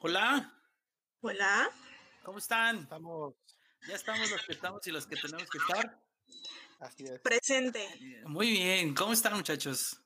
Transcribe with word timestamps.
Hola. 0.00 0.52
Hola. 1.22 1.70
¿Cómo 2.22 2.38
están? 2.38 2.80
Estamos. 2.80 3.34
Ya 3.88 3.94
estamos 3.94 4.30
los 4.30 4.42
que 4.42 4.52
estamos 4.52 4.86
y 4.86 4.90
los 4.90 5.06
que 5.06 5.16
tenemos 5.16 5.48
que 5.48 5.58
estar. 5.58 6.02
Así 6.80 7.04
es. 7.04 7.20
Presente. 7.20 7.88
Muy 8.24 8.50
bien. 8.50 8.94
¿Cómo 8.94 9.14
están, 9.14 9.34
muchachos? 9.34 9.98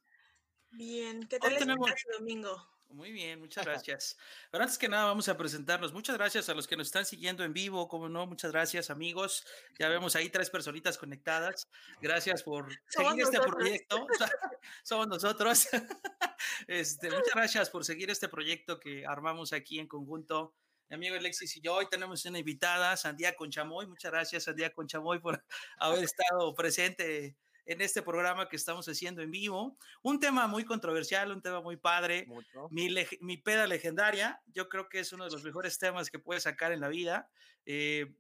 Bien. 0.70 1.26
¿Qué 1.26 1.40
tal 1.40 1.56
tenemos... 1.56 1.90
este 1.90 2.12
domingo? 2.18 2.68
Muy 2.92 3.12
bien, 3.12 3.38
muchas 3.38 3.64
gracias. 3.64 4.18
Pero 4.50 4.64
antes 4.64 4.76
que 4.76 4.88
nada, 4.88 5.04
vamos 5.04 5.28
a 5.28 5.36
presentarnos. 5.36 5.92
Muchas 5.92 6.16
gracias 6.16 6.48
a 6.48 6.54
los 6.54 6.66
que 6.66 6.76
nos 6.76 6.88
están 6.88 7.06
siguiendo 7.06 7.44
en 7.44 7.52
vivo, 7.52 7.86
como 7.86 8.08
no, 8.08 8.26
muchas 8.26 8.50
gracias, 8.50 8.90
amigos. 8.90 9.44
Ya 9.78 9.88
vemos 9.88 10.16
ahí 10.16 10.28
tres 10.28 10.50
personitas 10.50 10.98
conectadas. 10.98 11.68
Gracias 12.02 12.42
por 12.42 12.66
Somos 12.88 13.12
seguir 13.12 13.24
este 13.24 13.40
proyecto. 13.40 14.06
Somos 14.82 15.08
nosotros. 15.08 15.68
Este, 16.66 17.10
muchas 17.10 17.34
gracias 17.34 17.68
por 17.68 17.84
seguir 17.84 18.10
este 18.10 18.28
proyecto 18.28 18.80
que 18.80 19.04
armamos 19.06 19.52
aquí 19.52 19.78
en 19.78 19.86
conjunto. 19.86 20.54
Mi 20.88 20.94
amigo 20.96 21.16
Alexis 21.16 21.54
y 21.56 21.60
yo 21.60 21.74
hoy 21.74 21.86
tenemos 21.90 22.24
una 22.24 22.38
invitada, 22.38 22.96
Sandía 22.96 23.36
Conchamoy. 23.36 23.86
Muchas 23.86 24.10
gracias, 24.10 24.44
Sandía 24.44 24.72
Conchamoy, 24.72 25.20
por 25.20 25.44
haber 25.78 26.04
estado 26.04 26.54
presente 26.54 27.36
en 27.70 27.80
este 27.80 28.02
programa 28.02 28.48
que 28.48 28.56
estamos 28.56 28.88
haciendo 28.88 29.22
en 29.22 29.30
vivo. 29.30 29.78
Un 30.02 30.18
tema 30.18 30.48
muy 30.48 30.64
controversial, 30.64 31.30
un 31.30 31.40
tema 31.40 31.60
muy 31.60 31.76
padre. 31.76 32.24
Mucho. 32.26 32.68
Mi, 32.70 32.92
mi 33.20 33.36
peda 33.36 33.68
legendaria, 33.68 34.42
yo 34.48 34.68
creo 34.68 34.88
que 34.88 34.98
es 34.98 35.12
uno 35.12 35.24
de 35.24 35.30
los 35.30 35.44
mejores 35.44 35.78
temas 35.78 36.10
que 36.10 36.18
puedes 36.18 36.42
sacar 36.42 36.72
en 36.72 36.80
la 36.80 36.88
vida. 36.88 37.30
Eh, 37.64 38.12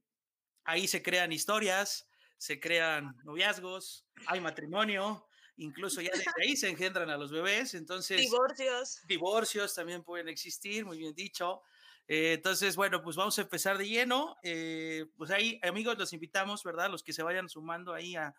ahí 0.62 0.86
se 0.86 1.02
crean 1.02 1.32
historias, 1.32 2.08
se 2.38 2.60
crean 2.60 3.16
noviazgos, 3.24 4.06
hay 4.26 4.40
matrimonio, 4.40 5.26
incluso 5.56 6.00
ya 6.00 6.12
desde 6.12 6.30
ahí 6.40 6.56
se 6.56 6.68
engendran 6.68 7.10
a 7.10 7.16
los 7.16 7.32
bebés, 7.32 7.74
entonces 7.74 8.20
Divorcios. 8.20 9.00
divorcios 9.08 9.74
también 9.74 10.04
pueden 10.04 10.28
existir, 10.28 10.86
muy 10.86 10.98
bien 10.98 11.12
dicho. 11.12 11.62
Eh, 12.06 12.34
entonces, 12.34 12.76
bueno, 12.76 13.02
pues 13.02 13.16
vamos 13.16 13.36
a 13.38 13.42
empezar 13.42 13.78
de 13.78 13.88
lleno. 13.88 14.36
Eh, 14.44 15.06
pues 15.16 15.32
ahí, 15.32 15.58
amigos, 15.64 15.98
los 15.98 16.12
invitamos, 16.12 16.62
¿verdad? 16.62 16.88
Los 16.88 17.02
que 17.02 17.12
se 17.12 17.24
vayan 17.24 17.48
sumando 17.48 17.92
ahí 17.92 18.14
a, 18.14 18.34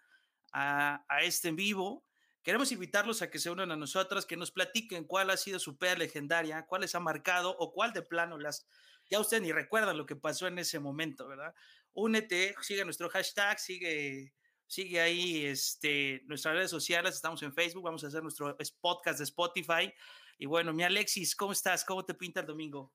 a, 0.51 1.05
a 1.07 1.21
este 1.23 1.49
en 1.49 1.55
vivo. 1.55 2.05
Queremos 2.43 2.71
invitarlos 2.71 3.21
a 3.21 3.29
que 3.29 3.37
se 3.39 3.49
unan 3.51 3.71
a 3.71 3.75
nosotros, 3.75 4.25
que 4.25 4.35
nos 4.37 4.51
platiquen 4.51 5.03
cuál 5.05 5.29
ha 5.29 5.37
sido 5.37 5.59
su 5.59 5.77
peda 5.77 5.95
legendaria, 5.95 6.65
cuál 6.65 6.81
les 6.81 6.95
ha 6.95 6.99
marcado 6.99 7.55
o 7.57 7.71
cuál 7.71 7.93
de 7.93 8.01
plano 8.01 8.37
las... 8.37 8.67
Ya 9.09 9.19
ustedes 9.19 9.43
ni 9.43 9.51
recuerdan 9.51 9.97
lo 9.97 10.05
que 10.05 10.15
pasó 10.15 10.47
en 10.47 10.57
ese 10.57 10.79
momento, 10.79 11.27
¿verdad? 11.27 11.53
Únete, 11.93 12.55
sigue 12.61 12.83
nuestro 12.85 13.09
hashtag, 13.09 13.59
sigue, 13.59 14.33
sigue 14.65 15.01
ahí 15.01 15.45
este, 15.45 16.21
nuestras 16.25 16.55
redes 16.55 16.71
sociales, 16.71 17.15
estamos 17.15 17.43
en 17.43 17.53
Facebook, 17.53 17.83
vamos 17.83 18.03
a 18.03 18.07
hacer 18.07 18.23
nuestro 18.23 18.57
es- 18.57 18.71
podcast 18.71 19.19
de 19.19 19.25
Spotify. 19.25 19.93
Y 20.37 20.45
bueno, 20.47 20.73
mi 20.73 20.83
Alexis, 20.83 21.35
¿cómo 21.35 21.51
estás? 21.51 21.85
¿Cómo 21.85 22.03
te 22.05 22.13
pinta 22.15 22.39
el 22.39 22.47
domingo? 22.47 22.91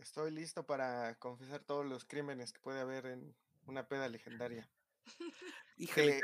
Estoy 0.00 0.32
listo 0.32 0.66
para 0.66 1.14
confesar 1.20 1.60
todos 1.60 1.86
los 1.86 2.04
crímenes 2.04 2.52
que 2.52 2.58
puede 2.58 2.80
haber 2.80 3.06
en 3.06 3.36
una 3.66 3.86
peda 3.86 4.08
legendaria. 4.08 4.68
Híjole, 5.76 6.18
Eh, 6.18 6.22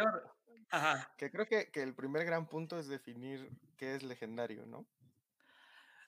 Ajá. 0.71 1.13
Que 1.17 1.31
creo 1.31 1.47
que, 1.47 1.71
que 1.71 1.83
el 1.83 1.95
primer 1.95 2.25
gran 2.25 2.47
punto 2.49 2.79
es 2.79 2.89
definir 2.89 3.51
qué 3.77 3.95
es 3.95 4.03
legendario, 4.03 4.67
¿no? 4.67 4.87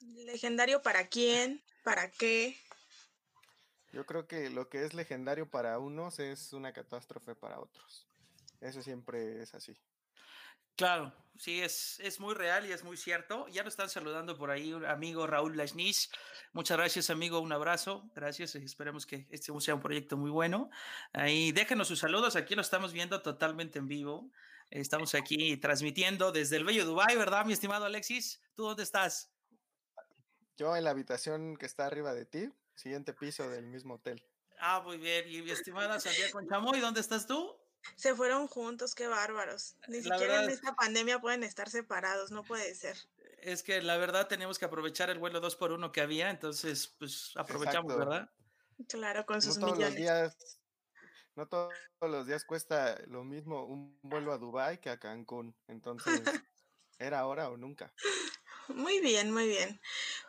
Legendario 0.00 0.82
para 0.82 1.06
quién, 1.08 1.62
para 1.84 2.10
qué. 2.10 2.56
Yo 3.92 4.06
creo 4.06 4.26
que 4.26 4.50
lo 4.50 4.68
que 4.68 4.84
es 4.84 4.94
legendario 4.94 5.48
para 5.50 5.78
unos 5.78 6.18
es 6.18 6.52
una 6.52 6.72
catástrofe 6.72 7.34
para 7.34 7.58
otros. 7.58 8.06
Eso 8.60 8.82
siempre 8.82 9.42
es 9.42 9.54
así. 9.54 9.76
Claro, 10.76 11.12
sí, 11.36 11.60
es, 11.60 12.00
es 12.00 12.20
muy 12.20 12.34
real 12.34 12.66
y 12.66 12.72
es 12.72 12.84
muy 12.84 12.96
cierto. 12.96 13.46
Ya 13.48 13.62
nos 13.64 13.74
están 13.74 13.90
saludando 13.90 14.38
por 14.38 14.50
ahí 14.50 14.72
un 14.72 14.86
amigo 14.86 15.26
Raúl 15.26 15.56
Lashnis. 15.56 16.10
Muchas 16.52 16.78
gracias, 16.78 17.10
amigo. 17.10 17.40
Un 17.40 17.52
abrazo. 17.52 18.08
Gracias. 18.14 18.54
y 18.54 18.64
Esperemos 18.64 19.04
que 19.04 19.26
este 19.30 19.52
sea 19.60 19.74
un 19.74 19.82
proyecto 19.82 20.16
muy 20.16 20.30
bueno. 20.30 20.70
Ahí 21.12 21.52
déjenos 21.52 21.88
sus 21.88 21.98
saludos. 21.98 22.36
Aquí 22.36 22.54
lo 22.54 22.62
estamos 22.62 22.92
viendo 22.92 23.20
totalmente 23.20 23.78
en 23.78 23.88
vivo. 23.88 24.30
Estamos 24.70 25.14
aquí 25.14 25.56
transmitiendo 25.56 26.30
desde 26.30 26.56
el 26.56 26.64
bello 26.64 26.84
Dubai, 26.84 27.16
¿verdad, 27.16 27.44
mi 27.44 27.52
estimado 27.52 27.84
Alexis? 27.86 28.40
¿Tú 28.54 28.64
dónde 28.64 28.84
estás? 28.84 29.32
Yo 30.56 30.76
en 30.76 30.84
la 30.84 30.90
habitación 30.90 31.56
que 31.56 31.66
está 31.66 31.86
arriba 31.86 32.14
de 32.14 32.26
ti, 32.26 32.52
siguiente 32.76 33.12
piso 33.12 33.48
del 33.48 33.66
mismo 33.66 33.94
hotel. 33.94 34.22
Ah, 34.60 34.80
muy 34.84 34.98
bien. 34.98 35.24
Y 35.28 35.42
mi 35.42 35.50
estimada 35.50 35.98
Santiago 35.98 36.32
Conchamoy, 36.32 36.80
¿dónde 36.80 37.00
estás 37.00 37.26
tú? 37.26 37.56
Se 37.96 38.14
fueron 38.14 38.46
juntos, 38.46 38.94
qué 38.94 39.08
bárbaros. 39.08 39.76
Ni 39.88 40.02
La 40.02 40.16
siquiera 40.18 40.44
en 40.44 40.50
esta 40.50 40.74
pandemia 40.74 41.18
pueden 41.18 41.42
estar 41.42 41.68
separados, 41.70 42.30
no 42.30 42.44
puede 42.44 42.74
ser. 42.74 42.96
Es 43.38 43.62
que 43.62 43.80
la 43.80 43.96
verdad 43.96 44.28
tenemos 44.28 44.58
que 44.58 44.66
aprovechar 44.66 45.08
el 45.08 45.18
vuelo 45.18 45.40
2 45.40 45.56
por 45.56 45.72
1 45.72 45.90
que 45.90 46.02
había, 46.02 46.28
entonces 46.30 46.94
pues 46.98 47.32
aprovechamos, 47.36 47.90
Exacto. 47.94 48.10
¿verdad? 48.10 48.30
Claro, 48.86 49.24
con 49.24 49.36
No 49.36 49.42
sus 49.42 49.54
todos 49.58 49.70
los 49.70 49.78
millones. 49.78 49.96
días, 49.96 50.59
no 51.40 51.48
todos 51.48 51.72
los 52.02 52.26
días 52.26 52.44
cuesta 52.44 53.00
lo 53.06 53.24
mismo 53.24 53.64
un 53.64 53.98
vuelo 54.02 54.32
a 54.32 54.38
Dubai 54.38 54.78
que 54.78 54.90
a 54.90 54.98
Cancún. 54.98 55.56
Entonces, 55.68 56.20
era 56.98 57.20
ahora 57.20 57.48
o 57.48 57.56
nunca. 57.56 57.92
Muy 58.68 59.00
bien, 59.00 59.32
muy 59.32 59.48
bien. 59.48 59.80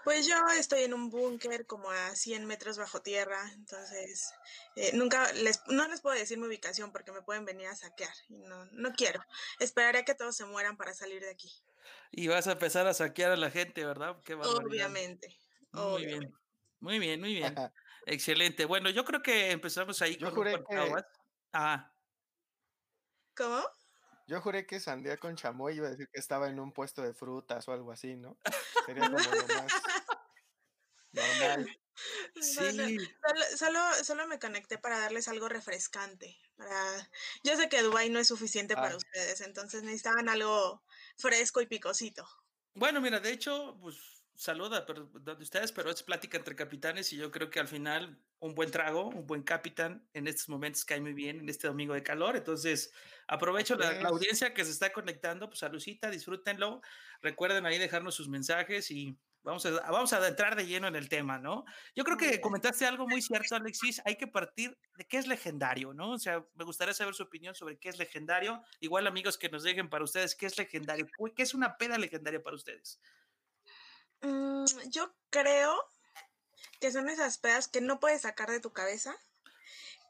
Pues 0.06 0.26
yo 0.26 0.36
estoy 0.58 0.84
en 0.84 0.94
un 0.94 1.10
búnker 1.10 1.68
como 1.68 1.92
a 1.92 2.16
100 2.16 2.46
metros 2.46 2.78
bajo 2.78 3.02
tierra, 3.02 3.52
entonces 3.54 4.34
eh, 4.78 4.92
nunca 4.94 5.32
les, 5.34 5.62
no 5.68 5.86
les 5.90 6.00
puedo 6.00 6.18
decir 6.18 6.38
mi 6.38 6.48
ubicación 6.48 6.94
porque 6.94 7.12
me 7.12 7.22
pueden 7.22 7.44
venir 7.44 7.68
a 7.68 7.76
saquear 7.76 8.14
y 8.30 8.38
no, 8.40 8.66
no 8.72 8.94
quiero. 8.94 9.22
Esperaré 9.60 10.00
a 10.00 10.06
que 10.06 10.16
todos 10.16 10.36
se 10.38 10.46
mueran 10.46 10.78
para 10.78 10.94
salir 10.94 11.22
de 11.22 11.30
aquí. 11.30 11.52
Y 12.10 12.30
vas 12.30 12.48
a 12.48 12.54
empezar 12.54 12.88
a 12.88 12.94
saquear 12.94 13.34
a 13.34 13.38
la 13.38 13.52
gente, 13.52 13.86
¿verdad? 13.86 14.18
Qué. 14.24 14.36
Obviamente. 14.36 15.38
Muy 15.72 15.84
obviamente. 15.84 16.20
bien. 16.20 16.34
Muy 16.80 17.00
bien, 17.00 17.20
muy 17.20 17.34
bien. 17.34 17.54
Excelente. 18.06 18.66
Bueno, 18.66 18.90
yo 18.90 19.06
creo 19.06 19.22
que 19.22 19.52
empezamos 19.52 20.02
ahí 20.02 20.18
Yo 20.18 20.28
con 20.28 20.36
juré 20.36 20.56
un 20.56 20.66
que-. 20.66 20.96
Ah, 21.54 21.94
¿Cómo? 23.36 23.62
Yo 24.28 24.42
juré 24.42 24.66
que 24.66 24.80
Sandía 24.80 25.18
con 25.18 25.36
chamoy 25.36 25.76
iba 25.76 25.88
a 25.88 25.92
decir 25.92 26.08
que 26.12 26.20
estaba 26.20 26.48
en 26.50 26.60
un 26.60 26.72
puesto 26.74 27.02
de 27.02 27.14
frutas 27.14 27.68
o 27.68 27.74
algo 27.74 27.92
así, 27.92 28.16
¿no? 28.16 28.40
Sería 28.86 29.04
como 29.06 29.20
lo 29.20 29.32
más 29.34 29.48
normal. 29.52 29.74
No, 31.14 31.34
no, 31.36 31.58
sí. 31.62 32.98
Solo, 33.22 33.44
solo, 33.58 33.80
solo 34.04 34.28
me 34.28 34.40
conecté 34.40 34.78
para 34.78 35.00
darles 35.00 35.28
algo 35.28 35.50
refrescante. 35.50 36.38
Para... 36.56 37.10
Yo 37.44 37.56
sé 37.58 37.70
que 37.70 37.82
Dubai 37.84 38.10
no 38.10 38.20
es 38.20 38.28
suficiente 38.30 38.78
para 38.78 38.94
Ah. 38.94 38.98
ustedes, 38.98 39.42
entonces 39.42 39.84
necesitaban 39.84 40.30
algo 40.30 40.84
fresco 41.18 41.62
y 41.62 41.68
picosito. 41.68 42.28
Bueno, 42.74 43.02
mira, 43.02 43.20
de 43.20 43.32
hecho, 43.32 43.78
pues 43.82 44.21
saluda 44.42 44.88
pero, 44.88 45.06
de 45.06 45.44
ustedes, 45.44 45.72
pero 45.72 45.92
es 45.92 46.02
plática 46.02 46.36
entre 46.36 46.56
capitanes 46.56 47.14
y 47.14 47.18
yo 47.18 47.30
creo 47.30 47.52
que 47.52 47.60
al 47.60 47.68
final 47.68 48.20
un 48.40 48.56
buen 48.56 48.72
trago, 48.72 49.10
un 49.10 49.28
buen 49.28 49.44
capitán 49.44 50.04
en 50.14 50.28
estos 50.28 50.50
momentos 50.50 50.84
cae 50.84 51.00
muy 51.00 51.14
bien 51.14 51.42
en 51.42 51.48
este 51.48 51.68
domingo 51.68 51.94
de 51.94 52.02
calor. 52.02 52.36
Entonces, 52.36 52.92
aprovecho 53.28 53.76
la, 53.76 54.02
audiencia 54.10 54.56
que 54.56 54.66
se 54.66 54.72
está 54.72 54.92
conectando, 54.92 55.48
pues 55.48 55.60
salucita, 55.60 56.10
disfrútenlo. 56.10 56.82
Recuerden 57.22 57.68
ahí 57.68 57.78
dejarnos 57.78 58.16
sus 58.16 58.30
mensajes 58.30 58.90
y 58.90 59.16
vamos 59.44 59.64
a, 59.68 59.92
vamos 59.92 60.12
a 60.12 60.28
entrar 60.28 60.56
de 60.56 60.66
lleno 60.66 60.88
en 60.88 60.96
el 60.96 61.08
tema, 61.08 61.38
¿no? 61.38 61.64
Yo 61.96 62.04
creo 62.04 62.18
que 62.18 62.42
comentaste 62.42 62.88
algo 62.88 63.08
muy 63.08 63.22
cierto, 63.22 63.56
Alexis. 63.56 64.02
Hay 64.06 64.16
que 64.16 64.26
partir 64.26 64.76
de 64.96 65.06
qué 65.06 65.20
es 65.20 65.28
legendario, 65.28 65.94
¿no? 65.94 66.14
O 66.14 66.18
sea, 66.18 66.44
me 66.56 66.66
gustaría 66.66 66.96
saber 66.96 67.14
su 67.14 67.22
opinión 67.22 67.54
sobre 67.54 67.78
qué 67.78 67.90
es 67.90 68.00
legendario. 68.00 68.64
Igual, 68.80 69.06
amigos, 69.06 69.38
que 69.38 69.50
nos 69.50 69.62
dejen 69.62 69.88
para 69.88 70.04
ustedes 70.04 70.36
qué 70.36 70.48
es 70.48 70.58
legendario. 70.58 71.06
¿Qué 71.36 71.44
es 71.44 71.54
una 71.54 71.78
peda 71.78 72.00
legendaria 72.00 72.42
para 72.42 72.56
ustedes? 72.56 73.00
Mm, 74.22 74.66
yo 74.90 75.14
creo 75.30 75.76
que 76.80 76.92
son 76.92 77.10
esas 77.10 77.38
pedas 77.38 77.68
que 77.68 77.82
no 77.82 78.00
puedes 78.00 78.22
sacar 78.22 78.50
de 78.50 78.60
tu 78.60 78.72
cabeza, 78.72 79.16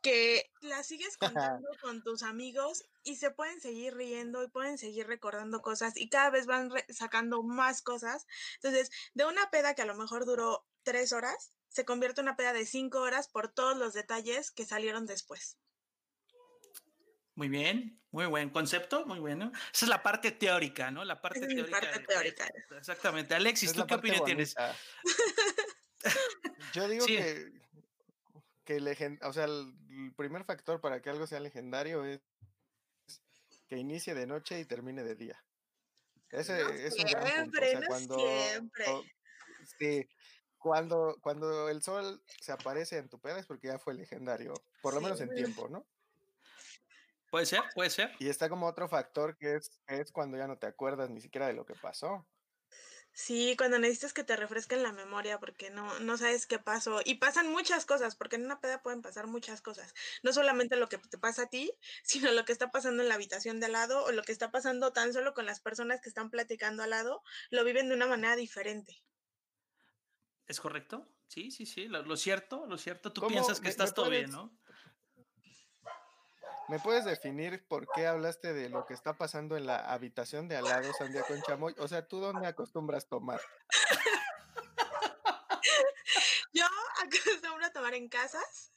que 0.01 0.51
las 0.61 0.87
sigues 0.87 1.17
contando 1.17 1.69
con 1.81 2.03
tus 2.03 2.23
amigos 2.23 2.85
y 3.03 3.17
se 3.17 3.31
pueden 3.31 3.61
seguir 3.61 3.95
riendo 3.95 4.43
y 4.43 4.49
pueden 4.49 4.77
seguir 4.77 5.07
recordando 5.07 5.61
cosas 5.61 5.95
y 5.95 6.09
cada 6.09 6.29
vez 6.29 6.45
van 6.45 6.71
sacando 6.89 7.43
más 7.43 7.81
cosas. 7.81 8.25
Entonces, 8.55 8.89
de 9.13 9.25
una 9.25 9.49
peda 9.51 9.75
que 9.75 9.83
a 9.83 9.85
lo 9.85 9.95
mejor 9.95 10.25
duró 10.25 10.65
tres 10.83 11.13
horas, 11.13 11.53
se 11.69 11.85
convierte 11.85 12.21
en 12.21 12.27
una 12.27 12.35
peda 12.35 12.53
de 12.53 12.65
cinco 12.65 12.99
horas 12.99 13.27
por 13.27 13.47
todos 13.49 13.77
los 13.77 13.93
detalles 13.93 14.51
que 14.51 14.65
salieron 14.65 15.05
después. 15.05 15.57
Muy 17.41 17.49
bien, 17.49 17.99
muy 18.11 18.27
buen 18.27 18.51
concepto, 18.51 19.03
muy 19.07 19.17
bueno. 19.17 19.51
Esa 19.73 19.85
es 19.85 19.89
la 19.89 20.03
parte 20.03 20.29
teórica, 20.31 20.91
¿no? 20.91 21.03
La 21.03 21.19
parte 21.19 21.39
es 21.39 21.47
teórica. 21.47 21.79
parte 21.79 21.99
de- 21.99 22.05
teórica. 22.05 22.47
Exactamente. 22.77 23.33
Alexis, 23.33 23.71
Es 23.71 23.75
¿tú 23.75 23.87
qué 23.87 23.95
opinión 23.95 24.23
tienes? 24.25 24.55
Yo 26.71 26.87
digo 26.87 27.03
Sí. 27.07 27.15
que, 27.17 27.51
que 28.63 28.79
legen- 28.79 29.17
o 29.23 29.33
sea, 29.33 29.45
el, 29.45 29.73
el 29.89 30.13
primer 30.15 30.43
factor 30.45 30.79
para 30.81 31.01
que 31.01 31.09
algo 31.09 31.25
sea 31.25 31.39
legendario 31.39 32.05
es 32.05 32.21
que 33.67 33.77
inicie 33.77 34.13
de 34.13 34.27
noche 34.27 34.59
y 34.59 34.65
termine 34.65 35.03
de 35.03 35.15
día. 35.15 35.43
Ese 36.29 36.61
No 36.63 36.69
es 36.69 36.93
un 36.93 37.05
gran 37.05 37.23
punto. 37.23 37.57
O 37.57 37.63
siempre, 37.63 37.71
sea, 37.71 37.79
no 37.79 37.87
cuando, 37.87 38.17
siempre. 38.19 38.85
sí, 39.79 40.09
cuando, 40.59 41.17
cuando 41.21 41.69
el 41.69 41.81
sol 41.81 42.23
se 42.39 42.51
aparece 42.51 42.99
en 42.99 43.09
tu 43.09 43.19
peda 43.19 43.39
es 43.39 43.47
porque 43.47 43.69
ya 43.69 43.79
fue 43.79 43.95
legendario, 43.95 44.53
por 44.83 44.93
lo 44.93 45.01
menos 45.01 45.19
en 45.21 45.33
tiempo, 45.33 45.67
¿no? 45.69 45.87
Puede 47.31 47.45
ser, 47.45 47.61
puede 47.73 47.89
ser. 47.89 48.11
Y 48.19 48.27
está 48.27 48.49
como 48.49 48.67
otro 48.67 48.89
factor 48.89 49.37
que 49.37 49.55
es, 49.55 50.11
cuando 50.11 50.37
ya 50.37 50.47
no 50.47 50.57
te 50.57 50.67
acuerdas 50.67 51.09
ni 51.09 51.21
siquiera 51.21 51.47
de 51.47 51.53
lo 51.53 51.65
que 51.65 51.75
pasó. 51.75 52.27
Sí, 53.13 53.55
cuando 53.57 53.79
necesitas 53.79 54.13
que 54.13 54.25
te 54.25 54.35
refresquen 54.35 54.83
la 54.83 54.91
memoria 54.91 55.39
porque 55.39 55.69
no, 55.69 55.99
no 55.99 56.17
sabes 56.17 56.45
qué 56.45 56.59
pasó. 56.59 56.99
Y 57.05 57.15
pasan 57.15 57.49
muchas 57.49 57.85
cosas, 57.85 58.17
porque 58.17 58.35
en 58.35 58.43
una 58.43 58.59
peda 58.59 58.81
pueden 58.81 59.01
pasar 59.01 59.27
muchas 59.27 59.61
cosas. 59.61 59.93
No 60.23 60.33
solamente 60.33 60.75
lo 60.75 60.89
que 60.89 60.97
te 60.97 61.17
pasa 61.17 61.43
a 61.43 61.49
ti, 61.49 61.71
sino 62.03 62.33
lo 62.33 62.43
que 62.43 62.51
está 62.51 62.69
pasando 62.69 63.01
en 63.01 63.07
la 63.07 63.15
habitación 63.15 63.61
de 63.61 63.67
al 63.67 63.71
lado 63.71 64.03
o 64.03 64.11
lo 64.11 64.23
que 64.23 64.33
está 64.33 64.51
pasando 64.51 64.91
tan 64.91 65.13
solo 65.13 65.33
con 65.33 65.45
las 65.45 65.61
personas 65.61 66.01
que 66.01 66.09
están 66.09 66.29
platicando 66.31 66.83
al 66.83 66.89
lado, 66.89 67.23
lo 67.49 67.63
viven 67.63 67.87
de 67.87 67.95
una 67.95 68.07
manera 68.07 68.35
diferente. 68.35 69.01
¿Es 70.47 70.59
correcto? 70.59 71.07
Sí, 71.27 71.49
sí, 71.49 71.65
sí. 71.65 71.87
Lo, 71.87 72.17
cierto, 72.17 72.65
lo 72.65 72.77
cierto. 72.77 73.13
Tú 73.13 73.25
piensas 73.25 73.61
que 73.61 73.69
estás 73.69 73.93
todo 73.93 74.09
bien, 74.09 74.31
¿no? 74.31 74.53
¿Me 76.71 76.79
puedes 76.79 77.03
definir 77.03 77.67
por 77.67 77.85
qué 77.93 78.07
hablaste 78.07 78.53
de 78.53 78.69
lo 78.69 78.85
que 78.85 78.93
está 78.93 79.11
pasando 79.17 79.57
en 79.57 79.65
la 79.65 79.75
habitación 79.91 80.47
de 80.47 80.55
al 80.55 80.63
lado, 80.63 80.93
Sandía 80.93 81.21
con 81.23 81.41
Chamoy? 81.41 81.75
O 81.79 81.87
sea, 81.89 82.07
¿tú 82.07 82.21
dónde 82.21 82.47
acostumbras 82.47 83.09
tomar? 83.09 83.41
Yo 86.53 86.63
acostumbro 87.03 87.65
a 87.65 87.73
tomar 87.73 87.93
en 87.93 88.07
casas. 88.07 88.71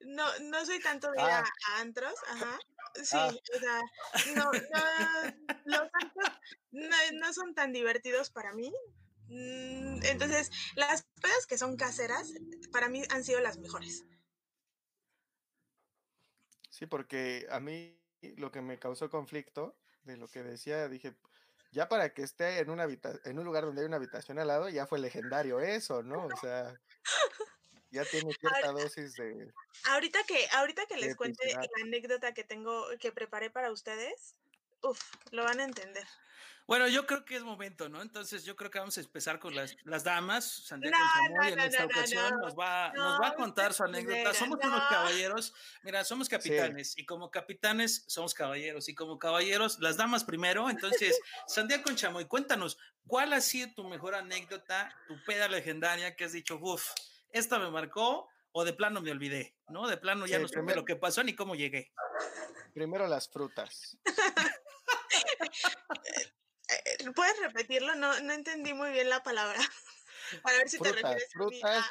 No, 0.00 0.24
no 0.40 0.66
soy 0.66 0.80
tanto 0.80 1.12
de 1.12 1.22
ir 1.22 1.28
a, 1.28 1.38
ah. 1.38 1.52
antros, 1.78 2.14
ajá. 2.28 2.58
Sí, 3.04 3.16
ah. 3.16 3.30
o 3.30 3.58
sea, 3.60 3.82
no, 4.34 4.50
no, 4.50 4.50
los 5.64 5.88
antros 5.92 6.32
no, 6.72 6.96
no 7.20 7.32
son 7.32 7.54
tan 7.54 7.72
divertidos 7.72 8.30
para 8.30 8.52
mí. 8.52 8.74
Mm, 9.28 10.00
entonces, 10.06 10.50
las 10.74 11.04
pedas 11.22 11.46
que 11.46 11.56
son 11.56 11.76
caseras, 11.76 12.32
para 12.72 12.88
mí 12.88 13.04
han 13.10 13.22
sido 13.22 13.38
las 13.38 13.58
mejores. 13.58 14.04
Sí, 16.78 16.86
porque 16.86 17.44
a 17.50 17.58
mí 17.58 18.00
lo 18.36 18.52
que 18.52 18.62
me 18.62 18.78
causó 18.78 19.10
conflicto 19.10 19.76
de 20.04 20.16
lo 20.16 20.28
que 20.28 20.44
decía, 20.44 20.88
dije, 20.88 21.12
ya 21.72 21.88
para 21.88 22.14
que 22.14 22.22
esté 22.22 22.60
en, 22.60 22.70
una 22.70 22.86
en 23.24 23.38
un 23.38 23.44
lugar 23.44 23.64
donde 23.64 23.80
hay 23.80 23.88
una 23.88 23.96
habitación 23.96 24.38
al 24.38 24.46
lado, 24.46 24.68
ya 24.68 24.86
fue 24.86 25.00
legendario 25.00 25.58
eso, 25.58 26.04
¿no? 26.04 26.26
O 26.26 26.36
sea, 26.40 26.72
ya 27.90 28.04
tiene 28.04 28.30
cierta 28.40 28.70
dosis 28.70 29.12
de... 29.14 29.52
Ahorita 29.86 30.20
que, 30.22 30.46
ahorita 30.52 30.86
que 30.86 30.98
les 30.98 31.16
cuente 31.16 31.52
la 31.52 31.82
anécdota 31.82 32.32
que 32.32 32.44
tengo, 32.44 32.86
que 33.00 33.10
preparé 33.10 33.50
para 33.50 33.72
ustedes, 33.72 34.36
uf, 34.82 35.00
lo 35.30 35.44
van 35.44 35.60
a 35.60 35.64
entender. 35.64 36.06
Bueno, 36.68 36.86
yo 36.86 37.06
creo 37.06 37.24
que 37.24 37.34
es 37.34 37.42
momento, 37.42 37.88
¿no? 37.88 38.02
Entonces 38.02 38.44
yo 38.44 38.54
creo 38.54 38.70
que 38.70 38.78
vamos 38.78 38.98
a 38.98 39.00
empezar 39.00 39.38
con 39.38 39.54
las, 39.54 39.74
las 39.84 40.04
damas. 40.04 40.44
Sandra 40.66 40.90
no, 41.30 41.42
en 41.42 41.58
esta 41.60 41.86
ocasión 41.86 42.38
nos, 42.42 42.54
va, 42.54 42.92
nos 42.92 43.18
va 43.18 43.28
a 43.28 43.34
contar 43.34 43.72
su 43.72 43.84
anécdota. 43.84 44.34
Somos 44.34 44.58
unos 44.62 44.82
caballeros. 44.90 45.54
Mira, 45.82 46.04
somos 46.04 46.28
capitanes 46.28 46.92
y 46.98 47.06
como 47.06 47.30
capitanes 47.30 48.04
somos 48.06 48.34
caballeros 48.34 48.86
y 48.90 48.94
como 48.94 49.18
caballeros 49.18 49.78
las 49.78 49.96
damas 49.96 50.24
primero. 50.24 50.68
Entonces, 50.68 51.18
Sandía 51.46 51.82
Conchamoy, 51.82 52.26
cuéntanos, 52.26 52.76
¿cuál 53.06 53.32
ha 53.32 53.40
sido 53.40 53.72
tu 53.74 53.84
mejor 53.84 54.14
anécdota, 54.14 54.94
tu 55.06 55.14
peda 55.24 55.48
legendaria 55.48 56.16
que 56.16 56.26
has 56.26 56.32
dicho, 56.32 56.58
uff, 56.60 56.92
esta 57.30 57.58
me 57.58 57.70
marcó 57.70 58.28
o 58.52 58.66
de 58.66 58.74
plano 58.74 59.00
me 59.00 59.10
olvidé, 59.10 59.56
¿no? 59.68 59.88
De 59.88 59.96
plano 59.96 60.26
ya 60.26 60.38
no 60.38 60.48
sé 60.48 60.60
lo 60.60 60.84
que 60.84 60.96
pasó 60.96 61.24
ni 61.24 61.34
cómo 61.34 61.54
llegué. 61.54 61.92
Primero 62.74 63.06
las 63.06 63.30
frutas. 63.30 63.96
Eh, 66.70 67.10
¿Puedes 67.16 67.40
repetirlo? 67.40 67.94
No, 67.94 68.20
no 68.20 68.34
entendí 68.34 68.74
muy 68.74 68.90
bien 68.90 69.08
la 69.08 69.22
palabra. 69.22 69.58
Para 70.42 70.58
ver 70.58 70.68
si 70.68 70.78
te 70.78 70.92
refieres 70.92 71.32
frutas 71.32 71.90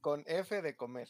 con 0.00 0.24
F 0.26 0.60
de 0.60 0.74
comer. 0.74 1.08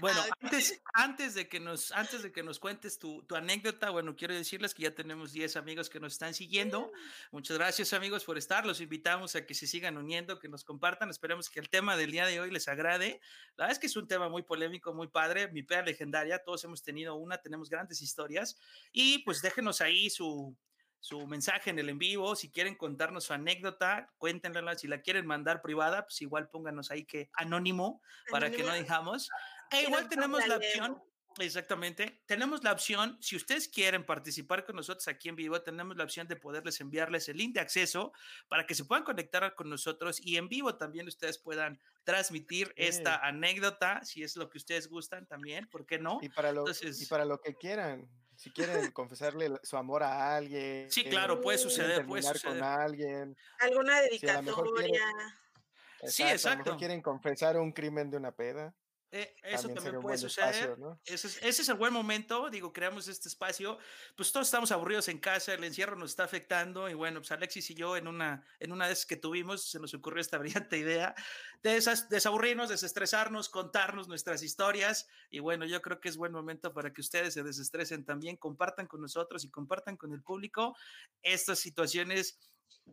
Bueno, 0.00 0.18
ah, 0.20 0.36
antes, 0.40 0.82
antes, 0.94 1.34
de 1.34 1.48
que 1.48 1.60
nos, 1.60 1.92
antes 1.92 2.22
de 2.22 2.32
que 2.32 2.42
nos 2.42 2.58
cuentes 2.58 2.98
tu, 2.98 3.22
tu, 3.24 3.36
anécdota, 3.36 3.90
bueno, 3.90 4.16
quiero 4.16 4.34
decirles 4.34 4.74
que 4.74 4.84
ya 4.84 4.94
tenemos 4.94 5.32
10 5.32 5.56
amigos 5.56 5.90
que 5.90 6.00
nos 6.00 6.14
están 6.14 6.32
siguiendo. 6.32 6.90
Muchas 7.30 7.58
gracias 7.58 7.92
amigos 7.92 8.24
por 8.24 8.38
estar. 8.38 8.64
Los 8.64 8.80
invitamos 8.80 9.36
a 9.36 9.44
que 9.44 9.54
se 9.54 9.66
sigan 9.66 9.98
uniendo, 9.98 10.38
que 10.38 10.48
nos 10.48 10.64
compartan. 10.64 11.10
Esperemos 11.10 11.50
que 11.50 11.60
el 11.60 11.68
tema 11.68 11.96
del 11.96 12.12
día 12.12 12.26
de 12.26 12.40
hoy 12.40 12.50
les 12.50 12.68
agrade. 12.68 13.20
La 13.56 13.64
verdad 13.64 13.72
es 13.72 13.78
que 13.78 13.86
es 13.86 13.96
un 13.96 14.08
tema 14.08 14.28
muy 14.28 14.42
polémico, 14.42 14.94
muy 14.94 15.08
padre. 15.08 15.48
Mi 15.48 15.62
peda 15.62 15.82
legendaria, 15.82 16.42
todos 16.42 16.64
hemos 16.64 16.82
tenido 16.82 17.14
una, 17.16 17.38
tenemos 17.38 17.68
grandes 17.68 18.00
historias. 18.00 18.56
Y 18.92 19.18
pues 19.18 19.42
déjenos 19.42 19.82
ahí 19.82 20.08
su, 20.08 20.56
su 21.04 21.26
mensaje 21.26 21.68
en 21.68 21.78
el 21.78 21.90
en 21.90 21.98
vivo. 21.98 22.34
Si 22.34 22.50
quieren 22.50 22.76
contarnos 22.76 23.24
su 23.24 23.34
anécdota, 23.34 24.10
cuéntenla. 24.16 24.74
Si 24.74 24.88
la 24.88 25.02
quieren 25.02 25.26
mandar 25.26 25.60
privada, 25.60 26.06
pues 26.06 26.22
igual 26.22 26.48
pónganos 26.48 26.90
ahí 26.90 27.04
que 27.04 27.28
anónimo 27.34 28.00
para 28.30 28.50
que 28.50 28.62
no 28.62 28.72
dejamos. 28.72 29.28
E 29.70 29.82
igual 29.82 30.08
tenemos 30.08 30.46
la 30.46 30.56
opción. 30.56 31.02
Exactamente. 31.42 32.22
Tenemos 32.26 32.62
la 32.62 32.72
opción, 32.72 33.18
si 33.20 33.36
ustedes 33.36 33.68
quieren 33.68 34.04
participar 34.04 34.64
con 34.64 34.76
nosotros 34.76 35.08
aquí 35.08 35.28
en 35.28 35.36
vivo, 35.36 35.60
tenemos 35.62 35.96
la 35.96 36.04
opción 36.04 36.28
de 36.28 36.36
poderles 36.36 36.80
enviarles 36.80 37.28
el 37.28 37.36
link 37.36 37.54
de 37.54 37.60
acceso 37.60 38.12
para 38.48 38.66
que 38.66 38.74
se 38.74 38.84
puedan 38.84 39.04
conectar 39.04 39.54
con 39.54 39.68
nosotros 39.68 40.20
y 40.20 40.36
en 40.36 40.48
vivo 40.48 40.76
también 40.76 41.06
ustedes 41.08 41.38
puedan 41.38 41.80
transmitir 42.04 42.72
esta 42.76 43.16
anécdota, 43.16 44.04
si 44.04 44.22
es 44.22 44.36
lo 44.36 44.48
que 44.50 44.58
ustedes 44.58 44.88
gustan 44.88 45.26
también, 45.26 45.68
¿por 45.68 45.86
qué 45.86 45.98
no? 45.98 46.18
Y 46.22 46.28
para 46.28 46.52
lo, 46.52 46.64
y 46.68 47.06
para 47.06 47.24
lo 47.24 47.40
que 47.40 47.54
quieran. 47.54 48.08
Si 48.36 48.50
quieren 48.50 48.90
confesarle 48.92 49.52
su 49.62 49.76
amor 49.76 50.02
a 50.02 50.36
alguien. 50.36 50.90
Sí, 50.90 51.04
claro, 51.04 51.40
puede 51.40 51.58
suceder, 51.58 52.04
puede 52.06 52.22
suceder. 52.22 52.58
con 52.58 52.62
alguien. 52.62 53.36
Alguna 53.60 54.00
dedicatoria. 54.00 55.00
sí, 56.04 56.22
exacto. 56.24 56.72
A 56.72 56.76
quieren 56.76 57.00
confesar 57.00 57.56
un 57.56 57.72
crimen 57.72 58.10
de 58.10 58.16
una 58.16 58.32
peda. 58.32 58.74
Eh, 59.16 59.32
eso 59.44 59.68
también, 59.68 60.00
puede 60.00 60.18
suceder. 60.18 60.76
ese, 61.04 61.48
es, 61.48 61.68
el 61.68 61.76
buen 61.76 61.92
momento, 61.92 62.50
digo, 62.50 62.72
creamos 62.72 63.06
este 63.06 63.28
espacio. 63.28 63.78
Pues 64.16 64.32
todos 64.32 64.48
estamos 64.48 64.72
aburridos 64.72 65.06
en 65.06 65.20
casa, 65.20 65.54
el 65.54 65.62
encierro 65.62 65.94
nos 65.94 66.10
está 66.10 66.24
afectando 66.24 66.90
y 66.90 66.94
bueno, 66.94 67.20
pues 67.20 67.30
Alexis 67.30 67.70
y 67.70 67.76
yo 67.76 67.96
en 67.96 68.08
una, 68.08 68.44
en 68.58 68.72
una 68.72 68.88
esas 68.88 69.06
que 69.06 69.14
tuvimos 69.14 69.70
se 69.70 69.78
nos 69.78 69.94
ocurrió 69.94 70.20
esta 70.20 70.36
brillante 70.66 70.78
idea 70.78 71.14
de 71.62 71.76
esas, 71.76 72.08
desaburrirnos, 72.08 72.70
desestresarnos, 72.70 73.48
contarnos 73.48 74.08
nuestras 74.08 74.42
historias 74.42 75.06
y 75.30 75.38
bueno, 75.38 75.64
yo 75.64 75.80
creo 75.80 76.00
que 76.00 76.08
es 76.08 76.16
buen 76.16 76.32
momento 76.32 76.74
para 76.74 76.92
que 76.92 77.00
ustedes 77.00 77.34
se 77.34 77.44
desestresen 77.44 78.04
también, 78.04 78.36
compartan 78.36 78.88
con 78.88 79.00
nosotros 79.00 79.44
y 79.44 79.48
compartan 79.48 79.96
con 79.96 80.12
el 80.12 80.22
público 80.22 80.76
estas 81.22 81.60
situaciones, 81.60 82.40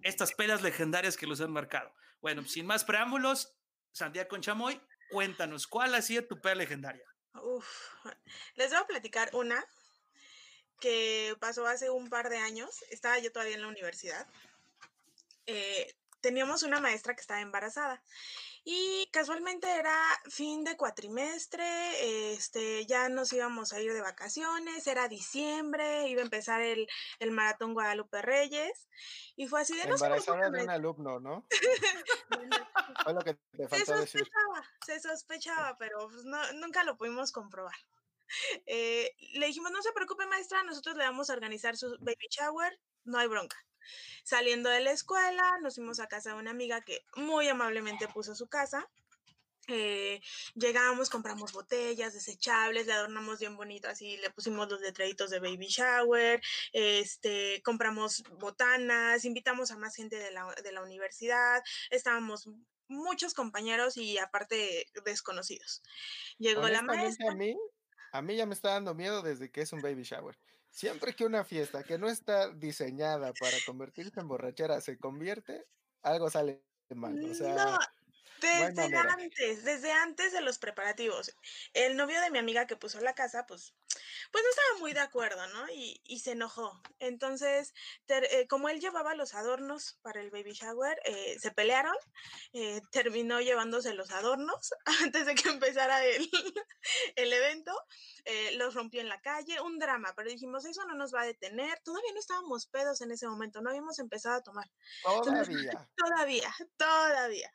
estas 0.03 0.33
pedas 0.33 0.61
legendarias 0.61 1.17
que 1.17 1.25
los 1.25 1.41
han 1.41 1.51
marcado. 1.51 1.91
Bueno, 2.21 2.43
sin 2.45 2.67
más 2.67 2.83
preámbulos, 2.83 3.55
Santiago 3.91 4.29
Conchamoy, 4.29 4.79
Cuéntanos, 5.11 5.67
¿cuál 5.67 5.93
ha 5.95 6.01
sido 6.01 6.25
tu 6.25 6.39
peda 6.39 6.55
legendaria? 6.55 7.05
Uf, 7.33 7.67
les 8.55 8.69
voy 8.71 8.79
a 8.79 8.87
platicar 8.87 9.29
una 9.33 9.63
que 10.79 11.35
pasó 11.39 11.67
hace 11.67 11.89
un 11.89 12.09
par 12.09 12.29
de 12.29 12.37
años. 12.37 12.83
Estaba 12.89 13.19
yo 13.19 13.31
todavía 13.31 13.55
en 13.55 13.61
la 13.61 13.67
universidad. 13.67 14.27
Eh, 15.45 15.93
teníamos 16.21 16.63
una 16.63 16.79
maestra 16.79 17.13
que 17.13 17.21
estaba 17.21 17.41
embarazada 17.41 18.01
y 18.63 19.09
casualmente 19.11 19.67
era 19.69 19.97
fin 20.29 20.63
de 20.63 20.77
cuatrimestre, 20.77 22.33
este, 22.33 22.85
ya 22.85 23.09
nos 23.09 23.33
íbamos 23.33 23.73
a 23.73 23.81
ir 23.81 23.93
de 23.93 24.01
vacaciones, 24.01 24.85
era 24.85 25.07
diciembre, 25.07 26.07
iba 26.09 26.21
a 26.21 26.25
empezar 26.25 26.61
el, 26.61 26.87
el 27.19 27.31
maratón 27.31 27.73
Guadalupe 27.73 28.21
Reyes 28.21 28.87
y 29.35 29.47
fue 29.47 29.61
así 29.61 29.75
de 29.75 29.87
no 29.87 29.95
Embarazada 29.95 30.49
de 30.51 30.63
un 30.63 30.69
alumno, 30.69 31.19
¿no? 31.19 31.47
fue 33.03 33.13
lo 33.13 33.21
que 33.21 33.33
te 33.33 33.67
faltó 33.67 33.85
se 33.85 34.01
sospechaba, 34.01 34.63
Se 34.85 34.99
sospechaba, 34.99 35.77
pero 35.79 36.07
pues, 36.09 36.23
no, 36.25 36.53
nunca 36.53 36.83
lo 36.83 36.97
pudimos 36.97 37.31
comprobar. 37.31 37.75
Eh, 38.65 39.13
le 39.33 39.47
dijimos, 39.47 39.71
no 39.71 39.81
se 39.81 39.91
preocupe 39.91 40.25
maestra, 40.27 40.63
nosotros 40.63 40.95
le 40.95 41.03
vamos 41.03 41.29
a 41.29 41.33
organizar 41.33 41.75
su 41.75 41.97
baby 41.99 42.27
shower, 42.29 42.79
no 43.05 43.17
hay 43.17 43.27
bronca. 43.27 43.57
Saliendo 44.23 44.69
de 44.69 44.81
la 44.81 44.91
escuela, 44.91 45.57
nos 45.61 45.75
fuimos 45.75 45.99
a 45.99 46.07
casa 46.07 46.33
de 46.33 46.39
una 46.39 46.51
amiga 46.51 46.81
que 46.81 47.05
muy 47.15 47.47
amablemente 47.47 48.07
puso 48.07 48.35
su 48.35 48.47
casa. 48.47 48.87
Eh, 49.67 50.19
llegamos, 50.55 51.09
compramos 51.09 51.53
botellas 51.53 52.13
desechables, 52.13 52.87
le 52.87 52.93
adornamos 52.93 53.39
bien 53.39 53.55
bonito, 53.55 53.87
así 53.87 54.17
le 54.17 54.31
pusimos 54.31 54.67
los 54.69 54.81
letreritos 54.81 55.29
de 55.29 55.39
baby 55.39 55.67
shower, 55.67 56.41
este, 56.73 57.61
compramos 57.63 58.23
botanas, 58.39 59.23
invitamos 59.23 59.71
a 59.71 59.77
más 59.77 59.95
gente 59.95 60.17
de 60.17 60.31
la, 60.31 60.53
de 60.63 60.71
la 60.71 60.81
universidad, 60.81 61.61
estábamos 61.91 62.49
muchos 62.87 63.33
compañeros 63.33 63.97
y 63.97 64.17
aparte 64.17 64.87
desconocidos. 65.05 65.81
Llegó 66.37 66.67
la 66.67 66.81
maestra. 66.81 67.31
A 67.31 67.35
mí, 67.35 67.55
a 68.11 68.21
mí 68.21 68.35
ya 68.35 68.45
me 68.45 68.55
está 68.55 68.71
dando 68.71 68.93
miedo 68.93 69.21
desde 69.21 69.51
que 69.51 69.61
es 69.61 69.71
un 69.73 69.81
baby 69.81 70.03
shower. 70.03 70.37
Siempre 70.71 71.13
que 71.13 71.25
una 71.25 71.43
fiesta 71.43 71.83
que 71.83 71.97
no 71.97 72.09
está 72.09 72.49
diseñada 72.49 73.33
para 73.33 73.57
convertirse 73.65 74.19
en 74.19 74.27
borrachera 74.27 74.81
se 74.81 74.97
convierte, 74.97 75.67
algo 76.01 76.29
sale 76.29 76.63
mal. 76.95 77.23
O 77.23 77.33
sea, 77.33 77.77
Desde 78.47 78.97
antes, 78.97 79.63
desde 79.63 79.91
antes 79.91 80.33
de 80.33 80.41
los 80.41 80.57
preparativos. 80.57 81.35
El 81.73 81.95
novio 81.95 82.19
de 82.21 82.31
mi 82.31 82.39
amiga 82.39 82.67
que 82.67 82.75
puso 82.75 82.99
la 83.01 83.13
casa, 83.13 83.45
pues, 83.45 83.73
pues 84.31 84.43
no 84.43 84.49
estaba 84.49 84.79
muy 84.79 84.93
de 84.93 84.99
acuerdo, 84.99 85.45
¿no? 85.47 85.69
Y, 85.69 86.01
y 86.03 86.19
se 86.19 86.31
enojó. 86.31 86.81
Entonces, 86.99 87.73
eh, 88.07 88.47
como 88.47 88.69
él 88.69 88.79
llevaba 88.79 89.15
los 89.15 89.33
adornos 89.33 89.99
para 90.01 90.21
el 90.21 90.31
baby 90.31 90.53
shower, 90.53 90.99
eh, 91.05 91.37
se 91.39 91.51
pelearon, 91.51 91.95
eh, 92.53 92.81
terminó 92.91 93.41
llevándose 93.41 93.93
los 93.93 94.11
adornos 94.11 94.73
antes 95.13 95.25
de 95.25 95.35
que 95.35 95.49
empezara 95.49 96.05
el, 96.05 96.29
el 97.15 97.33
evento, 97.33 97.73
los 98.53 98.75
rompió 98.75 99.01
en 99.01 99.09
la 99.09 99.19
calle, 99.21 99.61
un 99.61 99.79
drama, 99.79 100.13
pero 100.15 100.29
dijimos, 100.29 100.65
eso 100.65 100.85
no 100.85 100.95
nos 100.95 101.13
va 101.13 101.21
a 101.21 101.25
detener, 101.25 101.79
todavía 101.83 102.11
no 102.13 102.19
estábamos 102.19 102.67
pedos 102.67 103.01
en 103.01 103.11
ese 103.11 103.27
momento, 103.27 103.61
no 103.61 103.69
habíamos 103.69 103.97
empezado 103.99 104.35
a 104.35 104.43
tomar. 104.43 104.69
Todavía. 105.03 105.89
todavía, 105.97 106.53
todavía. 106.77 107.51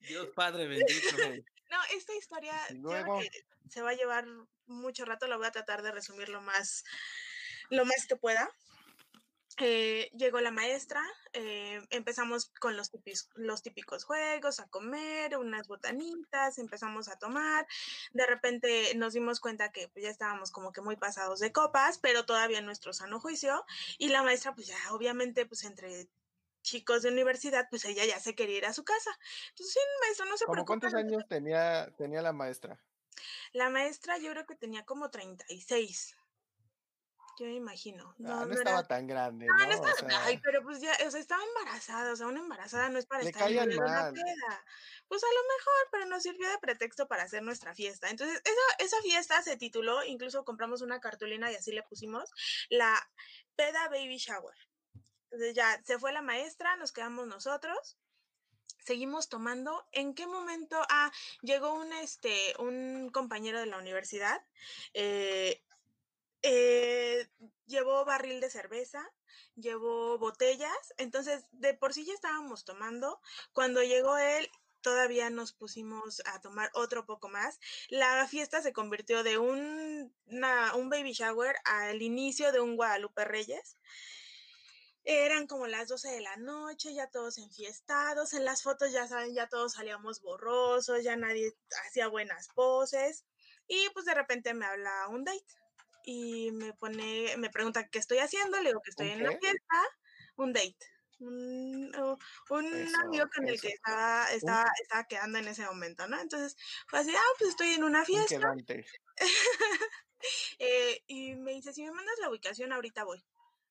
Dios 0.00 0.28
Padre 0.34 0.66
bendito. 0.66 1.16
no, 1.70 1.78
esta 1.94 2.14
historia 2.14 2.54
se 3.68 3.82
va 3.82 3.90
a 3.90 3.94
llevar 3.94 4.26
mucho 4.66 5.04
rato, 5.04 5.26
la 5.26 5.36
voy 5.36 5.46
a 5.46 5.52
tratar 5.52 5.82
de 5.82 5.92
resumir 5.92 6.28
lo 6.28 6.40
más, 6.40 6.84
lo 7.70 7.84
más 7.84 8.06
que 8.06 8.16
pueda. 8.16 8.50
Eh, 9.62 10.10
llegó 10.14 10.40
la 10.40 10.50
maestra, 10.50 11.02
eh, 11.34 11.82
empezamos 11.90 12.50
con 12.60 12.78
los, 12.78 12.90
típicos, 12.90 13.28
los 13.34 13.62
típicos 13.62 14.04
juegos, 14.04 14.58
a 14.58 14.68
comer, 14.68 15.36
unas 15.36 15.68
botanitas, 15.68 16.56
empezamos 16.56 17.08
a 17.08 17.18
tomar, 17.18 17.66
de 18.12 18.26
repente 18.26 18.94
nos 18.94 19.12
dimos 19.12 19.38
cuenta 19.38 19.70
que 19.70 19.88
pues, 19.88 20.04
ya 20.04 20.10
estábamos 20.10 20.50
como 20.50 20.72
que 20.72 20.80
muy 20.80 20.96
pasados 20.96 21.40
de 21.40 21.52
copas, 21.52 21.98
pero 21.98 22.24
todavía 22.24 22.62
nuestro 22.62 22.94
sano 22.94 23.20
juicio, 23.20 23.66
y 23.98 24.08
la 24.08 24.22
maestra 24.22 24.54
pues 24.54 24.66
ya 24.66 24.78
obviamente 24.92 25.44
pues 25.44 25.64
entre 25.64 26.08
chicos 26.70 27.02
de 27.02 27.10
universidad, 27.10 27.66
pues 27.68 27.84
ella 27.84 28.04
ya 28.04 28.20
se 28.20 28.34
quería 28.34 28.58
ir 28.58 28.66
a 28.66 28.72
su 28.72 28.84
casa. 28.84 29.10
Entonces, 29.50 29.74
sí, 29.74 29.80
maestro, 30.00 30.26
no 30.26 30.36
se 30.36 30.46
preocupe. 30.46 30.66
¿Cuántos 30.66 30.94
años 30.94 31.26
tenía, 31.28 31.90
tenía 31.96 32.22
la 32.22 32.32
maestra? 32.32 32.80
La 33.52 33.68
maestra 33.70 34.18
yo 34.18 34.30
creo 34.30 34.46
que 34.46 34.54
tenía 34.54 34.84
como 34.84 35.10
36. 35.10 36.16
Yo 37.38 37.46
me 37.46 37.54
imagino. 37.54 38.14
No, 38.18 38.40
ah, 38.40 38.46
no, 38.46 38.52
estaba 38.52 38.86
tan 38.86 39.06
grande. 39.06 39.46
No, 39.46 39.54
no, 39.54 39.72
estaba. 39.72 40.24
Ay, 40.24 40.38
pero 40.44 40.62
pues 40.62 40.80
ya, 40.80 40.92
o 41.06 41.10
sea, 41.10 41.20
estaba 41.20 41.42
embarazada. 41.42 42.12
O 42.12 42.16
sea, 42.16 42.26
una 42.26 42.40
embarazada 42.40 42.88
no 42.90 42.98
es 42.98 43.06
para 43.06 43.22
estar 43.22 43.50
en 43.50 43.78
una 43.78 44.12
peda. 44.12 44.64
Pues 45.08 45.24
a 45.24 45.26
lo 45.26 45.42
mejor, 45.42 45.88
pero 45.90 46.06
nos 46.06 46.22
sirvió 46.22 46.48
de 46.50 46.58
pretexto 46.58 47.08
para 47.08 47.22
hacer 47.22 47.42
nuestra 47.42 47.74
fiesta. 47.74 48.10
Entonces, 48.10 48.40
esa, 48.44 48.84
esa 48.84 49.02
fiesta 49.02 49.42
se 49.42 49.56
tituló, 49.56 50.04
incluso 50.04 50.44
compramos 50.44 50.82
una 50.82 51.00
cartulina 51.00 51.50
y 51.50 51.56
así 51.56 51.72
le 51.72 51.82
pusimos, 51.82 52.30
la 52.68 52.94
Peda 53.56 53.88
Baby 53.88 54.18
Shower. 54.18 54.54
Entonces 55.30 55.54
ya 55.54 55.80
se 55.84 55.98
fue 55.98 56.12
la 56.12 56.22
maestra, 56.22 56.76
nos 56.76 56.92
quedamos 56.92 57.26
nosotros 57.26 57.96
seguimos 58.84 59.28
tomando. 59.28 59.86
¿En 59.92 60.14
qué 60.14 60.26
momento? 60.26 60.80
Ah, 60.88 61.12
llegó 61.42 61.74
un, 61.74 61.92
este, 61.92 62.54
un 62.58 63.10
compañero 63.10 63.60
de 63.60 63.66
la 63.66 63.78
universidad, 63.78 64.44
eh, 64.94 65.62
eh, 66.42 67.28
llevó 67.66 68.04
barril 68.04 68.40
de 68.40 68.50
cerveza, 68.50 69.08
llevó 69.54 70.18
botellas, 70.18 70.94
entonces 70.96 71.44
de 71.52 71.74
por 71.74 71.92
sí 71.92 72.04
ya 72.04 72.14
estábamos 72.14 72.64
tomando. 72.64 73.20
Cuando 73.52 73.82
llegó 73.82 74.18
él, 74.18 74.50
todavía 74.80 75.28
nos 75.30 75.52
pusimos 75.52 76.22
a 76.26 76.40
tomar 76.40 76.70
otro 76.74 77.04
poco 77.04 77.28
más. 77.28 77.60
La 77.88 78.26
fiesta 78.26 78.62
se 78.62 78.72
convirtió 78.72 79.22
de 79.22 79.38
un, 79.38 80.12
un 80.26 80.90
baby 80.90 81.12
shower 81.12 81.56
al 81.64 82.00
inicio 82.00 82.52
de 82.52 82.60
un 82.60 82.76
Guadalupe 82.76 83.24
Reyes. 83.24 83.76
Eran 85.04 85.46
como 85.46 85.66
las 85.66 85.88
12 85.88 86.10
de 86.10 86.20
la 86.20 86.36
noche, 86.36 86.92
ya 86.92 87.06
todos 87.08 87.38
enfiestados, 87.38 88.34
en 88.34 88.44
las 88.44 88.62
fotos 88.62 88.92
ya 88.92 89.08
saben, 89.08 89.34
ya 89.34 89.48
todos 89.48 89.72
salíamos 89.72 90.20
borrosos, 90.20 91.02
ya 91.02 91.16
nadie 91.16 91.52
hacía 91.86 92.08
buenas 92.08 92.48
poses 92.48 93.24
y 93.66 93.88
pues 93.94 94.04
de 94.04 94.14
repente 94.14 94.52
me 94.52 94.66
habla 94.66 95.08
un 95.08 95.24
date 95.24 95.44
y 96.04 96.50
me 96.52 96.72
pone, 96.74 97.36
me 97.38 97.50
pregunta 97.50 97.88
qué 97.88 97.98
estoy 97.98 98.18
haciendo, 98.18 98.60
le 98.60 98.70
digo 98.70 98.82
que 98.82 98.90
estoy 98.90 99.10
en 99.10 99.22
la 99.22 99.30
fiesta, 99.30 99.76
un 100.36 100.52
date. 100.52 100.76
Un, 101.20 101.94
un 102.48 102.96
amigo 102.96 103.26
con 103.34 103.46
el 103.46 103.60
que 103.60 103.68
estaba, 103.68 104.32
estaba, 104.32 104.72
estaba, 104.82 105.04
quedando 105.04 105.38
en 105.38 105.48
ese 105.48 105.66
momento, 105.66 106.08
¿no? 106.08 106.18
Entonces 106.18 106.56
fue 106.88 106.98
así, 106.98 107.14
ah, 107.14 107.34
pues 107.38 107.50
estoy 107.50 107.74
en 107.74 107.84
una 107.84 108.06
fiesta. 108.06 108.54
eh, 110.58 111.04
y 111.06 111.34
me 111.36 111.52
dice, 111.52 111.74
si 111.74 111.84
me 111.84 111.92
mandas 111.92 112.18
la 112.20 112.30
ubicación, 112.30 112.72
ahorita 112.72 113.04
voy 113.04 113.22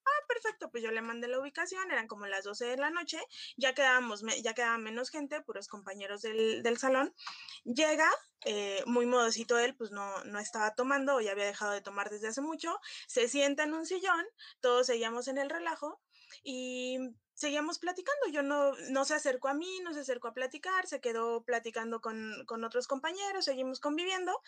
ah, 0.09 0.25
perfecto, 0.27 0.69
pues 0.71 0.83
yo 0.83 0.91
le 0.91 1.01
mandé 1.01 1.27
la 1.27 1.39
ubicación, 1.39 1.91
eran 1.91 2.07
como 2.07 2.25
las 2.25 2.43
12 2.43 2.65
de 2.65 2.77
la 2.77 2.89
noche, 2.89 3.19
ya 3.57 3.73
quedábamos, 3.73 4.23
ya 4.41 4.53
quedaba 4.53 4.77
menos 4.77 5.09
gente, 5.09 5.41
puros 5.41 5.67
compañeros 5.67 6.21
del, 6.21 6.63
del 6.63 6.77
salón. 6.77 7.13
Llega, 7.63 8.09
eh, 8.45 8.83
muy 8.85 9.05
modosito 9.05 9.57
él, 9.59 9.75
pues 9.75 9.91
no, 9.91 10.23
no 10.25 10.39
estaba 10.39 10.73
tomando 10.75 11.15
o 11.15 11.21
ya 11.21 11.31
había 11.31 11.45
dejado 11.45 11.71
de 11.71 11.81
tomar 11.81 12.09
desde 12.09 12.29
hace 12.29 12.41
mucho, 12.41 12.79
se 13.07 13.27
sienta 13.27 13.63
en 13.63 13.73
un 13.73 13.85
sillón, 13.85 14.25
todos 14.61 14.87
seguíamos 14.87 15.27
en 15.27 15.37
el 15.37 15.49
relajo 15.49 16.01
y 16.43 16.97
seguíamos 17.33 17.79
platicando. 17.79 18.27
Yo 18.31 18.43
no, 18.43 18.73
no 18.89 19.05
se 19.05 19.15
acercó 19.15 19.47
a 19.47 19.53
mí, 19.53 19.79
no 19.83 19.93
se 19.93 20.01
acercó 20.01 20.27
a 20.27 20.33
platicar, 20.33 20.87
se 20.87 21.01
quedó 21.01 21.43
platicando 21.43 22.01
con, 22.01 22.45
con, 22.45 22.63
otros 22.63 22.87
compañeros, 22.87 23.45
seguimos 23.45 23.79
conviviendo 23.79 24.41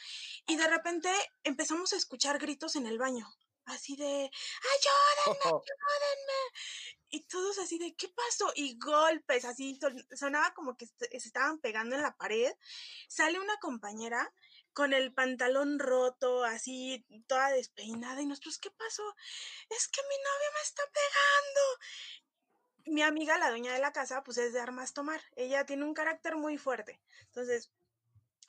y 0.48 0.58
de 0.58 0.68
repente 0.68 1.10
empezamos 1.44 1.94
a 1.94 1.98
escuchar 1.98 2.38
gritos 2.38 2.76
en 2.76 2.88
el 2.88 2.98
baño 2.98 3.28
así 3.66 3.96
de, 3.96 4.06
ayúdenme, 4.06 5.40
ayúdenme. 5.46 6.42
Y 7.10 7.22
todos 7.26 7.60
así 7.60 7.78
de, 7.78 7.94
¿qué 7.96 8.08
pasó? 8.10 8.52
Y 8.56 8.78
golpes, 8.78 9.46
así, 9.46 9.80
sonaba 10.14 10.54
como 10.54 10.78
que 10.78 10.88
se 10.88 11.18
estaban 11.18 11.60
pegando 11.60 11.96
en 11.96 12.02
la 12.02 12.16
pared. 12.16 12.54
Sale 13.08 13.40
una 13.40 13.58
compañera 13.58 14.34
con 14.74 14.94
el 14.94 15.14
pantalón 15.14 15.80
roto, 15.80 16.46
así, 16.46 17.06
toda 17.28 17.52
despeinada. 17.52 18.22
Y 18.22 18.26
nosotros, 18.26 18.58
¿qué 18.60 18.72
pasó? 18.72 19.04
Es 19.70 19.88
que 19.90 20.02
mi 20.04 20.16
novio 20.16 20.52
me 20.54 20.62
está 20.62 20.84
pegando 20.94 21.80
mi 22.86 23.02
amiga, 23.02 23.38
la 23.38 23.50
dueña 23.50 23.74
de 23.74 23.80
la 23.80 23.92
casa, 23.92 24.24
pues 24.24 24.38
es 24.38 24.54
de 24.54 24.60
armas 24.60 24.94
tomar. 24.94 25.22
Ella 25.36 25.66
tiene 25.66 25.84
un 25.84 25.94
carácter 25.94 26.36
muy 26.36 26.58
fuerte. 26.58 27.00
Entonces, 27.26 27.72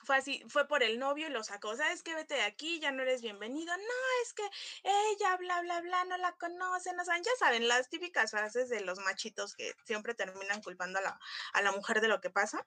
fue 0.03 0.17
así, 0.17 0.43
fue 0.47 0.67
por 0.67 0.83
el 0.83 0.99
novio 0.99 1.27
y 1.27 1.31
lo 1.31 1.43
sacó, 1.43 1.75
¿sabes 1.75 2.03
qué? 2.03 2.15
Vete 2.15 2.35
de 2.35 2.41
aquí, 2.43 2.79
ya 2.79 2.91
no 2.91 3.03
eres 3.03 3.21
bienvenido. 3.21 3.75
No, 3.75 4.23
es 4.23 4.33
que 4.33 4.43
ella, 4.83 5.37
bla, 5.37 5.61
bla, 5.61 5.81
bla, 5.81 6.05
no 6.05 6.17
la 6.17 6.33
conocen, 6.33 6.95
no 6.95 7.05
saben, 7.05 7.23
ya 7.23 7.31
saben, 7.39 7.67
las 7.67 7.89
típicas 7.89 8.31
frases 8.31 8.69
de 8.69 8.81
los 8.81 8.99
machitos 8.99 9.55
que 9.55 9.73
siempre 9.85 10.13
terminan 10.13 10.61
culpando 10.61 10.99
a 10.99 11.01
la, 11.01 11.19
a 11.53 11.61
la 11.61 11.71
mujer 11.71 12.01
de 12.01 12.07
lo 12.07 12.21
que 12.21 12.29
pasa. 12.29 12.65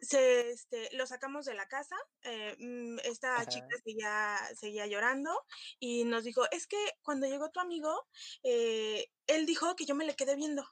Se, 0.00 0.50
este, 0.50 0.94
lo 0.94 1.06
sacamos 1.06 1.46
de 1.46 1.54
la 1.54 1.68
casa, 1.68 1.96
eh, 2.22 2.54
mm, 2.58 2.98
esta 3.04 3.46
chica 3.46 3.68
seguía, 3.82 4.38
seguía 4.54 4.86
llorando 4.86 5.32
y 5.78 6.04
nos 6.04 6.24
dijo, 6.24 6.44
es 6.50 6.66
que 6.66 6.76
cuando 7.02 7.26
llegó 7.26 7.50
tu 7.50 7.60
amigo, 7.60 8.06
eh, 8.42 9.10
él 9.26 9.46
dijo 9.46 9.74
que 9.74 9.86
yo 9.86 9.94
me 9.94 10.04
le 10.04 10.14
quedé 10.14 10.36
viendo 10.36 10.68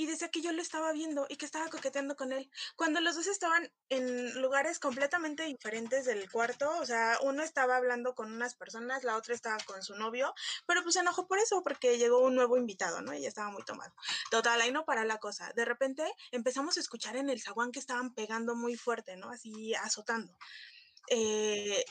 y 0.00 0.06
decía 0.06 0.30
que 0.30 0.40
yo 0.40 0.50
lo 0.52 0.62
estaba 0.62 0.92
viendo 0.92 1.26
y 1.28 1.36
que 1.36 1.44
estaba 1.44 1.68
coqueteando 1.68 2.16
con 2.16 2.32
él. 2.32 2.50
Cuando 2.74 3.02
los 3.02 3.16
dos 3.16 3.26
estaban 3.26 3.70
en 3.90 4.40
lugares 4.40 4.78
completamente 4.78 5.42
diferentes 5.42 6.06
del 6.06 6.30
cuarto, 6.30 6.70
o 6.78 6.86
sea, 6.86 7.18
uno 7.20 7.42
estaba 7.42 7.76
hablando 7.76 8.14
con 8.14 8.32
unas 8.32 8.54
personas, 8.54 9.04
la 9.04 9.18
otra 9.18 9.34
estaba 9.34 9.58
con 9.66 9.82
su 9.82 9.94
novio, 9.96 10.32
pero 10.66 10.82
pues 10.82 10.94
se 10.94 11.00
enojó 11.00 11.26
por 11.26 11.38
eso, 11.38 11.62
porque 11.62 11.98
llegó 11.98 12.20
un 12.20 12.34
nuevo 12.34 12.56
invitado, 12.56 13.02
¿no? 13.02 13.12
Y 13.12 13.26
estaba 13.26 13.50
muy 13.50 13.62
tomado. 13.62 13.92
Total, 14.30 14.58
ahí 14.62 14.72
no 14.72 14.86
para 14.86 15.04
la 15.04 15.18
cosa. 15.18 15.52
De 15.54 15.66
repente 15.66 16.10
empezamos 16.30 16.78
a 16.78 16.80
escuchar 16.80 17.16
en 17.16 17.28
el 17.28 17.42
zaguán 17.42 17.70
que 17.70 17.78
estaban 17.78 18.14
pegando 18.14 18.54
muy 18.54 18.76
fuerte, 18.76 19.18
¿no? 19.18 19.28
Así 19.28 19.74
azotando. 19.74 20.34
Eh, 21.10 21.84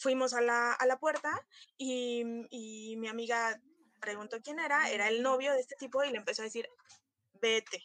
fuimos 0.00 0.34
a 0.34 0.40
la, 0.40 0.72
a 0.72 0.86
la 0.86 0.98
puerta 0.98 1.46
y, 1.78 2.24
y 2.50 2.96
mi 2.96 3.06
amiga 3.06 3.60
preguntó 4.00 4.40
quién 4.42 4.58
era, 4.58 4.90
era 4.90 5.08
el 5.08 5.22
novio 5.22 5.52
de 5.52 5.60
este 5.60 5.76
tipo 5.76 6.02
y 6.04 6.10
le 6.10 6.18
empezó 6.18 6.42
a 6.42 6.46
decir, 6.46 6.68
vete. 7.40 7.82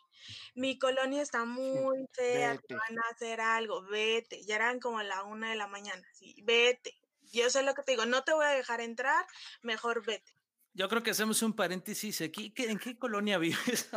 Mi 0.53 0.77
colonia 0.77 1.21
está 1.21 1.45
muy 1.45 2.05
fea, 2.11 2.59
te 2.67 2.75
van 2.75 2.99
a 2.99 3.09
hacer 3.11 3.41
algo, 3.41 3.81
vete. 3.83 4.43
Ya 4.43 4.55
eran 4.55 4.79
como 4.79 5.01
la 5.01 5.23
una 5.23 5.49
de 5.49 5.55
la 5.55 5.67
mañana, 5.67 6.07
sí, 6.13 6.35
vete. 6.43 6.95
Yo 7.31 7.49
sé 7.49 7.63
lo 7.63 7.73
que 7.73 7.83
te 7.83 7.93
digo, 7.93 8.05
no 8.05 8.23
te 8.23 8.33
voy 8.33 8.45
a 8.45 8.49
dejar 8.49 8.81
entrar, 8.81 9.25
mejor 9.61 10.05
vete. 10.05 10.33
Yo 10.73 10.87
creo 10.87 11.03
que 11.03 11.11
hacemos 11.11 11.41
un 11.41 11.53
paréntesis 11.53 12.21
aquí. 12.21 12.53
¿En 12.55 12.79
qué 12.79 12.97
colonia 12.97 13.37
vives? 13.39 13.89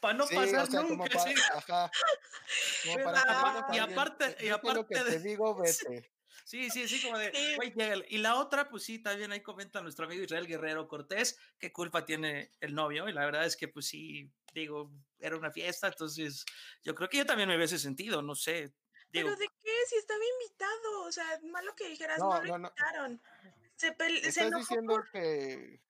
para 0.00 0.14
no 0.14 0.26
pasar 0.26 0.84
nunca. 0.84 1.18
Ajá. 1.54 1.90
y 3.72 3.78
aparte, 3.78 4.36
y 4.44 4.48
aparte 4.48 4.86
que 4.94 5.00
te 5.00 5.18
digo, 5.20 5.54
vete. 5.60 6.10
Sí, 6.44 6.68
sí, 6.68 6.86
sí, 6.86 7.00
como 7.02 7.16
de, 7.16 7.32
y 8.10 8.18
la 8.18 8.36
otra, 8.36 8.68
pues 8.68 8.84
sí, 8.84 8.98
también 9.02 9.32
ahí 9.32 9.40
comenta 9.40 9.80
nuestro 9.80 10.04
amigo 10.04 10.22
Israel 10.22 10.46
Guerrero 10.46 10.86
Cortés, 10.86 11.38
qué 11.58 11.72
culpa 11.72 12.04
tiene 12.04 12.52
el 12.60 12.74
novio, 12.74 13.08
y 13.08 13.14
la 13.14 13.24
verdad 13.24 13.46
es 13.46 13.56
que, 13.56 13.66
pues 13.66 13.86
sí, 13.86 14.30
digo, 14.52 14.92
era 15.18 15.38
una 15.38 15.50
fiesta, 15.50 15.88
entonces 15.88 16.44
yo 16.82 16.94
creo 16.94 17.08
que 17.08 17.16
yo 17.16 17.26
también 17.26 17.48
me 17.48 17.56
hubiese 17.56 17.78
sentido, 17.78 18.20
no 18.20 18.34
sé. 18.34 18.74
¿Pero 19.10 19.34
de 19.36 19.48
qué? 19.62 19.72
Si 19.88 19.96
estaba 19.96 20.20
invitado, 20.42 21.02
o 21.04 21.12
sea, 21.12 21.24
malo 21.44 21.74
que 21.74 21.88
dijeras, 21.88 22.18
no, 22.18 22.42
lo 22.42 22.56
invitaron. 22.56 23.22
Se, 23.76 23.88
Estás 23.88 24.50
diciendo 24.54 25.02
que, 25.12 25.80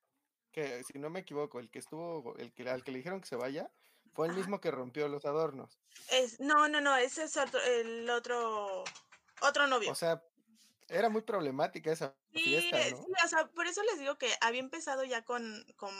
que, 0.53 0.83
si 0.85 0.99
no 0.99 1.09
me 1.09 1.19
equivoco, 1.19 1.59
el 1.59 1.69
que 1.69 1.79
estuvo, 1.79 2.33
el 2.37 2.53
que, 2.53 2.69
al 2.69 2.83
que 2.83 2.91
le 2.91 2.99
dijeron 2.99 3.19
que 3.19 3.27
se 3.27 3.35
vaya, 3.35 3.69
Fue 4.13 4.27
el 4.27 4.33
mismo 4.33 4.61
que 4.61 4.71
rompió 4.71 5.09
los 5.09 5.25
adornos. 5.25 5.77
Es, 6.11 6.39
no, 6.39 6.69
no, 6.69 6.79
no, 6.79 6.95
ese 6.95 7.25
es 7.25 7.35
otro, 7.35 7.59
el 7.61 8.09
otro, 8.09 8.85
otro 9.41 9.67
novio. 9.67 9.91
O 9.91 9.95
sea, 9.95 10.23
era 10.87 11.09
muy 11.09 11.21
problemática 11.21 11.91
esa 11.91 12.15
fiesta, 12.31 12.83
Sí, 12.83 12.91
¿no? 12.91 12.97
sí, 12.97 13.11
o 13.23 13.27
sea, 13.27 13.47
por 13.47 13.67
eso 13.67 13.81
les 13.83 13.99
digo 13.99 14.17
que 14.17 14.33
había 14.41 14.59
empezado 14.59 15.03
ya 15.03 15.23
con, 15.23 15.65
con, 15.75 15.93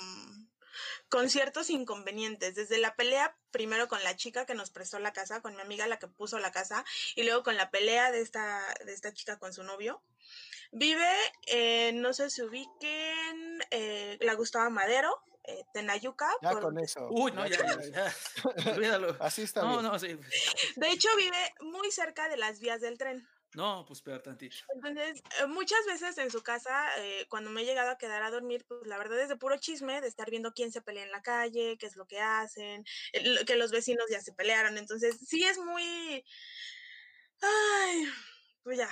con 1.10 1.30
ciertos 1.30 1.70
inconvenientes. 1.70 2.56
Desde 2.56 2.78
la 2.78 2.96
pelea, 2.96 3.38
primero 3.52 3.88
con 3.88 4.04
la 4.04 4.16
chica 4.16 4.46
que 4.46 4.54
nos 4.56 4.72
prestó 4.72 5.00
la 5.00 5.14
casa, 5.14 5.42
con 5.42 5.56
mi 5.56 5.62
amiga 5.62 5.88
la 5.88 5.98
que 6.00 6.08
puso 6.08 6.40
la 6.40 6.52
casa, 6.52 6.86
y 7.16 7.24
luego 7.24 7.44
con 7.44 7.56
la 7.58 7.72
pelea 7.72 8.12
de 8.12 8.22
esta, 8.22 8.62
de 8.86 8.94
esta 8.94 9.14
chica 9.14 9.40
con 9.40 9.54
su 9.54 9.64
novio. 9.64 10.04
Vive, 10.72 11.08
eh, 11.48 11.92
no 11.94 12.14
sé 12.14 12.30
si 12.30 12.42
ubiquen, 12.42 13.60
eh, 13.72 14.18
la 14.22 14.34
Gustavo 14.34 14.70
Madero, 14.70 15.22
eh, 15.44 15.64
Tenayuca. 15.74 16.30
Ya 16.42 16.50
por- 16.52 16.62
con 16.64 16.80
eso. 16.80 17.08
Uy, 17.12 17.32
no, 17.32 17.48
ya, 17.48 17.58
ya, 17.58 17.82
ya. 17.92 18.16
Olvídalo. 18.76 19.16
Así 19.20 19.44
está 19.44 19.62
No, 19.62 19.80
bien. 19.80 19.84
no, 19.84 20.00
sí. 20.00 20.18
De 20.76 20.90
hecho, 20.90 21.08
vive 21.18 21.54
muy 21.62 21.92
cerca 21.92 22.28
de 22.28 22.38
las 22.38 22.60
vías 22.60 22.82
del 22.82 22.98
tren. 22.98 23.28
No, 23.56 23.86
pues 23.88 24.02
peor 24.02 24.22
tantito. 24.22 24.58
Entonces, 24.74 25.24
eh, 25.40 25.48
muchas 25.48 25.80
veces 25.88 26.18
en 26.18 26.30
su 26.30 26.44
casa, 26.44 26.88
eh, 26.98 27.26
cuando 27.30 27.50
me 27.50 27.62
he 27.62 27.66
llegado 27.66 27.90
a 27.90 27.98
quedar 27.98 28.22
a 28.22 28.30
dormir, 28.30 28.66
pues 28.68 28.86
la 28.86 28.98
verdad 28.98 29.20
es 29.22 29.30
de 29.30 29.38
puro 29.38 29.58
chisme, 29.58 30.02
de 30.02 30.08
estar 30.08 30.30
viendo 30.30 30.52
quién 30.52 30.72
se 30.72 30.82
pelea 30.82 31.04
en 31.04 31.12
la 31.12 31.22
calle, 31.22 31.78
qué 31.78 31.86
es 31.86 31.96
lo 31.96 32.06
que 32.06 32.20
hacen, 32.20 32.84
que 33.48 33.56
los 33.56 33.72
vecinos 33.72 34.06
ya 34.10 34.22
se 34.22 34.34
pelearon. 34.34 34.78
Entonces, 34.78 35.18
sí 35.26 35.44
es 35.46 35.58
muy... 35.58 36.26
Ay, 37.42 38.06
pues 38.64 38.78
ya. 38.78 38.90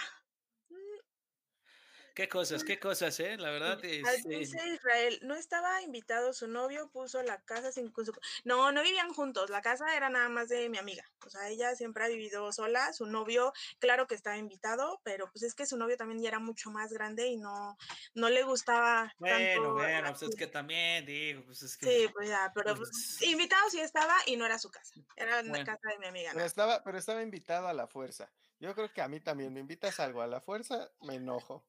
Qué 2.14 2.30
cosas, 2.30 2.64
qué 2.64 2.80
cosas, 2.80 3.20
¿eh? 3.20 3.38
La 3.38 3.50
verdad, 3.50 3.80
Al- 3.80 3.86
este, 3.86 4.30
Dice 4.30 4.68
Israel, 4.68 5.20
no 5.24 5.34
estaba 5.34 5.82
invitado 5.82 6.32
su 6.34 6.48
novio, 6.48 6.92
puso 6.92 7.24
la 7.24 7.42
casa 7.42 7.72
sin 7.72 7.90
con 7.92 8.06
su... 8.06 8.14
No, 8.44 8.72
no 8.72 8.84
vivían 8.84 9.12
juntos, 9.12 9.50
la 9.50 9.64
casa 9.64 9.96
era 9.96 10.10
nada 10.10 10.30
más 10.30 10.48
de 10.48 10.70
mi 10.70 10.78
amiga. 10.78 11.04
O 11.26 11.30
sea, 11.32 11.50
ella 11.50 11.76
siempre 11.76 12.04
ha 12.04 12.08
vivido 12.08 12.52
sola, 12.54 12.94
su 12.94 13.08
novio, 13.08 13.52
claro 13.80 14.06
que 14.06 14.14
estaba 14.14 14.38
invitado, 14.38 15.02
pero 15.04 15.28
pues 15.32 15.42
es 15.42 15.56
que 15.56 15.66
su 15.66 15.76
novio 15.76 15.98
también 15.98 16.22
ya 16.22 16.28
era 16.28 16.38
mucho 16.38 16.70
más 16.70 16.94
grande 16.94 17.26
y 17.28 17.38
no, 17.38 17.78
no 18.14 18.30
le 18.30 18.44
gustaba 18.44 19.12
bueno, 19.18 19.36
tanto 19.36 19.74
bueno, 19.74 20.02
la 20.04 20.10
pues 20.12 20.22
es 20.22 20.36
que 20.36 20.46
también, 20.48 21.08
digo, 21.08 21.44
pues 21.46 21.64
es 21.64 21.76
que... 21.78 21.86
Sí, 21.88 22.08
pues 22.14 22.30
ya, 22.30 22.52
pero 22.54 22.76
pues, 22.76 22.90
Pues- 22.92 23.22
invitado 23.24 23.68
sí 23.72 23.80
estaba 23.80 24.16
y 24.28 24.38
no 24.38 24.46
era 24.46 24.60
su 24.60 24.70
casa, 24.70 24.94
era 25.16 25.42
la 25.42 25.50
Bueno. 25.50 25.66
casa 25.66 25.90
de 25.90 25.98
mi 25.98 26.06
amiga. 26.06 26.30
Pero 26.32 26.42
¿no? 26.42 26.46
estaba, 26.46 26.84
pero 26.84 27.00
estaba 27.00 27.24
invitado 27.24 27.68
a 27.68 27.74
la 27.74 27.88
fuerza. 27.88 28.32
Yo 28.60 28.76
creo 28.76 28.94
que 28.94 29.02
a 29.02 29.08
mí 29.08 29.20
también 29.20 29.52
me 29.52 29.62
invitas 29.62 30.00
algo 30.00 30.22
a 30.22 30.28
la 30.28 30.42
fuerza, 30.42 30.92
me 31.02 31.16
enojo. 31.16 31.66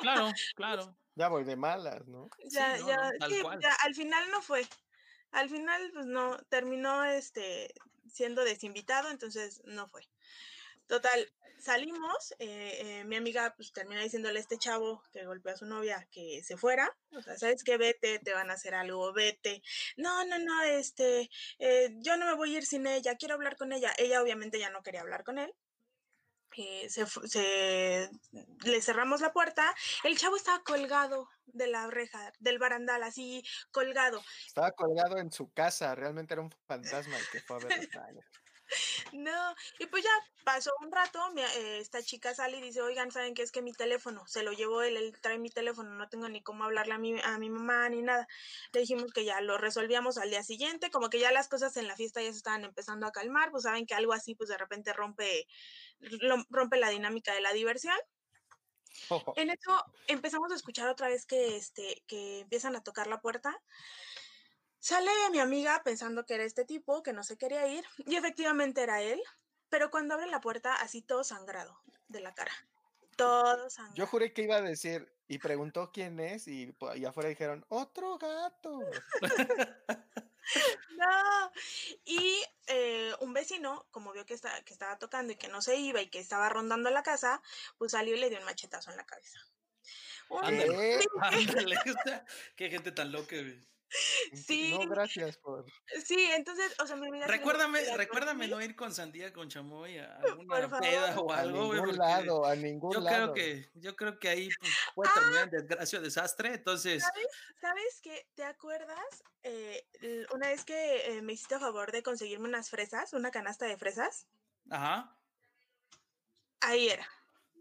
Claro, 0.00 0.32
claro. 0.56 0.96
Ya 1.14 1.28
voy 1.28 1.44
de 1.44 1.56
malas, 1.56 2.06
¿no? 2.06 2.28
Ya, 2.50 2.76
no, 2.78 2.86
ya, 2.86 2.96
no, 2.96 3.10
tal 3.18 3.32
sí, 3.32 3.40
cual. 3.42 3.60
ya, 3.60 3.74
al 3.84 3.94
final 3.94 4.30
no 4.30 4.40
fue. 4.40 4.66
Al 5.32 5.48
final, 5.50 5.90
pues 5.92 6.06
no, 6.06 6.38
terminó 6.48 7.04
este 7.04 7.74
siendo 8.10 8.44
desinvitado, 8.44 9.10
entonces 9.10 9.60
no 9.64 9.88
fue. 9.88 10.02
Total, 10.86 11.30
salimos, 11.58 12.32
eh, 12.38 13.00
eh, 13.00 13.04
mi 13.04 13.16
amiga 13.16 13.52
pues 13.56 13.72
termina 13.72 14.02
diciéndole 14.02 14.38
a 14.38 14.42
este 14.42 14.58
chavo 14.58 15.02
que 15.12 15.26
golpeó 15.26 15.52
a 15.52 15.56
su 15.56 15.66
novia 15.66 16.08
que 16.10 16.42
se 16.42 16.56
fuera, 16.56 16.96
o 17.12 17.20
sea, 17.20 17.36
¿sabes 17.36 17.62
qué? 17.62 17.76
Vete, 17.76 18.18
te 18.20 18.32
van 18.32 18.50
a 18.50 18.54
hacer 18.54 18.74
algo, 18.74 19.12
vete. 19.12 19.62
No, 19.96 20.24
no, 20.24 20.38
no, 20.38 20.62
este, 20.62 21.28
eh, 21.58 21.90
yo 21.98 22.16
no 22.16 22.26
me 22.26 22.34
voy 22.34 22.54
a 22.54 22.58
ir 22.58 22.66
sin 22.66 22.86
ella, 22.86 23.16
quiero 23.16 23.34
hablar 23.34 23.56
con 23.56 23.72
ella. 23.72 23.92
Ella 23.98 24.22
obviamente 24.22 24.58
ya 24.58 24.70
no 24.70 24.82
quería 24.82 25.02
hablar 25.02 25.24
con 25.24 25.38
él. 25.38 25.52
Eh, 26.56 26.88
se, 26.88 28.10
le 28.64 28.82
cerramos 28.82 29.20
la 29.20 29.32
puerta, 29.32 29.74
el 30.04 30.18
chavo 30.18 30.36
estaba 30.36 30.62
colgado 30.62 31.28
de 31.46 31.66
la 31.68 31.86
reja, 31.88 32.32
del 32.40 32.58
barandal, 32.58 33.02
así 33.02 33.42
colgado. 33.70 34.22
Estaba 34.46 34.72
colgado 34.72 35.18
en 35.18 35.30
su 35.30 35.52
casa, 35.52 35.94
realmente 35.94 36.34
era 36.34 36.42
un 36.42 36.50
fantasma 36.66 37.16
el 37.16 37.28
que 37.30 37.40
fue 37.40 37.56
a 37.56 37.60
ver. 37.60 37.88
No, 39.12 39.54
y 39.78 39.86
pues 39.86 40.04
ya 40.04 40.10
pasó 40.44 40.70
un 40.82 40.92
rato, 40.92 41.18
mi- 41.32 41.40
eh, 41.40 41.78
esta 41.78 42.02
chica 42.02 42.34
sale 42.34 42.58
y 42.58 42.60
dice, 42.60 42.82
oigan, 42.82 43.10
¿saben 43.10 43.32
qué 43.34 43.42
es 43.42 43.50
que 43.50 43.62
mi 43.62 43.72
teléfono? 43.72 44.26
Se 44.26 44.42
lo 44.42 44.52
llevó 44.52 44.82
él, 44.82 44.98
él 44.98 45.14
trae 45.22 45.38
mi 45.38 45.48
teléfono, 45.50 45.90
no 45.94 46.08
tengo 46.10 46.28
ni 46.28 46.42
cómo 46.42 46.64
hablarle 46.64 46.92
a 46.94 46.98
mi, 46.98 47.18
a 47.18 47.38
mi 47.38 47.48
mamá 47.48 47.88
ni 47.88 48.02
nada. 48.02 48.26
Le 48.72 48.80
dijimos 48.80 49.12
que 49.12 49.24
ya 49.24 49.40
lo 49.40 49.56
resolvíamos 49.56 50.18
al 50.18 50.28
día 50.28 50.42
siguiente, 50.42 50.90
como 50.90 51.08
que 51.08 51.18
ya 51.18 51.32
las 51.32 51.48
cosas 51.48 51.76
en 51.78 51.86
la 51.88 51.96
fiesta 51.96 52.20
ya 52.22 52.30
se 52.30 52.36
estaban 52.36 52.64
empezando 52.64 53.06
a 53.06 53.12
calmar, 53.12 53.50
pues 53.50 53.62
saben 53.62 53.86
que 53.86 53.94
algo 53.94 54.12
así 54.12 54.34
pues 54.34 54.50
de 54.50 54.58
repente 54.58 54.92
rompe, 54.92 55.46
rompe 56.48 56.78
la 56.78 56.90
dinámica 56.90 57.32
de 57.32 57.40
la 57.40 57.52
diversión. 57.52 57.96
En 59.36 59.50
eso 59.50 59.84
empezamos 60.06 60.50
a 60.52 60.56
escuchar 60.56 60.88
otra 60.88 61.08
vez 61.08 61.24
que, 61.26 61.56
este, 61.56 62.02
que 62.06 62.40
empiezan 62.40 62.76
a 62.76 62.82
tocar 62.82 63.06
la 63.06 63.20
puerta. 63.20 63.56
Sale 64.80 65.10
mi 65.30 65.40
amiga 65.40 65.82
pensando 65.84 66.24
que 66.24 66.34
era 66.34 66.44
este 66.44 66.64
tipo, 66.64 67.02
que 67.02 67.12
no 67.12 67.24
se 67.24 67.36
quería 67.36 67.66
ir, 67.66 67.84
y 68.06 68.16
efectivamente 68.16 68.82
era 68.82 69.02
él, 69.02 69.20
pero 69.68 69.90
cuando 69.90 70.14
abre 70.14 70.26
la 70.28 70.40
puerta, 70.40 70.74
así 70.74 71.02
todo 71.02 71.24
sangrado 71.24 71.80
de 72.06 72.20
la 72.20 72.32
cara. 72.32 72.52
Todo 73.16 73.68
sangrado. 73.70 73.96
Yo 73.96 74.06
juré 74.06 74.32
que 74.32 74.42
iba 74.42 74.56
a 74.56 74.62
decir, 74.62 75.12
y 75.26 75.38
preguntó 75.38 75.90
quién 75.92 76.20
es, 76.20 76.46
y, 76.46 76.74
y 76.94 77.04
afuera 77.04 77.28
dijeron, 77.28 77.66
otro 77.68 78.18
gato. 78.18 78.80
No. 80.90 81.52
Y 82.04 82.42
eh, 82.66 83.14
un 83.20 83.32
vecino, 83.32 83.86
como 83.90 84.12
vio 84.12 84.26
que, 84.26 84.34
está, 84.34 84.62
que 84.64 84.72
estaba 84.72 84.98
tocando 84.98 85.32
y 85.32 85.36
que 85.36 85.48
no 85.48 85.62
se 85.62 85.76
iba 85.76 86.00
y 86.00 86.08
que 86.08 86.18
estaba 86.18 86.48
rondando 86.48 86.90
la 86.90 87.02
casa, 87.02 87.42
pues 87.76 87.92
salió 87.92 88.14
y 88.14 88.20
le 88.20 88.30
dio 88.30 88.38
un 88.38 88.44
machetazo 88.44 88.90
en 88.90 88.96
la 88.96 89.06
cabeza. 89.06 89.38
Ándale. 90.30 91.00
Ándale, 91.22 91.76
qué 92.56 92.70
gente 92.70 92.92
tan 92.92 93.12
loca, 93.12 93.36
güey. 93.36 93.60
Sí. 94.34 94.70
No, 94.70 94.86
gracias 94.86 95.38
por... 95.38 95.72
Sí, 96.04 96.28
entonces, 96.34 96.74
o 96.80 96.86
sea, 96.86 96.96
mi 96.96 97.10
dijo, 97.10 97.26
Recuérdame, 97.28 97.80
"Mira, 97.80 97.96
recuérdame 97.96 98.44
dormí". 98.44 98.50
no 98.50 98.62
ir 98.62 98.76
con 98.76 98.94
sandía 98.94 99.32
con 99.32 99.48
chamoy 99.48 99.98
a 99.98 100.16
Por 100.48 100.62
alguna 100.62 100.68
favor. 100.68 100.80
peda 100.80 101.20
o 101.20 101.32
A 101.32 101.40
algo, 101.40 101.66
güey, 101.66 101.80
ningún 101.80 101.96
lado, 101.96 102.46
a 102.46 102.54
ningún 102.56 102.92
yo 102.92 103.00
lado. 103.04 103.32
creo 103.32 103.32
que, 103.32 103.70
yo 103.74 103.96
creo 103.96 104.18
que 104.18 104.28
ahí 104.28 104.52
pues, 104.54 104.76
puede 104.94 105.10
terminar 105.12 105.44
en 105.44 105.50
desgracia 105.50 105.98
o 105.98 106.02
desastre, 106.02 106.54
entonces, 106.54 107.04
¿Sabes 107.60 108.00
qué? 108.02 108.28
¿Te 108.34 108.44
acuerdas? 108.44 109.22
eh, 109.42 109.86
una 110.34 110.48
vez 110.48 110.64
que 110.64 111.16
eh, 111.18 111.22
me 111.22 111.32
hiciste 111.34 111.54
a 111.54 111.60
favor 111.60 111.92
de 111.92 112.02
conseguirme 112.02 112.48
unas 112.48 112.70
fresas, 112.70 113.12
una 113.12 113.30
canasta 113.30 113.66
de 113.66 113.76
fresas, 113.78 114.28
ajá. 114.70 115.18
ahí 116.60 116.88
era, 116.88 117.06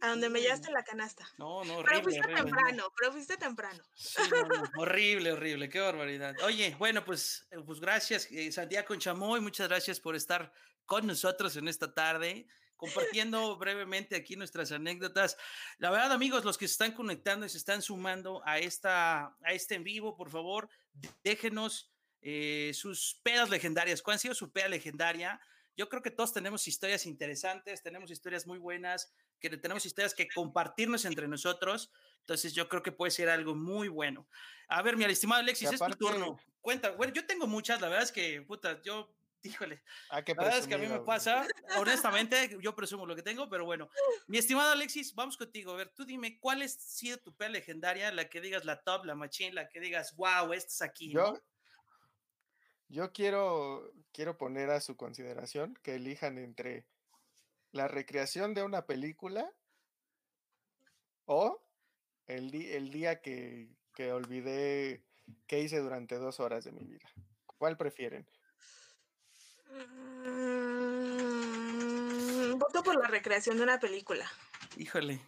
a 0.02 0.10
donde 0.10 0.30
me 0.30 0.42
llevaste 0.42 0.72
la 0.72 0.84
canasta. 0.84 1.28
No, 1.38 1.64
no, 1.64 1.78
Pero 1.84 2.00
horrible, 2.00 2.04
fuiste 2.04 2.22
horrible. 2.22 2.42
no. 2.42 2.46
temprano, 2.46 2.94
pero 2.98 3.12
fuiste 3.12 3.38
temprano. 3.38 3.84
Sí, 3.94 4.22
no, 4.32 4.44
no, 4.44 4.70
horrible, 4.78 5.32
horrible, 5.32 5.70
qué 5.70 5.80
barbaridad. 5.80 6.36
Oye, 6.44 6.76
bueno, 6.78 7.04
pues, 7.04 7.48
eh, 7.52 7.58
pues 7.66 7.80
gracias, 7.80 8.28
eh, 8.32 8.52
Santiago 8.52 8.96
Chamoy, 8.96 9.42
muchas 9.42 9.68
gracias 9.68 10.00
por 10.00 10.16
estar 10.16 10.52
con 10.86 11.06
nosotros 11.06 11.56
en 11.58 11.68
esta 11.68 11.94
tarde, 11.94 12.48
compartiendo 12.76 13.58
brevemente 13.58 14.16
aquí 14.16 14.36
nuestras 14.36 14.72
anécdotas. 14.72 15.38
La 15.78 15.90
verdad, 15.90 16.12
amigos, 16.12 16.46
los 16.46 16.58
que 16.58 16.68
se 16.68 16.74
están 16.74 16.94
conectando 16.94 17.46
y 17.46 17.50
se 17.50 17.58
están 17.58 17.82
sumando 17.82 18.42
a, 18.46 18.60
esta, 18.60 19.36
a 19.44 19.52
este 19.54 19.76
en 19.76 19.84
vivo, 19.84 20.16
por 20.16 20.30
favor, 20.30 20.70
déjenos 21.24 21.92
eh, 22.22 22.72
sus 22.74 23.20
pedas 23.24 23.50
legendarias. 23.50 24.02
¿Cuál 24.02 24.16
ha 24.16 24.20
sido 24.20 24.34
su 24.34 24.52
peda 24.52 24.68
legendaria? 24.68 25.40
Yo 25.78 25.88
creo 25.90 26.02
que 26.02 26.10
todos 26.12 26.34
tenemos 26.34 26.68
historias 26.68 27.06
interesantes, 27.06 27.84
tenemos 27.84 28.10
historias 28.10 28.48
muy 28.48 28.58
buenas, 28.58 29.14
que 29.40 29.50
tenemos 29.52 29.86
historias 29.86 30.16
que 30.16 30.28
compartirnos 30.28 31.06
entre 31.06 31.28
nosotros. 31.28 31.92
Entonces 32.22 32.54
yo 32.54 32.68
creo 32.68 32.82
que 32.82 32.92
puede 32.92 33.12
ser 33.12 33.30
algo 33.30 33.54
muy 33.56 33.88
bueno. 33.88 34.28
A 34.68 34.82
ver, 34.82 34.98
mi 34.98 35.06
estimado 35.06 35.40
Alexis, 35.42 35.70
Que 35.70 35.76
es 35.76 35.80
tu 35.80 35.86
aparte- 35.86 36.00
turno. 36.00 36.40
Cuenta, 36.62 36.90
bueno, 36.92 37.14
yo 37.14 37.26
tengo 37.26 37.46
muchas, 37.48 37.80
la 37.80 37.88
verdad 37.90 38.04
es 38.04 38.12
que, 38.12 38.42
puta, 38.42 38.82
yo, 38.82 39.16
híjole, 39.44 39.84
Ah, 40.10 40.24
qué 40.24 40.34
la 40.34 40.44
verdad 40.44 40.60
es 40.60 40.68
que 40.68 40.74
a 40.74 40.78
mí 40.80 40.88
me 40.88 41.00
pasa, 41.02 41.46
honestamente, 41.78 42.58
yo 42.60 42.76
presumo 42.76 43.06
lo 43.06 43.16
que 43.16 43.22
tengo, 43.22 43.48
pero 43.48 43.64
bueno. 43.64 43.88
Mi 44.26 44.40
estimado 44.40 44.72
Alexis, 44.72 45.14
vamos 45.14 45.38
contigo. 45.38 45.72
A 45.74 45.78
ver, 45.78 45.90
tú 45.90 46.04
dime, 46.06 46.40
¿cuál 46.40 46.64
ha 46.64 46.68
sido 46.68 47.20
tu 47.20 47.34
pelea 47.36 47.60
legendaria? 47.60 48.12
La 48.12 48.28
que 48.28 48.42
digas 48.42 48.66
la 48.66 48.82
top, 48.82 49.06
la 49.06 49.14
machine, 49.16 49.54
la 49.54 49.70
que 49.70 49.80
digas, 49.80 50.16
wow, 50.16 50.52
esta 50.54 50.70
es 50.72 50.82
aquí. 50.82 51.12
Yo, 51.14 51.34
¿no? 51.34 51.40
Yo 52.90 53.12
quiero, 53.12 53.92
quiero 54.12 54.38
poner 54.38 54.70
a 54.70 54.82
su 54.82 54.96
consideración 54.96 55.78
que 55.84 55.96
elijan 55.96 56.38
entre 56.38 56.86
la 57.72 57.88
recreación 57.88 58.54
de 58.54 58.64
una 58.64 58.86
película 58.86 59.52
o 61.26 61.62
el, 62.28 62.54
el 62.56 62.92
día 62.92 63.22
que, 63.22 63.70
que 63.94 64.12
olvidé 64.12 65.04
que 65.46 65.60
hice 65.60 65.80
durante 65.80 66.16
dos 66.16 66.40
horas 66.40 66.64
de 66.64 66.72
mi 66.72 66.86
vida. 66.86 67.10
¿Cuál 67.46 67.76
prefieren? 67.78 68.26
Mm, 70.26 70.68
voto 72.58 72.84
por 72.84 72.96
la 72.96 73.08
recreación 73.08 73.58
de 73.58 73.64
una 73.64 73.80
película. 73.80 74.32
Híjole. 74.78 75.20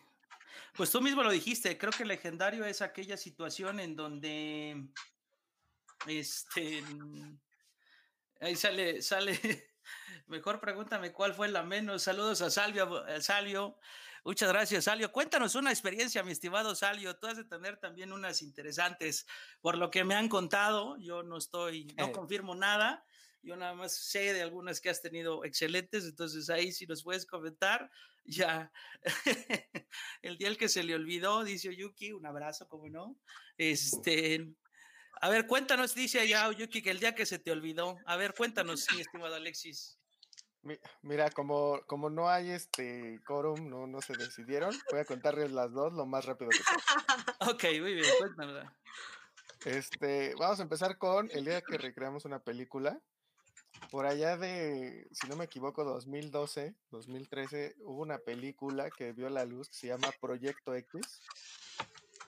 Pues 0.76 0.92
tú 0.92 1.02
mismo 1.02 1.24
lo 1.24 1.32
dijiste, 1.32 1.78
creo 1.78 1.92
que 1.92 2.06
legendario 2.06 2.64
es 2.64 2.82
aquella 2.82 3.18
situación 3.18 3.80
en 3.82 3.96
donde 3.96 4.88
este 6.08 6.82
ahí 8.40 8.56
sale, 8.56 9.02
sale, 9.02 9.32
mejor 10.28 10.60
pregúntame 10.60 11.12
cuál 11.14 11.34
fue 11.34 11.48
la 11.50 11.64
menos. 11.64 12.04
Saludos 12.04 12.42
a 12.42 12.50
Salvio, 12.50 13.04
a 13.06 13.22
Salvio. 13.22 13.78
Muchas 14.26 14.50
gracias, 14.50 14.84
Salio. 14.84 15.12
Cuéntanos 15.14 15.56
una 15.56 15.72
experiencia, 15.72 16.24
mi 16.24 16.34
estimado 16.34 16.76
Salio. 16.76 17.18
Tú 17.18 17.28
has 17.28 17.38
de 17.38 17.46
tener 17.46 17.78
también 17.78 18.12
unas 18.12 18.42
interesantes 18.42 19.26
por 19.62 19.78
lo 19.78 19.90
que 19.90 20.04
me 20.04 20.14
han 20.16 20.28
contado. 20.28 20.98
Yo 21.00 21.24
no 21.24 21.38
estoy, 21.38 21.86
no 21.98 22.08
Eh. 22.08 22.12
confirmo 22.12 22.54
nada, 22.56 23.06
Yo 23.42 23.56
nada 23.56 23.74
más 23.74 23.96
sé 23.96 24.34
de 24.34 24.42
algunas 24.42 24.82
que 24.82 24.90
has 24.90 25.02
tenido 25.02 25.46
excelentes, 25.46 26.04
entonces 26.04 26.50
ahí 26.50 26.74
si 26.74 26.86
nos 26.86 27.04
puedes 27.04 27.26
comentar, 27.26 27.90
ya. 28.26 28.70
el 30.22 30.38
día 30.38 30.50
el 30.50 30.58
que 30.58 30.68
se 30.68 30.84
le 30.84 30.94
olvidó, 30.94 31.46
dice 31.46 31.74
Yuki, 31.74 32.12
un 32.12 32.26
abrazo, 32.26 32.68
como 32.68 32.90
no. 32.90 33.18
Este, 33.58 34.46
a 35.22 35.30
ver, 35.30 35.48
cuéntanos, 35.48 35.96
dice 35.96 36.20
allá 36.20 36.52
Yuki, 36.52 36.82
que 36.82 36.92
el 36.92 37.00
día 37.00 37.16
que 37.16 37.26
se 37.26 37.40
te 37.40 37.52
olvidó. 37.52 37.98
A 38.06 38.16
ver, 38.16 38.34
cuéntanos, 38.34 38.86
mi 38.94 39.02
estimado 39.02 39.36
Alexis. 39.36 40.00
Mira, 41.02 41.30
como, 41.32 41.82
como 41.88 42.10
no 42.10 42.30
hay 42.30 42.50
este 42.52 43.20
quórum, 43.26 43.70
no, 43.70 43.88
no 43.88 44.02
se 44.02 44.14
decidieron, 44.14 44.76
voy 44.92 45.00
a 45.00 45.06
contarles 45.06 45.52
las 45.52 45.72
dos 45.72 45.94
lo 45.94 46.06
más 46.06 46.26
rápido 46.26 46.50
que 46.50 46.60
pueda. 46.60 47.26
ok, 47.54 47.64
muy 47.80 47.94
bien, 47.94 48.12
cuéntanos. 48.20 48.66
Este, 49.66 50.34
vamos 50.36 50.60
a 50.60 50.64
empezar 50.64 50.98
con 50.98 51.30
el 51.32 51.46
día 51.46 51.62
que 51.62 51.78
recreamos 51.78 52.26
una 52.26 52.40
película. 52.40 53.00
Por 53.92 54.06
allá 54.06 54.38
de, 54.38 55.08
si 55.12 55.28
no 55.28 55.36
me 55.36 55.46
equivoco, 55.46 55.84
2012, 55.84 56.76
2013, 56.92 57.76
hubo 57.82 58.02
una 58.02 58.18
película 58.20 58.90
que 58.90 59.14
vio 59.14 59.30
la 59.30 59.46
luz 59.46 59.70
que 59.70 59.78
se 59.78 59.88
llama 59.88 60.12
Proyecto 60.20 60.76
X. 60.76 61.22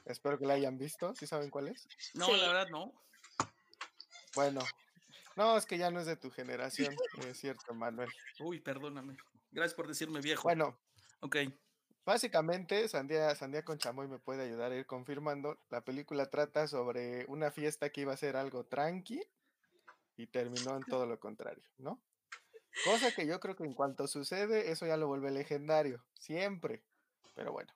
Espero 0.05 0.37
que 0.37 0.45
la 0.45 0.53
hayan 0.53 0.77
visto. 0.77 1.13
¿Sí 1.15 1.27
saben 1.27 1.49
cuál 1.49 1.69
es? 1.69 1.87
No, 2.13 2.35
la 2.35 2.47
verdad 2.47 2.69
no. 2.69 2.93
Bueno, 4.35 4.61
no, 5.35 5.57
es 5.57 5.65
que 5.65 5.77
ya 5.77 5.91
no 5.91 5.99
es 5.99 6.05
de 6.05 6.15
tu 6.15 6.29
generación, 6.31 6.95
es 7.27 7.37
cierto, 7.37 7.73
Manuel. 7.73 8.09
Uy, 8.39 8.59
perdóname. 8.59 9.17
Gracias 9.51 9.73
por 9.73 9.87
decirme 9.87 10.21
viejo. 10.21 10.43
Bueno. 10.43 10.79
Ok. 11.21 11.37
Básicamente, 12.03 12.87
Sandía, 12.87 13.33
Sandía 13.35 13.63
con 13.63 13.77
Chamoy 13.77 14.07
me 14.07 14.17
puede 14.17 14.43
ayudar 14.43 14.71
a 14.71 14.75
ir 14.75 14.87
confirmando. 14.87 15.59
La 15.69 15.81
película 15.81 16.29
trata 16.29 16.67
sobre 16.67 17.25
una 17.27 17.51
fiesta 17.51 17.91
que 17.91 18.01
iba 18.01 18.13
a 18.13 18.17
ser 18.17 18.35
algo 18.35 18.65
tranqui 18.65 19.21
y 20.17 20.27
terminó 20.27 20.75
en 20.77 20.83
todo 20.83 21.05
lo 21.05 21.19
contrario, 21.19 21.63
¿no? 21.77 22.01
Cosa 22.85 23.13
que 23.13 23.27
yo 23.27 23.39
creo 23.39 23.55
que 23.55 23.65
en 23.65 23.73
cuanto 23.73 24.07
sucede, 24.07 24.71
eso 24.71 24.87
ya 24.87 24.97
lo 24.97 25.07
vuelve 25.07 25.29
legendario, 25.29 26.03
siempre. 26.17 26.83
Pero 27.35 27.51
bueno. 27.51 27.71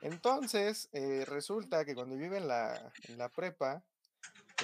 Entonces, 0.00 0.88
eh, 0.92 1.24
resulta 1.26 1.84
que 1.84 1.94
cuando 1.94 2.16
vive 2.16 2.38
en 2.38 2.48
la, 2.48 2.92
en 3.08 3.18
la 3.18 3.28
prepa, 3.28 3.82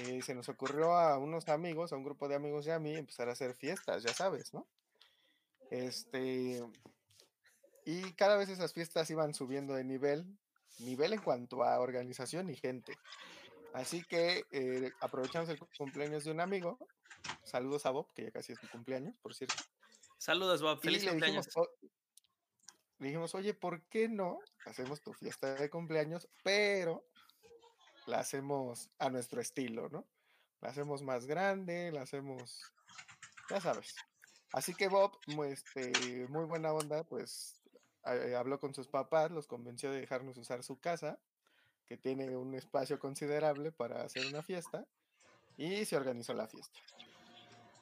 eh, 0.02 0.20
se 0.22 0.34
nos 0.34 0.48
ocurrió 0.48 0.94
a 0.94 1.18
unos 1.18 1.48
amigos, 1.48 1.92
a 1.92 1.96
un 1.96 2.04
grupo 2.04 2.28
de 2.28 2.36
amigos 2.36 2.66
y 2.66 2.70
a 2.70 2.78
mí, 2.78 2.94
empezar 2.94 3.28
a 3.28 3.32
hacer 3.32 3.54
fiestas, 3.54 4.02
ya 4.02 4.12
sabes, 4.12 4.52
¿no? 4.52 4.66
Este, 5.70 6.62
y 7.84 8.12
cada 8.12 8.36
vez 8.36 8.48
esas 8.48 8.72
fiestas 8.72 9.10
iban 9.10 9.34
subiendo 9.34 9.74
de 9.74 9.84
nivel, 9.84 10.26
nivel 10.78 11.12
en 11.12 11.20
cuanto 11.20 11.62
a 11.64 11.80
organización 11.80 12.50
y 12.50 12.56
gente. 12.56 12.96
Así 13.72 14.02
que 14.04 14.44
eh, 14.52 14.90
aprovechamos 15.00 15.48
el 15.48 15.58
cumpleaños 15.76 16.24
de 16.24 16.30
un 16.30 16.40
amigo. 16.40 16.78
Saludos 17.42 17.86
a 17.86 17.90
Bob, 17.90 18.12
que 18.14 18.24
ya 18.24 18.30
casi 18.30 18.52
es 18.52 18.62
mi 18.62 18.68
cumpleaños, 18.68 19.16
por 19.18 19.34
cierto. 19.34 19.56
Saludos, 20.18 20.62
Bob. 20.62 20.80
Feliz 20.80 21.06
cumpleaños. 21.06 21.46
le 21.46 21.88
dijimos, 22.98 23.34
oye, 23.34 23.54
¿por 23.54 23.82
qué 23.84 24.08
no 24.08 24.38
hacemos 24.64 25.00
tu 25.00 25.12
fiesta 25.12 25.54
de 25.54 25.70
cumpleaños, 25.70 26.28
pero 26.42 27.04
la 28.06 28.20
hacemos 28.20 28.90
a 28.98 29.10
nuestro 29.10 29.40
estilo, 29.40 29.88
¿no? 29.88 30.06
La 30.60 30.70
hacemos 30.70 31.02
más 31.02 31.26
grande, 31.26 31.92
la 31.92 32.02
hacemos, 32.02 32.72
ya 33.50 33.60
sabes. 33.60 33.94
Así 34.52 34.74
que 34.74 34.88
Bob, 34.88 35.18
este, 35.46 36.26
muy 36.28 36.44
buena 36.44 36.72
onda, 36.72 37.04
pues 37.04 37.60
eh, 38.06 38.34
habló 38.36 38.58
con 38.58 38.74
sus 38.74 38.88
papás, 38.88 39.30
los 39.30 39.46
convenció 39.46 39.90
de 39.90 40.00
dejarnos 40.00 40.38
usar 40.38 40.62
su 40.62 40.78
casa, 40.78 41.18
que 41.86 41.96
tiene 41.96 42.36
un 42.36 42.54
espacio 42.54 42.98
considerable 42.98 43.72
para 43.72 44.02
hacer 44.02 44.26
una 44.26 44.42
fiesta, 44.42 44.86
y 45.56 45.84
se 45.84 45.96
organizó 45.96 46.34
la 46.34 46.46
fiesta. 46.46 46.78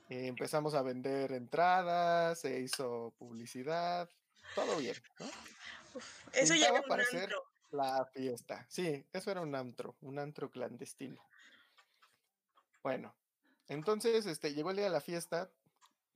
empezamos 0.08 0.74
a 0.74 0.82
vender 0.82 1.32
entradas, 1.32 2.40
se 2.40 2.60
hizo 2.60 3.14
publicidad, 3.18 4.08
todo 4.54 4.78
bien, 4.78 4.96
¿no? 5.18 5.26
eso 6.32 6.54
ya 6.54 6.72
la 7.74 8.06
fiesta. 8.06 8.64
Sí, 8.68 9.04
eso 9.12 9.30
era 9.30 9.40
un 9.40 9.54
antro, 9.54 9.96
un 10.00 10.18
antro 10.18 10.50
clandestino. 10.50 11.20
Bueno, 12.82 13.14
entonces 13.68 14.26
este, 14.26 14.54
llegó 14.54 14.70
el 14.70 14.76
día 14.76 14.86
de 14.86 14.90
la 14.90 15.00
fiesta, 15.00 15.50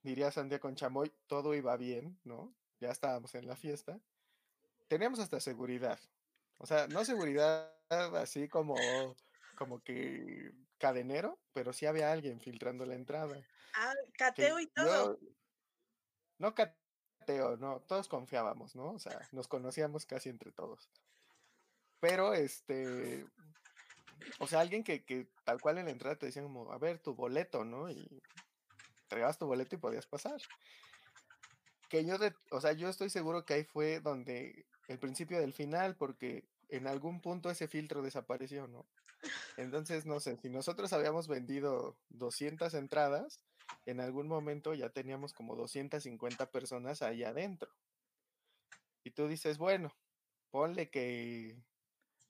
diría 0.02 0.30
Sandía 0.30 0.60
con 0.60 0.74
Chamoy, 0.74 1.12
todo 1.26 1.54
iba 1.54 1.76
bien, 1.76 2.18
¿no? 2.24 2.54
Ya 2.80 2.90
estábamos 2.90 3.34
en 3.34 3.46
la 3.46 3.56
fiesta. 3.56 3.98
Teníamos 4.86 5.18
hasta 5.18 5.40
seguridad. 5.40 5.98
O 6.58 6.66
sea, 6.66 6.86
no 6.88 7.04
seguridad 7.04 7.72
así 8.16 8.48
como, 8.48 8.76
como 9.56 9.82
que 9.82 10.52
cadenero, 10.78 11.38
pero 11.52 11.72
sí 11.72 11.86
había 11.86 12.12
alguien 12.12 12.40
filtrando 12.40 12.86
la 12.86 12.94
entrada. 12.94 13.36
Ah, 13.74 13.94
cateo 14.16 14.60
y 14.60 14.66
todo. 14.68 15.18
no 16.38 16.54
cateo, 16.54 16.77
no, 17.58 17.80
todos 17.80 18.08
confiábamos, 18.08 18.74
¿no? 18.74 18.92
O 18.92 18.98
sea, 18.98 19.20
nos 19.32 19.48
conocíamos 19.48 20.06
casi 20.06 20.28
entre 20.28 20.52
todos. 20.52 20.90
Pero, 22.00 22.34
este, 22.34 23.26
o 24.38 24.46
sea, 24.46 24.60
alguien 24.60 24.84
que, 24.84 25.04
que, 25.04 25.28
tal 25.44 25.60
cual 25.60 25.78
en 25.78 25.86
la 25.86 25.90
entrada 25.90 26.16
te 26.16 26.26
decían 26.26 26.44
como, 26.44 26.72
a 26.72 26.78
ver, 26.78 26.98
tu 26.98 27.14
boleto, 27.14 27.64
¿no? 27.64 27.90
Y 27.90 28.22
entregabas 29.02 29.38
tu 29.38 29.46
boleto 29.46 29.74
y 29.74 29.78
podías 29.78 30.06
pasar. 30.06 30.40
Que 31.88 32.04
yo, 32.04 32.16
o 32.50 32.60
sea, 32.60 32.72
yo 32.72 32.88
estoy 32.88 33.10
seguro 33.10 33.44
que 33.44 33.54
ahí 33.54 33.64
fue 33.64 34.00
donde 34.00 34.66
el 34.88 34.98
principio 34.98 35.40
del 35.40 35.52
final, 35.52 35.96
porque 35.96 36.44
en 36.68 36.86
algún 36.86 37.20
punto 37.20 37.50
ese 37.50 37.68
filtro 37.68 38.02
desapareció, 38.02 38.68
¿no? 38.68 38.86
Entonces, 39.56 40.06
no 40.06 40.20
sé, 40.20 40.36
si 40.36 40.48
nosotros 40.48 40.92
habíamos 40.92 41.26
vendido 41.26 41.96
200 42.10 42.72
entradas, 42.74 43.40
en 43.87 44.00
algún 44.00 44.28
momento 44.28 44.74
ya 44.74 44.90
teníamos 44.90 45.33
como 45.33 45.57
250 45.57 46.50
personas 46.50 47.02
ahí 47.02 47.24
adentro. 47.24 47.70
Y 49.04 49.11
tú 49.12 49.28
dices, 49.28 49.59
bueno, 49.59 49.94
ponle 50.50 50.90
que 50.90 51.57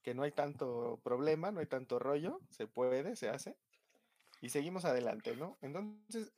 que 0.08 0.14
no 0.14 0.22
hay 0.22 0.32
tanto 0.32 1.00
problema, 1.02 1.50
no 1.50 1.60
hay 1.60 1.66
tanto 1.66 1.98
rollo, 1.98 2.40
se 2.50 2.66
puede, 2.66 3.14
se 3.14 3.28
hace, 3.28 3.58
y 4.40 4.48
seguimos 4.48 4.86
adelante, 4.86 5.36
¿no? 5.36 5.58
Entonces, 5.60 6.32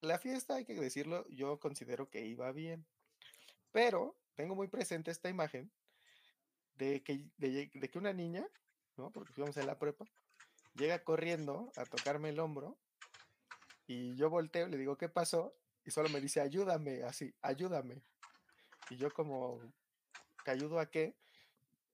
la 0.00 0.18
fiesta, 0.18 0.56
hay 0.56 0.64
que 0.64 0.74
decirlo, 0.74 1.26
yo 1.28 1.58
considero 1.58 2.10
que 2.10 2.26
iba 2.26 2.52
bien, 2.52 2.86
pero 3.72 4.14
tengo 4.34 4.54
muy 4.54 4.68
presente 4.68 5.10
esta 5.10 5.30
imagen 5.30 5.72
de 6.74 7.02
que, 7.02 7.30
de, 7.38 7.70
que 7.70 7.98
una 7.98 8.12
niña, 8.12 8.46
¿no? 8.96 9.10
Porque 9.10 9.32
fuimos 9.32 9.56
en 9.56 9.68
la 9.68 9.78
prepa, 9.78 10.04
llega 10.74 11.02
corriendo 11.02 11.72
a 11.76 11.86
tocarme 11.86 12.30
el 12.30 12.40
hombro 12.40 12.76
y 13.86 14.14
yo 14.16 14.30
volteo, 14.30 14.68
le 14.68 14.78
digo, 14.78 14.96
¿qué 14.96 15.08
pasó? 15.08 15.54
Y 15.84 15.90
solo 15.90 16.08
me 16.08 16.20
dice, 16.20 16.40
ayúdame, 16.40 17.02
así, 17.02 17.34
ayúdame. 17.42 18.02
Y 18.90 18.96
yo 18.96 19.10
como, 19.10 19.60
¿te 20.44 20.50
ayudo 20.50 20.78
a 20.78 20.90
qué? 20.90 21.14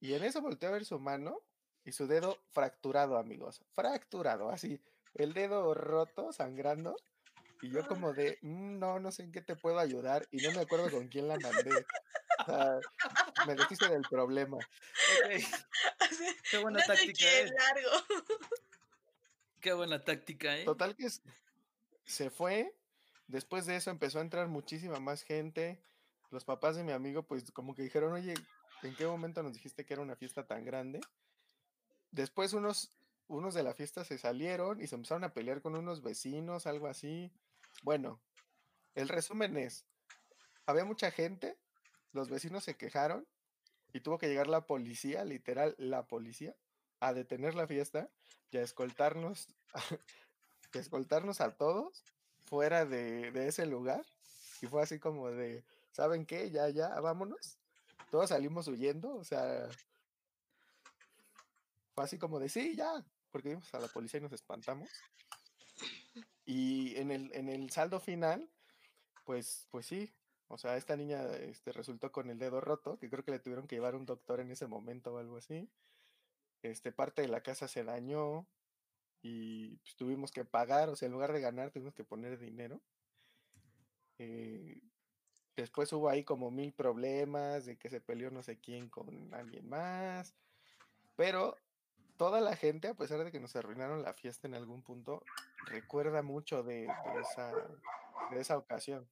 Y 0.01 0.15
en 0.15 0.25
eso 0.25 0.41
volteó 0.41 0.69
a 0.69 0.73
ver 0.73 0.85
su 0.85 0.99
mano 0.99 1.41
y 1.85 1.93
su 1.93 2.07
dedo 2.07 2.39
fracturado, 2.53 3.19
amigos. 3.19 3.61
Fracturado, 3.73 4.51
así. 4.51 4.81
El 5.15 5.33
dedo 5.33 5.75
roto, 5.75 6.33
sangrando. 6.33 6.97
Y 7.63 7.71
yo 7.71 7.87
como 7.87 8.13
de, 8.13 8.39
mm, 8.43 8.79
no, 8.79 9.01
no 9.01 9.11
sé 9.13 9.25
en 9.25 9.33
qué 9.33 9.43
te 9.43 9.57
puedo 9.57 9.79
ayudar. 9.79 10.27
Y 10.31 10.39
no 10.39 10.53
me 10.53 10.61
acuerdo 10.61 10.91
con 10.91 11.09
quién 11.09 11.29
la 11.29 11.39
mandé. 11.39 11.85
O 12.39 12.45
sea, 12.45 12.79
me 13.47 13.55
deshice 13.55 13.89
del 13.89 14.03
problema. 14.03 14.59
Qué 16.51 16.59
buena 16.59 16.83
táctica. 16.85 17.25
¿eh? 17.25 17.51
Qué 19.61 19.73
buena 19.75 20.03
táctica, 20.03 20.59
¿eh? 20.59 20.65
Total 20.65 20.97
que 20.97 21.09
se 22.11 22.31
fue. 22.31 22.77
Después 23.27 23.67
de 23.67 23.77
eso 23.77 23.91
empezó 23.91 24.19
a 24.19 24.23
entrar 24.23 24.49
muchísima 24.49 25.01
más 25.01 25.23
gente. 25.23 25.81
Los 26.31 26.45
papás 26.45 26.77
de 26.77 26.85
mi 26.85 26.93
amigo, 26.93 27.23
pues 27.23 27.51
como 27.51 27.75
que 27.75 27.83
dijeron, 27.83 28.13
oye, 28.13 28.35
¿En 28.83 28.95
qué 28.95 29.07
momento 29.07 29.43
nos 29.43 29.53
dijiste 29.53 29.85
que 29.85 29.93
era 29.93 30.03
una 30.03 30.17
fiesta 30.17 30.47
tan 30.47 30.65
grande? 30.65 31.01
Después 32.11 32.55
unos, 32.55 32.91
unos 33.29 33.53
de 33.53 33.63
la 33.63 33.75
fiesta 33.75 34.05
se 34.05 34.17
salieron 34.17 34.81
y 34.81 34.87
se 34.87 34.95
empezaron 34.95 35.25
a 35.25 35.35
pelear 35.35 35.61
con 35.61 35.77
unos 35.77 36.03
vecinos, 36.03 36.67
algo 36.67 36.87
así. 36.87 37.31
Bueno, 37.83 38.21
el 38.95 39.09
resumen 39.09 39.57
es, 39.59 39.85
había 40.65 40.85
mucha 40.85 41.11
gente, 41.11 41.59
los 42.13 42.31
vecinos 42.31 42.65
se 42.65 42.77
quejaron 42.77 43.27
y 43.93 44.01
tuvo 44.01 44.19
que 44.19 44.29
llegar 44.29 44.47
la 44.47 44.67
policía, 44.67 45.25
literal 45.25 45.75
la 45.77 46.07
policía, 46.07 46.57
a 47.01 47.13
detener 47.13 47.55
la 47.55 47.67
fiesta 47.67 48.09
y 48.51 48.57
a 48.57 48.63
escoltarnos, 48.63 49.49
a 50.79 50.83
escoltarnos 50.83 51.41
a 51.41 51.57
todos 51.57 52.05
fuera 52.47 52.85
de, 52.85 53.31
de 53.33 53.49
ese 53.49 53.67
lugar. 53.67 54.05
Y 54.63 54.67
fue 54.67 54.83
así 54.83 54.99
como 54.99 55.31
de, 55.31 55.65
¿saben 55.93 56.27
qué? 56.27 56.51
Ya, 56.51 56.69
ya, 56.69 57.01
vámonos 57.01 57.61
todos 58.11 58.29
salimos 58.31 58.69
huyendo, 58.69 59.15
o 59.15 59.25
sea, 59.25 59.69
fue 61.95 62.05
así 62.05 62.19
como 62.19 62.39
de, 62.39 62.49
sí, 62.49 62.75
ya, 62.77 63.05
porque 63.31 63.51
vimos 63.51 63.73
a 63.73 63.81
la 63.81 63.89
policía 63.89 64.19
y 64.19 64.23
nos 64.23 64.33
espantamos. 64.33 64.91
Y 66.45 66.97
en 66.97 67.13
el, 67.13 67.31
en 67.33 67.49
el 67.49 67.71
saldo 67.71 68.01
final, 68.01 68.51
pues, 69.25 69.69
pues 69.71 69.87
sí, 69.87 70.13
o 70.49 70.59
sea, 70.59 70.77
esta 70.77 70.97
niña 70.97 71.25
este, 71.37 71.73
resultó 71.73 72.11
con 72.11 72.29
el 72.29 72.39
dedo 72.39 72.61
roto, 72.61 72.99
que 72.99 73.09
creo 73.09 73.25
que 73.25 73.31
le 73.31 73.39
tuvieron 73.39 73.69
que 73.69 73.77
llevar 73.77 73.95
un 73.95 74.07
doctor 74.07 74.41
en 74.41 74.51
ese 74.51 74.67
momento 74.67 75.15
o 75.15 75.19
algo 75.19 75.37
así. 75.37 75.71
Este, 76.63 76.91
parte 76.91 77.23
de 77.23 77.29
la 77.29 77.43
casa 77.43 77.69
se 77.69 77.85
dañó. 77.85 78.47
Y 79.23 79.77
pues, 79.77 79.97
tuvimos 79.97 80.33
que 80.33 80.45
pagar, 80.45 80.89
o 80.89 80.97
sea, 80.97 81.07
en 81.07 81.13
lugar 81.13 81.33
de 81.33 81.41
ganar, 81.41 81.71
tuvimos 81.71 81.95
que 81.95 82.05
poner 82.05 82.39
dinero. 82.39 82.81
Eh, 84.19 84.81
después 85.57 85.93
hubo 85.93 86.09
ahí 86.09 86.25
como 86.25 86.51
mil 86.51 86.73
problemas 86.73 87.67
de 87.67 87.77
que 87.77 87.91
se 87.91 88.01
peleó 88.01 88.31
no 88.31 88.43
sé 88.43 88.59
quién 88.59 88.89
con 88.89 89.33
alguien 89.35 89.69
más, 89.69 90.35
pero 91.17 91.57
toda 92.17 92.41
la 92.41 92.57
gente, 92.57 92.89
a 92.89 92.95
pesar 92.95 93.25
de 93.25 93.33
que 93.33 93.41
nos 93.41 93.57
arruinaron 93.57 94.03
la 94.03 94.15
fiesta 94.15 94.47
en 94.47 94.55
algún 94.55 94.83
punto, 94.83 95.23
recuerda 95.67 96.23
mucho 96.23 96.63
de, 96.63 96.87
esa, 97.21 97.53
de 98.31 98.41
esa 98.41 98.59
ocasión. 98.59 99.09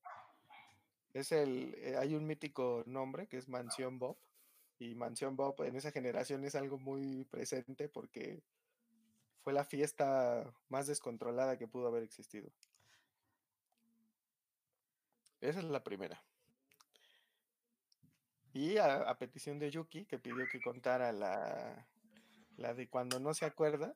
Es 1.15 1.33
el, 1.33 1.75
eh, 1.79 1.97
hay 1.97 2.15
un 2.15 2.27
mítico 2.27 2.83
nombre 2.87 3.27
que 3.27 3.39
es 3.39 3.49
Mansión 3.49 3.99
Bob, 3.99 4.19
y 4.79 4.95
Mansión 4.95 5.37
Bob 5.37 5.61
en 5.65 5.77
esa 5.77 5.91
generación 5.91 6.45
es 6.45 6.55
algo 6.55 6.79
muy 6.79 7.25
presente 7.25 7.89
porque 7.89 8.43
fue 9.43 9.53
la 9.53 9.65
fiesta 9.65 10.53
más 10.69 10.87
descontrolada 10.87 11.59
que 11.59 11.69
pudo 11.69 11.89
haber 11.89 12.03
existido. 12.03 12.51
Esa 15.41 15.61
es 15.61 15.65
la 15.65 15.83
primera. 15.85 16.23
Y 18.53 18.79
a, 18.79 19.15
petición 19.19 19.59
de 19.59 19.71
Yuki, 19.71 20.05
que 20.05 20.19
pidió 20.19 20.47
que 20.51 20.61
contara 20.61 21.13
la, 21.13 21.87
la 22.57 22.75
de 22.75 22.89
cuando 22.89 23.21
no 23.21 23.35
se 23.35 23.45
acuerda. 23.45 23.95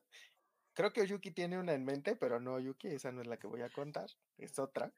Creo 0.73 0.93
que 0.93 1.05
Yuki 1.05 1.31
tiene 1.31 1.59
una 1.59 1.73
en 1.73 1.83
mente, 1.83 2.15
pero 2.15 2.39
no, 2.39 2.59
Yuki, 2.59 2.87
esa 2.87 3.11
no 3.11 3.21
es 3.21 3.27
la 3.27 3.37
que 3.37 3.47
voy 3.47 3.61
a 3.61 3.69
contar, 3.69 4.09
es 4.37 4.57
otra. 4.57 4.91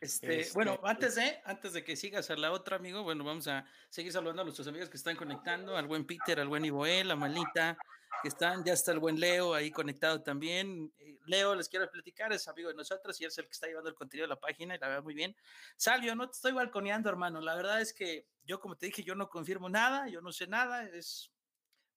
Este, 0.00 0.46
bueno, 0.52 0.74
este, 0.74 0.86
antes 0.86 1.14
de, 1.14 1.40
antes 1.44 1.72
de 1.72 1.82
que 1.82 1.96
sigas 1.96 2.28
a 2.30 2.36
la 2.36 2.52
otra, 2.52 2.76
amigo, 2.76 3.02
bueno, 3.02 3.24
vamos 3.24 3.48
a 3.48 3.64
seguir 3.88 4.12
saludando 4.12 4.42
a 4.42 4.44
nuestros 4.44 4.68
amigos 4.68 4.90
que 4.90 4.98
están 4.98 5.16
conectando, 5.16 5.78
al 5.78 5.86
buen 5.86 6.04
Peter, 6.04 6.38
al 6.38 6.48
buen 6.48 6.64
Iboel, 6.64 7.10
a 7.10 7.16
Malita, 7.16 7.78
que 8.24 8.28
están, 8.28 8.64
ya 8.64 8.72
está 8.72 8.90
el 8.90 9.00
buen 9.00 9.20
Leo 9.20 9.52
ahí 9.52 9.70
conectado 9.70 10.22
también. 10.22 10.90
Eh, 10.98 11.18
Leo, 11.26 11.54
les 11.54 11.68
quiero 11.68 11.90
platicar, 11.90 12.32
es 12.32 12.48
amigo 12.48 12.70
de 12.70 12.74
nosotros 12.74 13.20
y 13.20 13.26
es 13.26 13.36
el 13.36 13.44
que 13.44 13.52
está 13.52 13.66
llevando 13.66 13.90
el 13.90 13.94
contenido 13.94 14.24
de 14.24 14.30
la 14.30 14.40
página 14.40 14.74
y 14.74 14.78
la 14.78 14.88
verdad 14.88 15.02
muy 15.02 15.12
bien. 15.12 15.36
Salvio, 15.76 16.14
no 16.14 16.26
te 16.26 16.32
estoy 16.32 16.52
balconeando, 16.52 17.10
hermano, 17.10 17.42
la 17.42 17.54
verdad 17.54 17.82
es 17.82 17.92
que 17.92 18.26
yo, 18.42 18.60
como 18.60 18.78
te 18.78 18.86
dije, 18.86 19.04
yo 19.04 19.14
no 19.14 19.28
confirmo 19.28 19.68
nada, 19.68 20.08
yo 20.08 20.22
no 20.22 20.32
sé 20.32 20.46
nada, 20.46 20.84
es 20.88 21.32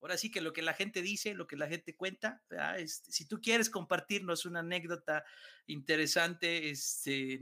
ahora 0.01 0.17
sí 0.17 0.29
que 0.29 0.41
lo 0.41 0.51
que 0.51 0.61
la 0.61 0.73
gente 0.73 1.01
dice, 1.01 1.33
lo 1.33 1.47
que 1.47 1.55
la 1.55 1.67
gente 1.67 1.95
cuenta, 1.95 2.43
este, 2.75 3.09
si 3.09 3.25
tú 3.25 3.39
quieres 3.39 3.69
compartirnos 3.69 4.45
una 4.45 4.59
anécdota 4.59 5.23
interesante, 5.65 6.69
este 6.69 7.39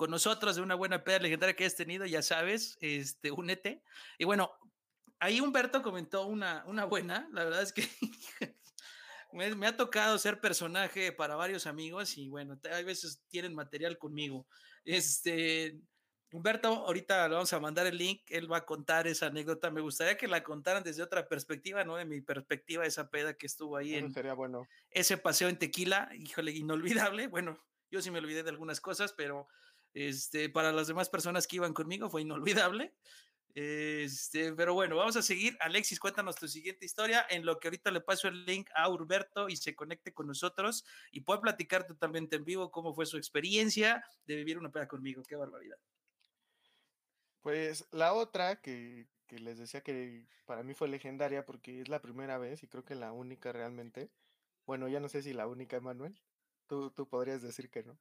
con 0.00 0.10
nosotros 0.10 0.56
de 0.56 0.62
una 0.62 0.76
buena 0.76 1.04
peda 1.04 1.18
legendaria 1.18 1.54
que 1.54 1.66
has 1.66 1.76
tenido, 1.76 2.06
ya 2.06 2.22
sabes, 2.22 2.78
este, 2.80 3.30
únete. 3.30 3.82
Y 4.16 4.24
bueno, 4.24 4.50
ahí 5.20 5.40
Humberto 5.40 5.82
comentó 5.82 6.26
una, 6.26 6.64
una 6.66 6.84
buena, 6.84 7.28
la 7.32 7.44
verdad 7.44 7.62
es 7.62 7.72
que 7.72 7.82
me, 9.32 9.66
ha 9.66 9.76
tocado 9.76 10.18
ser 10.18 10.40
personaje 10.40 11.12
para 11.12 11.36
varios 11.36 11.66
amigos 11.66 12.16
y 12.18 12.28
bueno, 12.28 12.58
a 12.70 12.82
veces 12.82 13.22
tienen 13.28 13.54
material 13.54 13.98
conmigo. 13.98 14.46
Este, 14.84 15.78
Humberto, 16.32 16.68
ahorita 16.68 17.28
le 17.28 17.34
vamos 17.34 17.52
a 17.52 17.60
mandar 17.60 17.86
el 17.86 17.98
link, 17.98 18.22
él 18.28 18.50
va 18.50 18.58
a 18.58 18.64
contar 18.64 19.06
esa 19.06 19.26
anécdota. 19.26 19.70
Me 19.70 19.80
gustaría 19.80 20.16
que 20.16 20.28
la 20.28 20.42
contaran 20.42 20.82
desde 20.82 21.02
otra 21.02 21.28
perspectiva, 21.28 21.84
¿no? 21.84 21.96
De 21.96 22.04
mi 22.04 22.20
perspectiva, 22.20 22.86
esa 22.86 23.10
peda 23.10 23.34
que 23.34 23.46
estuvo 23.46 23.76
ahí 23.76 23.94
en 23.94 24.12
sería 24.12 24.34
bueno. 24.34 24.66
ese 24.90 25.18
paseo 25.18 25.48
en 25.48 25.58
Tequila, 25.58 26.08
híjole, 26.14 26.52
inolvidable. 26.52 27.26
Bueno, 27.26 27.58
yo 27.90 28.00
sí 28.00 28.10
me 28.10 28.20
olvidé 28.20 28.42
de 28.42 28.50
algunas 28.50 28.80
cosas, 28.80 29.12
pero 29.12 29.48
este, 29.92 30.48
para 30.48 30.72
las 30.72 30.86
demás 30.86 31.08
personas 31.08 31.46
que 31.46 31.56
iban 31.56 31.74
conmigo 31.74 32.08
fue 32.08 32.22
inolvidable. 32.22 32.94
Este, 33.54 34.52
pero 34.52 34.74
bueno, 34.74 34.96
vamos 34.96 35.16
a 35.16 35.22
seguir. 35.22 35.56
Alexis, 35.60 35.98
cuéntanos 35.98 36.36
tu 36.36 36.46
siguiente 36.46 36.86
historia, 36.86 37.26
en 37.28 37.44
lo 37.44 37.58
que 37.58 37.68
ahorita 37.68 37.90
le 37.90 38.00
paso 38.00 38.28
el 38.28 38.44
link 38.44 38.68
a 38.74 38.88
Urberto 38.88 39.48
y 39.48 39.56
se 39.56 39.74
conecte 39.74 40.12
con 40.12 40.26
nosotros 40.26 40.84
y 41.10 41.22
puede 41.22 41.40
platicar 41.40 41.86
totalmente 41.86 42.36
en 42.36 42.44
vivo 42.44 42.70
cómo 42.70 42.94
fue 42.94 43.06
su 43.06 43.16
experiencia 43.16 44.04
de 44.26 44.36
vivir 44.36 44.58
una 44.58 44.70
peda 44.70 44.86
conmigo. 44.86 45.22
Qué 45.22 45.36
barbaridad. 45.36 45.76
Pues 47.42 47.86
la 47.90 48.12
otra 48.12 48.60
que, 48.60 49.08
que 49.26 49.38
les 49.38 49.58
decía 49.58 49.80
que 49.80 50.26
para 50.44 50.62
mí 50.62 50.74
fue 50.74 50.88
legendaria 50.88 51.46
porque 51.46 51.80
es 51.80 51.88
la 51.88 52.02
primera 52.02 52.38
vez 52.38 52.62
y 52.62 52.68
creo 52.68 52.84
que 52.84 52.94
la 52.94 53.12
única 53.12 53.52
realmente. 53.52 54.10
Bueno, 54.66 54.88
ya 54.88 55.00
no 55.00 55.08
sé 55.08 55.22
si 55.22 55.32
la 55.32 55.46
única, 55.46 55.76
Emanuel. 55.76 56.20
Tú, 56.66 56.90
tú 56.90 57.08
podrías 57.08 57.42
decir 57.42 57.70
que 57.70 57.82
no. 57.82 57.98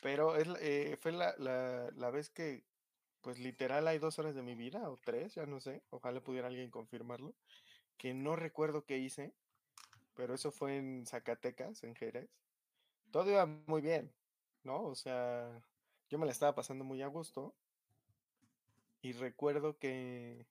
Pero 0.00 0.36
es, 0.36 0.48
eh, 0.60 0.96
fue 1.00 1.12
la, 1.12 1.34
la, 1.38 1.90
la, 1.94 2.10
vez 2.10 2.30
que, 2.30 2.64
pues 3.22 3.38
literal 3.38 3.88
hay 3.88 3.98
dos 3.98 4.18
horas 4.18 4.34
de 4.34 4.42
mi 4.42 4.54
vida, 4.54 4.88
o 4.90 4.96
tres, 4.96 5.34
ya 5.34 5.46
no 5.46 5.60
sé, 5.60 5.82
ojalá 5.90 6.20
pudiera 6.20 6.48
alguien 6.48 6.70
confirmarlo, 6.70 7.34
que 7.96 8.14
no 8.14 8.36
recuerdo 8.36 8.84
qué 8.84 8.98
hice, 8.98 9.32
pero 10.14 10.34
eso 10.34 10.50
fue 10.50 10.76
en 10.76 11.06
Zacatecas, 11.06 11.82
en 11.84 11.94
Jerez. 11.94 12.28
Todo 13.10 13.30
iba 13.30 13.46
muy 13.46 13.80
bien, 13.80 14.12
¿no? 14.64 14.82
O 14.82 14.94
sea, 14.94 15.62
yo 16.10 16.18
me 16.18 16.26
la 16.26 16.32
estaba 16.32 16.54
pasando 16.54 16.84
muy 16.84 17.02
a 17.02 17.06
gusto. 17.06 17.54
Y 19.00 19.12
recuerdo 19.12 19.78
que, 19.78 20.46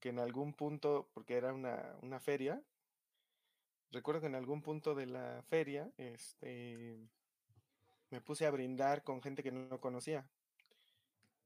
que 0.00 0.08
en 0.08 0.18
algún 0.18 0.54
punto, 0.54 1.08
porque 1.12 1.34
era 1.36 1.52
una, 1.52 1.94
una 2.00 2.20
feria, 2.20 2.62
recuerdo 3.90 4.22
que 4.22 4.26
en 4.28 4.34
algún 4.34 4.62
punto 4.62 4.94
de 4.94 5.06
la 5.06 5.42
feria, 5.42 5.90
este 5.98 6.98
me 8.12 8.20
puse 8.20 8.46
a 8.46 8.50
brindar 8.50 9.02
con 9.02 9.22
gente 9.22 9.42
que 9.42 9.52
no 9.52 9.80
conocía. 9.80 10.26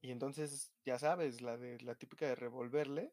Y 0.07 0.11
entonces, 0.11 0.71
ya 0.85 0.97
sabes, 0.97 1.41
la 1.41 1.57
de 1.57 1.81
la 1.81 1.95
típica 1.95 2.25
de 2.25 2.35
revolverle. 2.35 3.11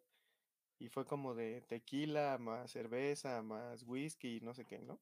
Y 0.79 0.91
fue 0.91 1.05
como 1.05 1.35
de 1.35 1.61
tequila, 1.63 2.39
más 2.39 2.71
cerveza, 2.71 3.43
más 3.43 3.83
whisky, 3.83 4.41
no 4.43 4.55
sé 4.55 4.65
qué, 4.65 4.79
¿no? 4.79 5.01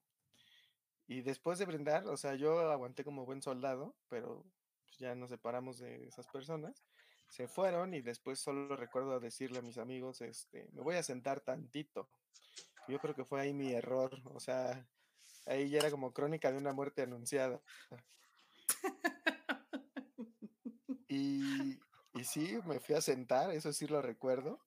Y 1.07 1.21
después 1.21 1.59
de 1.59 1.65
brindar, 1.65 2.07
o 2.07 2.17
sea, 2.17 2.33
yo 2.33 2.71
aguanté 2.71 3.03
como 3.03 3.27
buen 3.27 3.43
soldado, 3.43 3.95
pero 4.09 4.43
pues, 4.85 4.97
ya 4.97 5.13
nos 5.13 5.29
separamos 5.29 5.77
de 5.77 6.07
esas 6.07 6.25
personas. 6.25 6.83
Se 7.29 7.47
fueron 7.47 7.93
y 7.93 8.01
después 8.01 8.39
solo 8.39 8.75
recuerdo 8.75 9.19
decirle 9.19 9.59
a 9.59 9.61
mis 9.61 9.77
amigos, 9.77 10.21
este, 10.21 10.67
me 10.71 10.81
voy 10.81 10.95
a 10.95 11.03
sentar 11.03 11.41
tantito. 11.41 12.09
Yo 12.87 12.97
creo 12.97 13.13
que 13.13 13.25
fue 13.25 13.39
ahí 13.39 13.53
mi 13.53 13.71
error, 13.71 14.19
o 14.33 14.39
sea, 14.39 14.87
ahí 15.45 15.69
ya 15.69 15.77
era 15.77 15.91
como 15.91 16.11
crónica 16.11 16.51
de 16.51 16.57
una 16.57 16.73
muerte 16.73 17.03
anunciada. 17.03 17.61
y, 21.07 21.82
y 22.23 22.25
sí, 22.25 22.57
me 22.65 22.79
fui 22.79 22.95
a 22.95 23.01
sentar, 23.01 23.51
eso 23.51 23.73
sí 23.73 23.85
lo 23.85 24.01
recuerdo. 24.01 24.57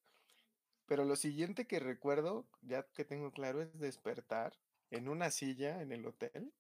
Pero 0.85 1.07
lo 1.07 1.17
siguiente 1.17 1.67
que 1.67 1.81
recuerdo, 1.81 2.47
ya 2.61 2.83
que 2.93 3.07
tengo 3.07 3.33
claro, 3.33 3.63
es 3.63 3.79
despertar 3.79 4.53
en 4.91 5.09
una 5.09 5.31
silla 5.31 5.81
en 5.81 5.91
el 5.91 6.05
hotel 6.05 6.53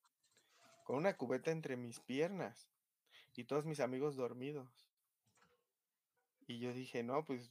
con 0.85 0.97
una 0.97 1.15
cubeta 1.19 1.51
entre 1.51 1.77
mis 1.77 2.01
piernas 2.01 2.71
y 3.35 3.45
todos 3.45 3.67
mis 3.67 3.81
amigos 3.81 4.17
dormidos. 4.17 4.89
Y 6.47 6.61
yo 6.61 6.73
dije, 6.73 7.03
no, 7.03 7.27
pues, 7.27 7.51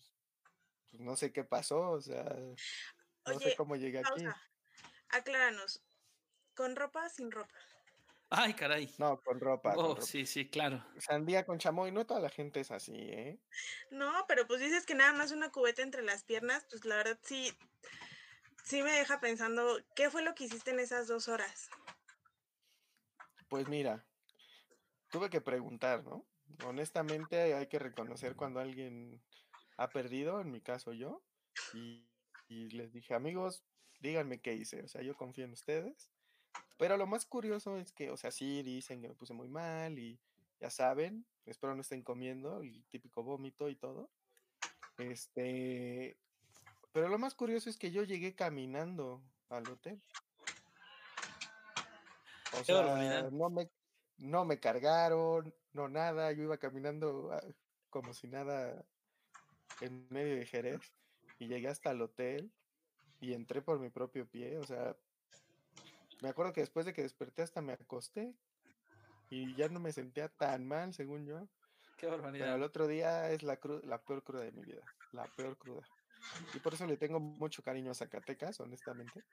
pues 0.90 1.00
no 1.04 1.16
sé 1.16 1.32
qué 1.32 1.44
pasó, 1.44 1.92
o 1.92 2.02
sea, 2.02 2.36
no 3.28 3.40
sé 3.40 3.56
cómo 3.56 3.76
llegué 3.76 4.00
aquí. 4.00 4.26
Acláranos, 5.10 5.84
¿con 6.56 6.76
ropa 6.76 7.08
sin 7.10 7.30
ropa? 7.30 7.54
Ay, 8.38 8.54
caray. 8.54 8.94
No, 8.98 9.22
con 9.22 9.40
ropa. 9.40 9.76
Oh, 9.78 10.02
sí, 10.02 10.26
sí, 10.26 10.50
claro. 10.50 10.86
Sandía 10.98 11.46
con 11.46 11.58
chamoy, 11.58 11.94
no 11.94 12.06
toda 12.06 12.20
la 12.20 12.30
gente 12.30 12.60
es 12.60 12.70
así, 12.70 12.94
¿eh? 12.94 13.40
No, 13.92 14.26
pero 14.28 14.46
pues 14.46 14.60
dices 14.60 14.86
que 14.86 14.94
nada 14.94 15.14
más 15.14 15.32
una 15.32 15.54
cubeta 15.54 15.82
entre 15.82 16.04
las 16.04 16.26
piernas, 16.26 16.66
pues 16.70 16.84
la 16.84 16.98
verdad 16.98 17.18
sí, 17.22 17.54
sí 18.66 18.84
me 18.84 18.92
deja 18.92 19.22
pensando, 19.22 19.78
¿qué 19.96 20.10
fue 20.10 20.22
lo 20.22 20.36
que 20.36 20.44
hiciste 20.44 20.72
en 20.72 20.82
esas 20.82 21.08
dos 21.08 21.30
horas? 21.30 21.70
Pues 23.48 23.70
mira, 23.70 24.06
tuve 25.12 25.30
que 25.30 25.40
preguntar, 25.40 26.04
¿no? 26.04 26.26
Honestamente 26.66 27.54
hay 27.54 27.68
que 27.68 27.80
reconocer 27.80 28.36
cuando 28.36 28.60
alguien 28.60 29.24
ha 29.78 29.90
perdido, 29.90 30.42
en 30.42 30.52
mi 30.52 30.60
caso 30.60 30.92
yo, 30.92 31.24
y, 31.74 32.06
y 32.50 32.68
les 32.72 32.92
dije, 32.92 33.14
amigos, 33.14 33.64
díganme 34.02 34.42
qué 34.42 34.56
hice, 34.56 34.84
o 34.84 34.88
sea, 34.90 35.02
yo 35.04 35.16
confío 35.16 35.46
en 35.46 35.54
ustedes 35.54 36.15
pero 36.78 36.98
lo 36.98 37.08
más 37.08 37.26
curioso 37.26 37.78
es 37.78 37.92
que, 37.92 38.10
o 38.12 38.18
sea, 38.18 38.32
sí 38.32 38.64
dicen 38.64 39.02
que 39.02 39.10
me 39.10 39.16
puse 39.16 39.34
muy 39.34 39.48
mal 39.48 39.98
y 39.98 40.20
ya 40.60 40.70
saben, 40.70 41.26
espero 41.46 41.76
no 41.76 41.82
estén 41.82 42.04
comiendo 42.04 42.62
el 42.62 42.84
típico 42.90 43.24
vómito 43.24 43.70
y 43.70 43.76
todo. 43.76 44.10
Este, 44.98 46.18
pero 46.92 47.10
lo 47.10 47.18
más 47.18 47.36
curioso 47.36 47.70
es 47.70 47.78
que 47.78 47.92
yo 47.92 48.04
llegué 48.04 48.36
caminando 48.36 49.22
al 49.50 49.68
hotel. 49.70 50.02
O 52.60 52.64
sea, 52.64 53.30
no 53.32 53.50
me, 53.50 53.70
no 54.18 54.46
me 54.46 54.60
cargaron, 54.60 55.54
no 55.74 55.90
nada, 55.90 56.32
yo 56.32 56.44
iba 56.44 56.58
caminando 56.58 57.32
ah, 57.34 57.42
como 57.90 58.14
si 58.14 58.28
nada 58.28 58.86
en 59.82 60.08
medio 60.10 60.38
de 60.38 60.46
Jerez 60.46 60.82
y 61.38 61.48
llegué 61.48 61.68
hasta 61.68 61.92
el 61.92 62.02
hotel 62.02 62.52
y 63.20 63.34
entré 63.34 63.62
por 63.62 63.80
mi 63.80 63.90
propio 63.90 64.26
pie, 64.28 64.58
o 64.58 64.64
sea, 64.64 64.96
me 66.22 66.30
acuerdo 66.30 66.54
que 66.54 66.62
después 66.62 66.86
de 66.86 66.94
que 66.94 67.02
desperté 67.02 67.42
hasta 67.42 67.62
me 67.62 67.74
acosté 67.74 68.34
y 69.30 69.56
ya 69.56 69.70
no 69.70 69.80
me 69.80 69.92
sentía 69.92 70.30
tan 70.30 70.68
mal, 70.68 70.94
según 70.94 71.26
yo. 71.26 71.48
Qué 71.98 72.08
barbaridad. 72.08 72.46
Pero 72.46 72.56
el 72.56 72.64
otro 72.64 72.88
día 72.88 73.32
es 73.32 73.44
la, 73.44 73.60
la 73.84 74.02
peor 74.02 74.24
cruda 74.24 74.44
de 74.44 74.52
mi 74.52 74.64
vida, 74.64 74.84
la 75.12 75.26
peor 75.36 75.58
cruda. 75.58 75.82
y 76.54 76.60
por 76.60 76.74
eso 76.74 76.86
le 76.86 76.98
tengo 76.98 77.20
mucho 77.20 77.64
cariño 77.64 77.92
a 77.92 77.96
Zacatecas, 77.96 78.60
honestamente. 78.60 79.24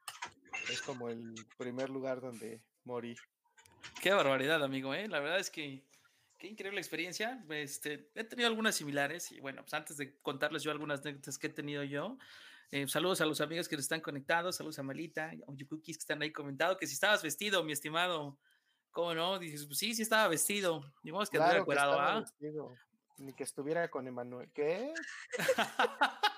Es 0.70 0.82
como 0.82 1.08
el 1.08 1.34
primer 1.58 1.90
lugar 1.90 2.20
donde 2.20 2.62
morí. 2.84 3.16
Qué 4.00 4.12
barbaridad, 4.12 4.62
amigo, 4.62 4.94
¿eh? 4.94 5.08
La 5.08 5.20
verdad 5.20 5.40
es 5.40 5.50
que 5.50 5.82
qué 6.38 6.48
increíble 6.48 6.80
experiencia. 6.80 7.44
Este, 7.50 8.10
he 8.14 8.24
tenido 8.24 8.48
algunas 8.48 8.74
similares 8.74 9.30
y 9.32 9.40
bueno, 9.40 9.62
pues 9.62 9.74
antes 9.74 9.96
de 9.96 10.18
contarles 10.20 10.62
yo 10.62 10.72
algunas 10.72 11.00
anécdotas 11.00 11.38
que 11.38 11.46
he 11.46 11.50
tenido 11.50 11.84
yo, 11.84 12.18
eh, 12.72 12.88
saludos 12.88 13.20
a 13.20 13.26
los 13.26 13.42
amigos 13.42 13.68
que 13.68 13.76
están 13.76 14.00
conectados, 14.00 14.56
saludos 14.56 14.78
a 14.78 14.82
Malita, 14.82 15.26
a 15.26 15.54
Yukukis 15.54 15.98
que 15.98 16.00
están 16.00 16.22
ahí 16.22 16.32
comentando 16.32 16.78
que 16.78 16.86
si 16.86 16.94
estabas 16.94 17.22
vestido, 17.22 17.62
mi 17.62 17.72
estimado, 17.72 18.38
¿cómo 18.90 19.14
no? 19.14 19.38
Dices, 19.38 19.66
pues 19.66 19.78
sí, 19.78 19.94
sí 19.94 20.00
estaba 20.00 20.26
vestido. 20.28 20.80
Modo 21.04 21.26
que 21.26 21.36
claro 21.36 21.66
que 21.66 21.74
¿ah? 21.78 22.24
Ni 23.18 23.34
que 23.34 23.44
estuviera 23.44 23.90
con 23.90 24.08
Emanuel. 24.08 24.50
¿Qué? 24.54 24.90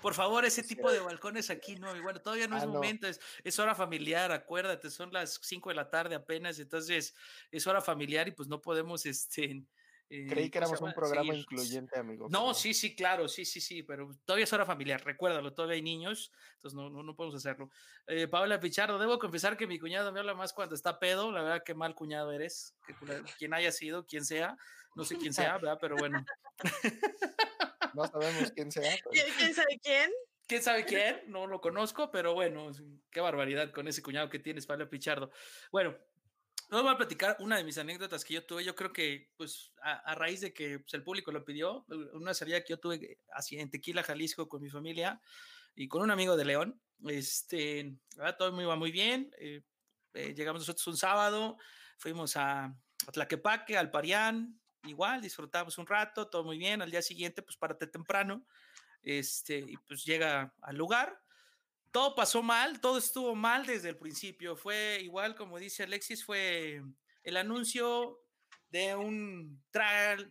Por 0.00 0.14
favor, 0.14 0.46
ese 0.46 0.62
tipo 0.62 0.90
de 0.90 1.00
balcones 1.00 1.50
aquí, 1.50 1.76
no, 1.76 1.88
bueno, 2.02 2.22
todavía 2.22 2.48
no 2.48 2.56
es 2.56 2.62
ah, 2.62 2.66
momento, 2.66 3.06
es, 3.06 3.20
es, 3.44 3.58
hora 3.58 3.74
familiar, 3.74 4.32
acuérdate, 4.32 4.90
son 4.90 5.12
las 5.12 5.38
5 5.42 5.68
de 5.68 5.74
la 5.74 5.90
tarde 5.90 6.14
apenas, 6.14 6.58
entonces 6.58 7.14
es 7.50 7.66
hora 7.66 7.82
familiar 7.82 8.26
y 8.26 8.30
pues 8.30 8.48
no 8.48 8.62
podemos, 8.62 9.04
este, 9.04 9.62
Creí 10.08 10.46
eh, 10.46 10.50
que 10.50 10.58
éramos 10.58 10.80
un 10.80 10.92
programa 10.94 11.34
incluyente, 11.34 11.98
amigo. 11.98 12.28
No, 12.30 12.54
sí, 12.54 12.72
sí, 12.72 12.96
claro, 12.96 13.28
sí, 13.28 13.44
sí, 13.44 13.60
sí, 13.60 13.82
pero 13.82 14.10
todavía 14.24 14.44
es 14.44 14.52
hora 14.54 14.64
familiar, 14.64 15.04
recuérdalo, 15.04 15.52
todavía 15.52 15.76
hay 15.76 15.82
niños, 15.82 16.32
entonces 16.54 16.74
no, 16.74 16.88
no, 16.88 17.02
no 17.02 17.14
podemos 17.14 17.36
hacerlo. 17.36 17.70
Eh, 18.06 18.26
Paola 18.26 18.58
Pichardo, 18.58 18.98
debo 18.98 19.18
confesar 19.18 19.56
que 19.58 19.66
mi 19.66 19.78
cuñado 19.78 20.10
me 20.10 20.20
habla 20.20 20.34
más 20.34 20.54
cuando 20.54 20.74
está 20.74 20.98
pedo, 20.98 21.30
la 21.30 21.42
verdad 21.42 21.62
que 21.62 21.74
mal 21.74 21.94
cuñado 21.94 22.32
eres, 22.32 22.74
que, 22.86 22.94
quien 23.36 23.52
haya 23.52 23.70
sido, 23.70 24.06
quien 24.06 24.24
sea, 24.24 24.56
no 24.94 25.04
sé 25.04 25.18
quién 25.18 25.34
sea, 25.34 25.58
¿verdad? 25.58 25.78
Pero 25.80 25.96
bueno. 25.96 26.24
No 27.94 28.06
sabemos 28.06 28.52
quién 28.52 28.70
sea. 28.70 28.82
¿Quién 29.38 29.54
sabe 29.54 29.80
quién? 29.82 30.10
¿Quién 30.46 30.62
sabe 30.62 30.84
quién? 30.84 31.20
No 31.26 31.46
lo 31.46 31.60
conozco, 31.60 32.10
pero 32.10 32.34
bueno, 32.34 32.70
qué 33.10 33.20
barbaridad 33.20 33.70
con 33.72 33.88
ese 33.88 34.02
cuñado 34.02 34.30
que 34.30 34.38
tienes, 34.38 34.66
Paola 34.66 34.88
Pichardo. 34.88 35.30
Bueno, 35.72 35.96
les 36.70 36.82
voy 36.82 36.92
a 36.92 36.96
platicar 36.96 37.36
una 37.40 37.56
de 37.56 37.64
mis 37.64 37.78
anécdotas 37.78 38.24
que 38.24 38.34
yo 38.34 38.44
tuve. 38.44 38.64
Yo 38.64 38.74
creo 38.74 38.92
que, 38.92 39.30
pues, 39.36 39.72
a, 39.82 40.14
raíz 40.14 40.40
de 40.40 40.52
que 40.52 40.80
pues, 40.80 40.92
el 40.94 41.02
público 41.02 41.32
lo 41.32 41.44
pidió, 41.44 41.86
una 42.12 42.34
salida 42.34 42.60
que 42.62 42.70
yo 42.70 42.78
tuve 42.78 43.20
así 43.32 43.58
en 43.58 43.70
Tequila, 43.70 44.02
Jalisco, 44.02 44.48
con 44.48 44.60
mi 44.60 44.68
familia 44.68 45.20
y 45.74 45.88
con 45.88 46.02
un 46.02 46.10
amigo 46.10 46.36
de 46.36 46.44
León. 46.44 46.80
Este, 47.06 47.94
todo 48.38 48.52
muy, 48.52 48.64
iba 48.64 48.76
muy 48.76 48.90
bien. 48.90 49.30
Eh, 49.38 49.62
eh, 50.14 50.34
llegamos 50.34 50.60
nosotros 50.60 50.86
un 50.88 50.96
sábado, 50.96 51.56
fuimos 51.96 52.36
a, 52.36 52.64
a 52.64 53.12
Tlaquepaque, 53.12 53.78
al 53.78 53.90
Parián, 53.90 54.60
igual, 54.84 55.22
disfrutamos 55.22 55.78
un 55.78 55.86
rato, 55.86 56.28
todo 56.28 56.44
muy 56.44 56.58
bien. 56.58 56.82
Al 56.82 56.90
día 56.90 57.02
siguiente, 57.02 57.40
pues, 57.40 57.56
párate 57.56 57.86
temprano. 57.86 58.44
Este, 59.02 59.58
y 59.58 59.76
pues 59.78 60.04
llega 60.04 60.52
al 60.60 60.76
lugar 60.76 61.18
todo 61.98 62.14
pasó 62.14 62.44
mal, 62.44 62.80
todo 62.80 62.96
estuvo 62.96 63.34
mal 63.34 63.66
desde 63.66 63.88
el 63.88 63.98
principio. 63.98 64.54
Fue 64.54 65.00
igual, 65.02 65.34
como 65.34 65.58
dice 65.58 65.82
Alexis, 65.82 66.24
fue 66.24 66.80
el 67.24 67.36
anuncio 67.36 68.20
de 68.70 68.94
un, 68.94 69.60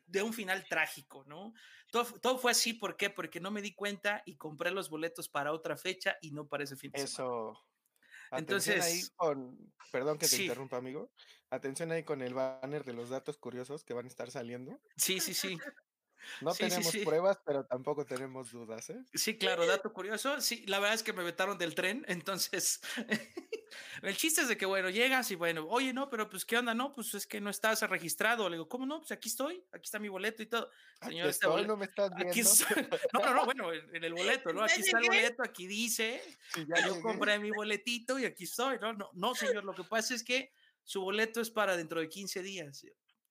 de 0.05 0.21
un 0.23 0.31
final 0.31 0.65
trágico, 0.69 1.25
¿no? 1.25 1.53
Todo, 1.91 2.05
todo, 2.21 2.37
fue 2.37 2.51
así, 2.51 2.71
¿por 2.71 2.95
qué? 2.95 3.09
Porque 3.09 3.41
no 3.41 3.51
me 3.51 3.61
di 3.61 3.75
cuenta 3.75 4.23
y 4.25 4.37
compré 4.37 4.71
los 4.71 4.89
boletos 4.89 5.27
para 5.27 5.51
otra 5.51 5.75
fecha 5.75 6.15
y 6.21 6.31
no 6.31 6.47
para 6.47 6.63
ese 6.63 6.77
fin 6.77 6.89
de 6.91 7.01
Eso. 7.01 7.61
Entonces, 8.31 8.85
ahí 8.85 9.01
con, 9.17 9.73
perdón 9.91 10.17
que 10.17 10.29
te 10.29 10.43
interrumpa, 10.43 10.77
amigo. 10.77 11.11
Atención 11.49 11.91
ahí 11.91 12.03
con 12.03 12.21
el 12.21 12.33
banner 12.33 12.85
de 12.85 12.93
los 12.93 13.09
datos 13.09 13.37
curiosos 13.37 13.83
que 13.83 13.93
van 13.93 14.05
a 14.05 14.07
estar 14.07 14.31
saliendo. 14.31 14.79
Sí, 14.95 15.19
sí, 15.19 15.33
sí. 15.33 15.57
No 16.41 16.53
tenemos 16.53 16.95
pruebas, 16.97 17.39
pero 17.45 17.65
tampoco 17.65 18.05
tenemos 18.05 18.51
dudas, 18.51 18.89
¿eh? 18.89 19.03
Sí, 19.13 19.37
claro, 19.37 19.65
dato 19.65 19.93
curioso. 19.93 20.39
Sí, 20.41 20.65
la 20.67 20.79
verdad 20.79 20.95
es 20.95 21.03
que 21.03 21.13
me 21.13 21.23
vetaron 21.23 21.57
del 21.57 21.75
tren, 21.75 22.05
entonces 22.07 22.81
el 24.01 24.17
chiste 24.17 24.41
es 24.41 24.47
de 24.47 24.57
que, 24.57 24.65
bueno, 24.65 24.89
llegas 24.89 25.31
y 25.31 25.35
bueno, 25.35 25.65
oye, 25.69 25.93
no, 25.93 26.09
pero 26.09 26.29
pues, 26.29 26.45
¿qué 26.45 26.57
onda? 26.57 26.73
No, 26.73 26.93
pues 26.93 27.13
es 27.13 27.27
que 27.27 27.41
no 27.41 27.49
estás 27.49 27.81
registrado. 27.89 28.49
Le 28.49 28.57
digo, 28.57 28.69
¿cómo 28.69 28.85
no? 28.85 28.99
Pues 28.99 29.11
aquí 29.11 29.29
estoy, 29.29 29.63
aquí 29.71 29.85
está 29.85 29.99
mi 29.99 30.09
boleto 30.09 30.43
y 30.43 30.47
todo. 30.47 30.69
Señor, 31.01 31.29
este 31.29 31.47
boleto, 31.47 31.67
no 31.67 31.77
me 31.77 31.85
estás 31.85 32.11
viendo. 32.15 32.33
no, 33.13 33.19
no, 33.19 33.33
no, 33.33 33.45
bueno, 33.45 33.73
en, 33.73 34.03
el 34.03 34.13
boleto, 34.13 34.53
¿no? 34.53 34.63
Aquí 34.63 34.81
está 34.81 34.99
el 34.99 35.07
boleto, 35.07 35.43
aquí 35.43 35.67
dice, 35.67 36.21
yo 36.55 37.01
compré 37.01 37.39
mi 37.39 37.51
boletito 37.51 38.19
y 38.19 38.25
aquí 38.25 38.43
estoy, 38.45 38.77
¿no? 38.79 38.93
No, 38.93 39.09
no, 39.13 39.35
señor, 39.35 39.63
lo 39.63 39.73
que 39.73 39.83
pasa 39.83 40.13
es 40.13 40.23
que 40.23 40.51
su 40.83 41.01
boleto 41.01 41.41
es 41.41 41.51
para 41.51 41.75
dentro 41.75 41.99
de 41.99 42.09
15 42.09 42.41
días. 42.41 42.85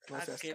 No 0.08 0.16
ah, 0.16 0.24
qué 0.40 0.54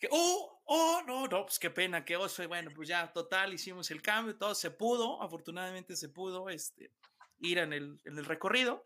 lache. 0.00 0.08
oh, 0.10 0.62
oh, 0.64 1.02
no, 1.06 1.26
no, 1.26 1.42
pues 1.44 1.58
qué 1.58 1.70
pena, 1.70 2.04
qué 2.04 2.16
oso. 2.16 2.46
bueno, 2.48 2.70
pues 2.74 2.88
ya, 2.88 3.12
total, 3.12 3.54
hicimos 3.54 3.90
el 3.90 4.02
cambio, 4.02 4.36
todo 4.36 4.54
se 4.54 4.70
pudo, 4.70 5.22
afortunadamente 5.22 5.96
se 5.96 6.08
pudo 6.08 6.48
este, 6.48 6.90
ir 7.38 7.58
en 7.58 7.72
el, 7.72 8.00
en 8.04 8.18
el 8.18 8.24
recorrido. 8.24 8.84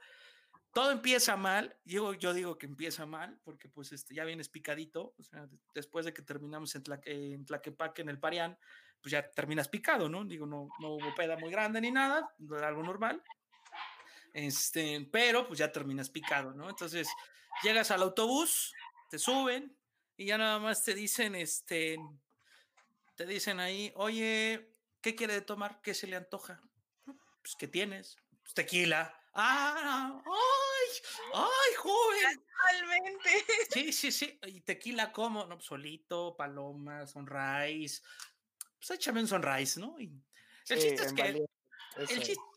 Todo 0.72 0.92
empieza 0.92 1.36
mal, 1.36 1.76
yo, 1.84 2.14
yo 2.14 2.32
digo 2.32 2.56
que 2.56 2.66
empieza 2.66 3.04
mal, 3.04 3.40
porque 3.42 3.68
pues 3.68 3.90
este, 3.90 4.14
ya 4.14 4.24
vienes 4.24 4.48
picadito, 4.48 5.14
o 5.18 5.22
sea, 5.22 5.48
después 5.74 6.04
de 6.04 6.14
que 6.14 6.22
terminamos 6.22 6.74
en, 6.76 6.84
Tlaque, 6.84 7.32
en 7.32 7.44
Tlaquepaque, 7.44 8.02
en 8.02 8.08
el 8.08 8.20
Parián, 8.20 8.56
pues 9.00 9.10
ya 9.10 9.28
terminas 9.30 9.68
picado, 9.68 10.08
¿no? 10.08 10.24
Digo, 10.24 10.46
no, 10.46 10.68
no 10.80 10.90
hubo 10.90 11.14
peda 11.16 11.36
muy 11.36 11.50
grande 11.50 11.80
ni 11.80 11.90
nada, 11.90 12.32
algo 12.62 12.82
normal. 12.84 13.20
Este, 14.32 15.08
pero 15.10 15.46
pues 15.46 15.58
ya 15.58 15.72
terminas 15.72 16.08
picado, 16.08 16.52
¿no? 16.54 16.68
Entonces, 16.68 17.08
llegas 17.64 17.90
al 17.90 18.02
autobús, 18.02 18.72
te 19.10 19.18
suben, 19.18 19.76
y 20.20 20.26
ya 20.26 20.36
nada 20.36 20.58
más 20.58 20.84
te 20.84 20.94
dicen, 20.94 21.34
este, 21.34 21.98
te 23.16 23.24
dicen 23.24 23.58
ahí, 23.58 23.90
oye, 23.96 24.70
¿qué 25.00 25.14
quiere 25.14 25.32
de 25.32 25.40
tomar? 25.40 25.80
¿Qué 25.80 25.94
se 25.94 26.06
le 26.06 26.14
antoja? 26.14 26.60
Pues, 27.40 27.56
¿qué 27.58 27.66
tienes? 27.66 28.18
Pues, 28.42 28.52
tequila. 28.52 29.18
¡Ah! 29.32 30.22
¡Ay! 30.22 30.88
¡Ay, 31.32 31.74
joven! 31.78 32.44
Totalmente. 32.44 33.30
Sí, 33.70 33.92
sí, 33.94 34.12
sí. 34.12 34.38
¿Y 34.44 34.60
tequila 34.60 35.10
cómo? 35.10 35.46
No, 35.46 35.56
pues, 35.56 35.64
solito, 35.64 36.36
paloma, 36.36 37.06
sunrise. 37.06 38.02
Pues 38.76 38.90
échame 38.90 39.22
un 39.22 39.28
sunrise, 39.28 39.80
¿no? 39.80 39.98
Y 39.98 40.12
el 40.68 40.78
chiste 40.78 41.02
es 41.02 41.12
que... 41.14 41.46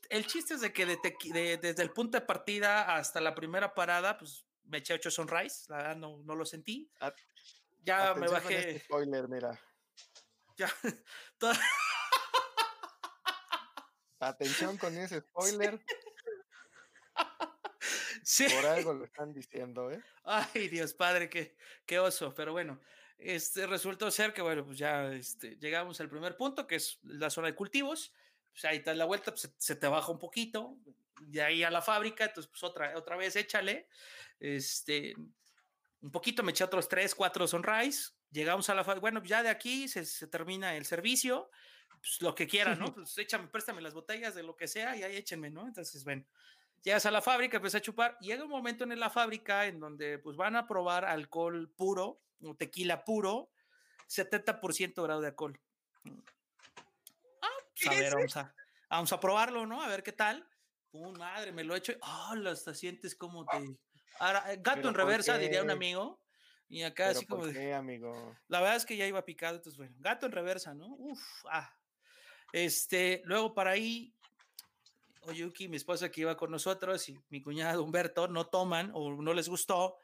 El 0.10 0.28
chiste, 0.28 0.56
es 0.56 0.60
de 0.60 0.74
que 0.74 0.86
desde 0.86 1.82
el 1.82 1.92
punto 1.92 2.20
de 2.20 2.26
partida 2.26 2.94
hasta 2.94 3.22
la 3.22 3.34
primera 3.34 3.74
parada, 3.74 4.18
pues 4.18 4.46
me 4.66 4.80
eché 4.80 4.96
ocho 4.96 5.10
sunrise, 5.10 5.64
la 5.70 5.78
verdad 5.78 5.96
no, 5.96 6.18
no 6.26 6.36
lo 6.36 6.46
sentí. 6.46 6.90
Ya 7.84 8.14
me 8.16 8.28
bajé. 8.28 8.58
Este 8.58 8.86
spoiler, 8.86 9.28
mira. 9.28 9.60
Ya. 10.58 10.74
Atención 14.20 14.78
con 14.78 14.98
ese 14.98 15.22
spoiler. 15.30 15.80
Sí. 18.24 18.48
Por 18.50 18.66
algo 18.66 18.94
lo 18.94 19.06
están 19.06 19.34
diciendo, 19.34 19.92
¿eh? 19.92 20.02
Ay, 20.24 20.70
Dios 20.70 20.94
padre, 20.94 21.30
qué, 21.30 21.58
qué 21.86 22.00
oso. 22.00 22.34
Pero 22.34 22.54
bueno, 22.54 22.80
este 23.18 23.68
resultó 23.68 24.10
ser 24.12 24.34
que, 24.34 24.42
bueno, 24.42 24.66
pues 24.66 24.78
ya 24.78 25.12
este, 25.12 25.58
llegamos 25.58 26.00
al 26.00 26.10
primer 26.10 26.38
punto, 26.38 26.66
que 26.66 26.76
es 26.76 27.00
la 27.04 27.30
zona 27.30 27.48
de 27.48 27.56
cultivos. 27.56 28.14
Pues 28.52 28.66
ahí 28.66 28.78
está 28.78 28.94
la 28.94 29.06
vuelta, 29.06 29.32
pues 29.32 29.42
se, 29.42 29.54
se, 29.58 29.76
te 29.76 29.88
baja 29.88 30.12
un 30.12 30.20
poquito, 30.20 30.78
de 31.20 31.42
ahí 31.42 31.64
a 31.64 31.72
la 31.72 31.82
fábrica, 31.82 32.26
entonces 32.26 32.50
pues 32.50 32.64
otra, 32.64 32.98
otra 32.98 33.18
vez 33.18 33.36
échale. 33.36 33.88
Este, 34.40 35.16
un 36.04 36.12
poquito, 36.12 36.44
me 36.44 36.52
eché 36.52 36.66
otros 36.66 36.90
tres, 36.90 37.16
cuatro 37.16 37.48
sunrise, 37.48 38.12
llegamos 38.30 38.70
a 38.70 38.76
la 38.76 38.84
fábrica, 38.84 39.02
bueno, 39.02 39.24
ya 39.24 39.42
de 39.42 39.50
aquí 39.50 39.88
se, 39.88 40.06
se 40.06 40.28
termina 40.28 40.76
el 40.76 40.86
servicio, 40.86 41.50
pues 41.90 42.22
lo 42.22 42.36
que 42.36 42.46
quieran, 42.46 42.78
¿no? 42.78 42.86
Pues 42.96 43.18
échame, 43.18 43.48
préstame 43.48 43.82
las 43.82 43.94
botellas 43.94 44.36
de 44.36 44.44
lo 44.44 44.58
que 44.58 44.68
sea 44.68 44.98
y 44.98 45.04
ahí 45.04 45.16
échenme, 45.16 45.50
¿no? 45.50 45.66
Entonces, 45.66 46.04
bueno, 46.04 46.26
llegas 46.84 47.06
a 47.06 47.12
la 47.12 47.22
fábrica, 47.22 47.56
empiezas 47.56 47.80
a 47.80 47.82
chupar, 47.82 48.18
llega 48.20 48.44
un 48.44 48.50
momento 48.50 48.84
en 48.84 49.00
la 49.00 49.10
fábrica 49.10 49.66
en 49.66 49.80
donde 49.80 50.20
pues 50.20 50.36
van 50.36 50.58
a 50.58 50.68
probar 50.68 51.06
alcohol 51.06 51.72
puro, 51.74 52.22
o 52.44 52.54
tequila 52.54 53.06
puro, 53.06 53.50
70% 54.10 55.02
grado 55.04 55.22
de 55.22 55.28
alcohol. 55.28 55.58
Ah, 57.42 57.48
pues, 57.74 57.88
a 57.88 58.00
ver, 58.02 58.14
vamos 58.14 58.36
a, 58.36 58.54
vamos 58.90 59.14
a 59.14 59.20
probarlo, 59.22 59.66
¿no? 59.66 59.82
A 59.82 59.88
ver 59.88 60.04
qué 60.04 60.12
tal. 60.12 60.46
¡Pum, 60.92 61.18
madre! 61.18 61.54
Me 61.54 61.64
lo 61.64 61.74
he 61.74 61.78
hecho. 61.78 61.94
¡Ah! 62.02 62.36
hasta 62.46 62.76
sientes 62.76 63.16
como 63.16 63.46
te. 63.46 63.58
Eh, 64.20 64.58
gato 64.62 64.88
en 64.88 64.94
reversa, 64.94 65.38
diría 65.38 65.64
un 65.64 65.72
amigo. 65.72 66.20
Y 66.70 66.84
acá 66.84 67.10
así 67.10 67.26
como. 67.26 67.44
qué, 67.52 67.74
amigo? 67.74 68.36
La 68.48 68.60
verdad 68.60 68.78
es 68.78 68.86
que 68.86 68.98
ya 68.98 69.06
iba 69.06 69.24
picado, 69.26 69.58
entonces 69.58 69.78
bueno, 69.78 69.96
gato 70.00 70.26
en 70.26 70.32
reversa, 70.32 70.74
¿no? 70.74 70.96
Uf, 70.98 71.22
ah. 71.50 71.72
Este, 72.52 73.22
luego 73.26 73.54
para 73.54 73.72
ahí, 73.72 74.14
Oyuki, 75.22 75.68
mi 75.68 75.78
esposa 75.78 76.10
que 76.10 76.22
iba 76.22 76.36
con 76.38 76.52
nosotros, 76.52 77.08
y 77.10 77.20
mi 77.30 77.42
cuñado 77.42 77.84
Humberto, 77.84 78.28
no 78.28 78.48
toman 78.48 78.92
o 78.94 79.22
no 79.22 79.34
les 79.34 79.50
gustó. 79.50 79.98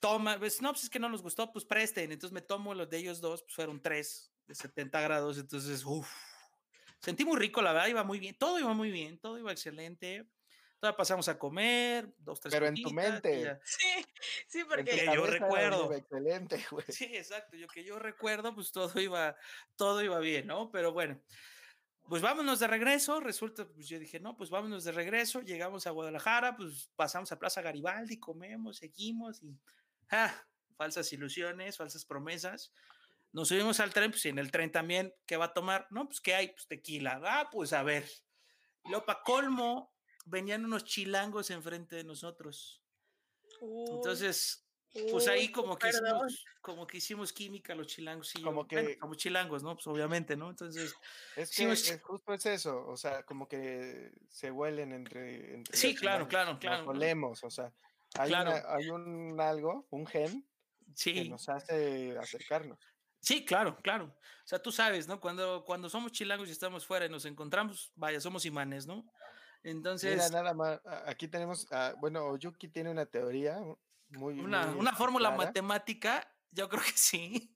Toma, 0.00 0.38
pues 0.38 0.62
no, 0.62 0.72
pues 0.72 0.84
es 0.84 0.90
que 0.90 0.98
no 0.98 1.08
nos 1.08 1.22
gustó, 1.22 1.52
pues 1.52 1.64
presten. 1.64 2.12
Entonces 2.12 2.32
me 2.32 2.42
tomo 2.42 2.74
los 2.74 2.88
de 2.88 2.98
ellos 2.98 3.20
dos, 3.20 3.42
pues 3.42 3.54
fueron 3.54 3.80
tres 3.80 4.32
de 4.46 4.54
70 4.54 5.00
grados, 5.00 5.38
entonces, 5.38 5.84
uff 5.84 6.08
Sentí 6.98 7.24
muy 7.24 7.38
rico, 7.38 7.62
la 7.62 7.72
verdad, 7.72 7.88
iba 7.88 8.04
muy 8.04 8.18
bien, 8.18 8.36
todo 8.36 8.58
iba 8.58 8.72
muy 8.74 8.90
bien, 8.90 9.18
todo 9.18 9.38
iba 9.38 9.52
excelente. 9.52 10.26
Todavía 10.78 10.96
pasamos 10.96 11.26
a 11.28 11.38
comer, 11.38 12.12
dos, 12.18 12.40
tres 12.40 12.52
Pero 12.52 12.66
en 12.66 12.74
tu 12.74 12.90
mente. 12.90 13.58
Sí, 13.64 14.04
sí, 14.46 14.64
porque 14.64 14.84
que 14.84 15.06
yo 15.06 15.26
recuerdo. 15.26 15.92
Excelente, 15.92 16.64
güey. 16.70 16.84
Sí, 16.88 17.04
exacto. 17.04 17.56
Yo 17.56 17.66
que 17.66 17.82
yo 17.82 17.98
recuerdo, 17.98 18.54
pues 18.54 18.72
todo 18.72 19.00
iba, 19.00 19.36
todo 19.76 20.02
iba 20.02 20.18
bien, 20.18 20.46
¿no? 20.46 20.70
Pero 20.70 20.92
bueno, 20.92 21.22
pues 22.08 22.20
vámonos 22.20 22.60
de 22.60 22.66
regreso. 22.66 23.20
Resulta, 23.20 23.66
pues 23.66 23.88
yo 23.88 23.98
dije, 23.98 24.20
no, 24.20 24.36
pues 24.36 24.50
vámonos 24.50 24.84
de 24.84 24.92
regreso. 24.92 25.40
Llegamos 25.40 25.86
a 25.86 25.90
Guadalajara, 25.90 26.56
pues 26.56 26.90
pasamos 26.94 27.32
a 27.32 27.38
Plaza 27.38 27.62
Garibaldi, 27.62 28.20
comemos, 28.20 28.76
seguimos 28.76 29.42
y, 29.42 29.58
ah, 30.10 30.34
falsas 30.76 31.10
ilusiones, 31.12 31.78
falsas 31.78 32.04
promesas. 32.04 32.74
Nos 33.32 33.48
subimos 33.48 33.80
al 33.80 33.92
tren, 33.92 34.10
pues 34.10 34.24
y 34.26 34.28
en 34.28 34.38
el 34.38 34.50
tren 34.50 34.70
también, 34.70 35.14
¿qué 35.26 35.38
va 35.38 35.46
a 35.46 35.52
tomar? 35.54 35.86
No, 35.90 36.06
pues 36.06 36.20
¿qué 36.20 36.34
hay? 36.34 36.48
Pues 36.48 36.66
tequila. 36.66 37.20
Ah, 37.24 37.48
pues 37.50 37.72
a 37.72 37.82
ver. 37.82 38.06
Y 38.84 38.90
luego, 38.90 39.04
para 39.06 39.22
colmo, 39.22 39.95
venían 40.26 40.64
unos 40.64 40.84
chilangos 40.84 41.50
enfrente 41.50 41.96
de 41.96 42.04
nosotros. 42.04 42.82
Entonces, 43.60 44.66
pues 45.10 45.28
ahí 45.28 45.50
como 45.50 45.78
que, 45.78 45.88
hicimos, 45.88 46.44
como 46.60 46.86
que 46.86 46.96
hicimos 46.98 47.32
química 47.32 47.74
los 47.74 47.86
chilangos 47.86 48.34
y 48.36 48.42
como 48.42 48.66
que 48.66 48.98
como 48.98 49.14
chilangos, 49.14 49.62
¿no? 49.62 49.74
Pues 49.74 49.86
obviamente, 49.86 50.36
¿no? 50.36 50.50
Entonces, 50.50 50.94
es 51.36 51.54
que 51.54 51.70
es, 51.70 52.00
justo 52.02 52.34
es 52.34 52.46
eso, 52.46 52.86
o 52.86 52.96
sea, 52.96 53.22
como 53.22 53.48
que 53.48 54.12
se 54.28 54.50
huelen 54.50 54.92
entre, 54.92 55.54
entre 55.54 55.76
Sí, 55.76 55.94
claro, 55.94 56.28
claro, 56.28 56.58
claro. 56.58 56.84
Nos 56.84 56.96
olemos, 56.96 57.44
o 57.44 57.50
sea, 57.50 57.72
hay, 58.18 58.32
hay 58.32 58.90
un 58.90 59.40
algo, 59.40 59.86
un 59.90 60.06
gen 60.06 60.46
sí. 60.94 61.14
que 61.14 61.24
nos 61.28 61.48
hace 61.48 62.16
acercarnos. 62.18 62.78
Sí, 63.20 63.44
claro, 63.44 63.76
claro. 63.82 64.04
O 64.04 64.48
sea, 64.48 64.60
tú 64.60 64.70
sabes, 64.70 65.08
¿no? 65.08 65.20
Cuando, 65.20 65.64
cuando 65.64 65.88
somos 65.88 66.12
chilangos 66.12 66.48
y 66.48 66.52
estamos 66.52 66.86
fuera 66.86 67.06
y 67.06 67.08
nos 67.08 67.24
encontramos, 67.24 67.92
vaya, 67.96 68.20
somos 68.20 68.44
imanes, 68.44 68.86
¿no? 68.86 69.04
Entonces. 69.62 70.14
Mira, 70.14 70.28
nada 70.28 70.54
más, 70.54 70.80
aquí 71.06 71.28
tenemos, 71.28 71.66
bueno, 72.00 72.26
Oyuki 72.26 72.68
tiene 72.68 72.90
una 72.90 73.06
teoría 73.06 73.58
muy. 74.10 74.40
Una, 74.40 74.66
una 74.74 74.92
fórmula 74.92 75.30
matemática, 75.30 76.26
yo 76.50 76.68
creo 76.68 76.82
que 76.82 76.96
sí. 76.96 77.52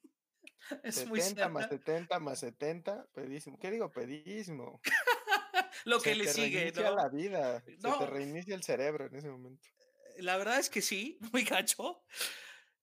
Es 0.84 0.96
70 0.96 1.48
muy 1.48 1.54
más 1.54 1.68
70 1.68 2.20
más 2.20 2.38
70, 2.40 3.06
pedísimo. 3.12 3.58
¿Qué 3.58 3.70
digo? 3.70 3.90
Pedísimo. 3.90 4.80
Lo 5.84 6.00
que 6.00 6.14
le 6.14 6.28
sigue, 6.28 6.72
¿no? 6.72 6.94
la 6.94 7.08
vida, 7.08 7.62
se 7.64 7.76
te 7.76 8.06
reinicia 8.06 8.54
el 8.54 8.62
cerebro 8.62 9.06
en 9.06 9.16
ese 9.16 9.28
momento. 9.28 9.66
La 10.18 10.36
verdad 10.36 10.58
es 10.58 10.68
que 10.68 10.82
sí, 10.82 11.18
muy 11.32 11.44
gacho. 11.44 12.04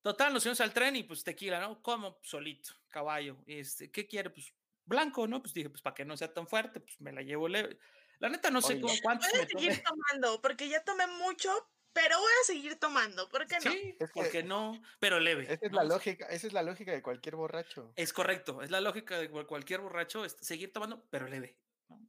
Total, 0.02 0.34
nos 0.34 0.44
fuimos 0.44 0.62
al 0.62 0.74
tren 0.74 0.96
y 0.96 1.04
pues 1.04 1.24
tequila, 1.24 1.60
¿no? 1.60 1.82
Como 1.82 2.20
solito, 2.24 2.72
caballo. 2.88 3.38
Este, 3.46 3.92
¿Qué 3.92 4.08
quiere? 4.08 4.30
Pues 4.30 4.54
blanco, 4.86 5.28
¿no? 5.28 5.42
Pues 5.42 5.54
dije, 5.54 5.70
pues 5.70 5.82
para 5.82 5.94
que 5.94 6.06
no 6.06 6.16
sea 6.16 6.34
tan 6.34 6.48
fuerte, 6.48 6.80
pues 6.80 7.00
me 7.02 7.12
la 7.12 7.22
llevo 7.22 7.48
leve. 7.48 7.78
La 8.20 8.30
neta 8.30 8.50
no 8.50 8.62
sé 8.62 8.80
cómo 8.80 8.94
cuántos 9.04 9.30
Voy 9.32 9.42
a 9.42 9.46
seguir 9.48 9.84
tomando, 9.84 10.42
porque 10.42 10.70
ya 10.70 10.84
tomé 10.84 11.06
mucho, 11.08 11.50
pero 11.94 12.18
voy 12.20 12.32
a 12.42 12.46
seguir 12.46 12.80
tomando, 12.80 13.30
¿por 13.30 13.46
qué 13.48 13.58
no? 13.64 13.72
Sí, 13.72 13.96
es 14.00 14.12
porque 14.12 14.44
no, 14.44 14.82
pero 15.00 15.20
leve. 15.20 15.52
Esa 15.52 15.66
es 15.66 15.72
la 15.72 15.84
lógica, 15.84 16.26
esa 16.28 16.48
es 16.48 16.54
la 16.54 16.64
lógica 16.64 16.92
de 16.92 17.02
cualquier 17.02 17.36
borracho. 17.36 17.92
Es 17.96 18.14
correcto, 18.14 18.62
es 18.62 18.72
la 18.72 18.82
lógica 18.82 19.18
de 19.20 19.30
cualquier 19.30 19.82
borracho, 19.82 20.26
es 20.26 20.36
seguir 20.42 20.74
tomando, 20.74 21.06
pero 21.10 21.28
leve. 21.28 21.58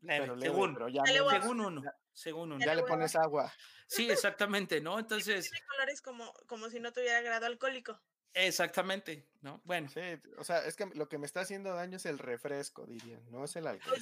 Leve, 0.01 0.21
pero 0.21 0.37
leve 0.37 0.53
según, 0.53 0.75
pero 0.75 0.89
ya 0.89 1.03
según 1.05 1.61
uno, 1.61 1.83
según 2.13 2.53
uno. 2.53 2.65
Ya, 2.65 2.75
le 2.75 2.83
pones 2.83 3.15
agua. 3.17 3.53
Sí, 3.87 4.11
exactamente, 4.11 4.81
¿no? 4.81 4.99
Entonces. 4.99 5.51
Tiene 5.51 5.67
colores 5.67 6.03
como, 6.03 6.33
como 6.47 6.69
si 6.69 6.81
no 6.81 6.93
tuviera 6.93 7.21
grado 7.21 7.47
alcohólico. 7.47 8.01
Exactamente, 8.47 9.27
¿no? 9.43 9.61
Bueno. 9.65 9.89
Sí, 9.89 10.01
o 10.39 10.45
sea, 10.45 10.65
es 10.65 10.77
que 10.77 10.87
lo 10.95 11.09
que 11.09 11.19
me 11.19 11.27
está 11.27 11.41
haciendo 11.41 11.75
daño 11.75 11.97
es 11.97 12.07
el 12.07 12.19
refresco, 12.19 12.87
dirían, 12.87 13.21
no 13.31 13.45
es 13.45 13.57
el 13.57 13.67
alcohol. 13.67 13.99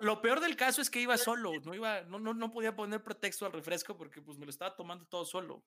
Lo, 0.00 0.20
peor 0.20 0.40
del 0.40 0.56
caso 0.56 0.82
es 0.82 0.90
que 0.90 1.00
iba 1.00 1.16
solo, 1.16 1.52
no 1.64 1.74
iba, 1.74 2.02
no, 2.02 2.18
no, 2.18 2.34
no 2.34 2.52
podía 2.52 2.76
poner 2.76 3.02
pretexto 3.02 3.46
al 3.46 3.52
refresco 3.52 3.96
porque 3.96 4.20
pues 4.20 4.36
me 4.36 4.44
lo 4.44 4.50
estaba 4.50 4.76
tomando 4.76 5.06
todo 5.06 5.24
solo. 5.24 5.64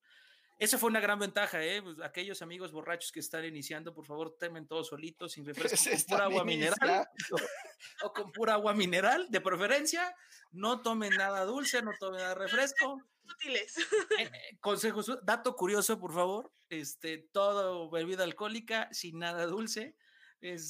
Esa 0.61 0.77
fue 0.77 0.91
una 0.91 0.99
gran 0.99 1.17
ventaja, 1.17 1.65
¿eh? 1.65 1.81
Pues, 1.81 1.99
aquellos 2.01 2.43
amigos 2.43 2.71
borrachos 2.71 3.11
que 3.11 3.19
están 3.19 3.43
iniciando, 3.43 3.95
por 3.95 4.05
favor, 4.05 4.37
temen 4.37 4.67
todos 4.67 4.89
solitos, 4.89 5.31
sin 5.31 5.43
refresco, 5.73 5.89
con 5.89 6.05
pura 6.05 6.25
agua 6.25 6.43
mineral 6.43 7.07
o 8.03 8.13
con 8.13 8.31
pura 8.31 8.53
agua 8.53 8.75
mineral, 8.75 9.25
de 9.31 9.41
preferencia. 9.41 10.15
No 10.51 10.83
tomen 10.83 11.15
nada 11.15 11.45
dulce, 11.45 11.81
no 11.81 11.93
tomen 11.99 12.21
nada 12.21 12.35
refresco. 12.35 13.01
Útiles. 13.23 13.75
Eh, 14.19 14.23
eh, 14.23 14.57
consejos, 14.59 15.11
dato 15.23 15.55
curioso, 15.55 15.99
por 15.99 16.13
favor, 16.13 16.53
este, 16.69 17.17
todo 17.31 17.89
bebida 17.89 18.23
alcohólica 18.23 18.87
sin 18.91 19.17
nada 19.17 19.47
dulce. 19.47 19.95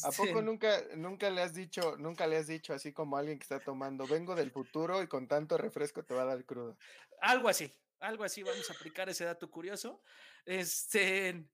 ¿A 0.05 0.11
poco 0.11 0.29
este 0.29 0.41
nunca, 0.41 0.81
nunca 0.95 1.29
le 1.29 1.41
has 1.41 1.53
dicho, 1.53 1.97
nunca 1.97 2.27
le 2.27 2.37
has 2.37 2.47
dicho 2.47 2.73
así 2.73 2.93
como 2.93 3.17
alguien 3.17 3.39
que 3.39 3.43
está 3.43 3.59
tomando, 3.59 4.07
vengo 4.07 4.35
del 4.35 4.51
futuro 4.51 5.03
y 5.03 5.07
con 5.07 5.27
tanto 5.27 5.57
refresco 5.57 6.05
te 6.05 6.13
va 6.13 6.21
a 6.21 6.25
dar 6.25 6.45
crudo? 6.45 6.77
Algo 7.21 7.49
así, 7.49 7.73
algo 8.01 8.23
así, 8.23 8.43
vamos 8.43 8.69
a 8.69 8.73
aplicar 8.73 9.09
ese 9.09 9.25
dato 9.25 9.49
curioso. 9.49 10.01
Este, 10.45 11.47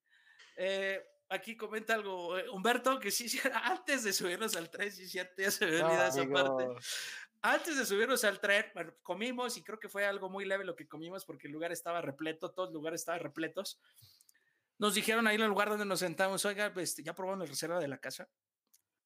eh, 0.56 1.06
aquí 1.30 1.56
comenta 1.56 1.94
algo 1.94 2.38
eh, 2.38 2.50
Humberto, 2.50 3.00
que 3.00 3.12
sí, 3.12 3.28
antes 3.64 4.04
de 4.04 4.14
subirnos 4.14 4.56
al 4.56 4.70
tren, 4.70 4.92
sí, 4.92 5.06
ya 5.08 5.30
se 5.52 5.66
me 5.66 5.82
olvidó 5.84 6.08
esa 6.08 6.30
parte. 6.30 6.68
Antes 7.42 7.78
de 7.78 7.86
subirnos 7.86 8.24
al 8.24 8.40
tren, 8.40 8.66
comimos 9.04 9.58
y 9.58 9.64
creo 9.64 9.80
que 9.80 9.90
fue 9.90 10.06
algo 10.06 10.30
muy 10.30 10.46
leve 10.46 10.66
lo 10.66 10.76
que 10.76 10.88
comimos 10.88 11.24
porque 11.24 11.48
el 11.48 11.54
lugar 11.54 11.72
estaba 11.72 12.02
repleto, 12.02 12.52
todos 12.52 12.70
los 12.70 12.74
lugares 12.74 13.02
estaban 13.02 13.22
repletos. 13.22 13.80
Nos 14.80 14.96
dijeron 14.96 15.28
ahí 15.28 15.36
en 15.36 15.42
el 15.42 15.50
lugar 15.50 15.70
donde 15.70 15.86
nos 15.86 16.00
sentamos, 16.00 16.46
oiga, 16.46 16.74
este, 16.78 17.04
¿ya 17.04 17.14
probaron 17.14 17.40
la 17.40 17.46
reserva 17.46 17.80
de 17.80 17.88
la 17.88 18.00
casa? 18.00 18.28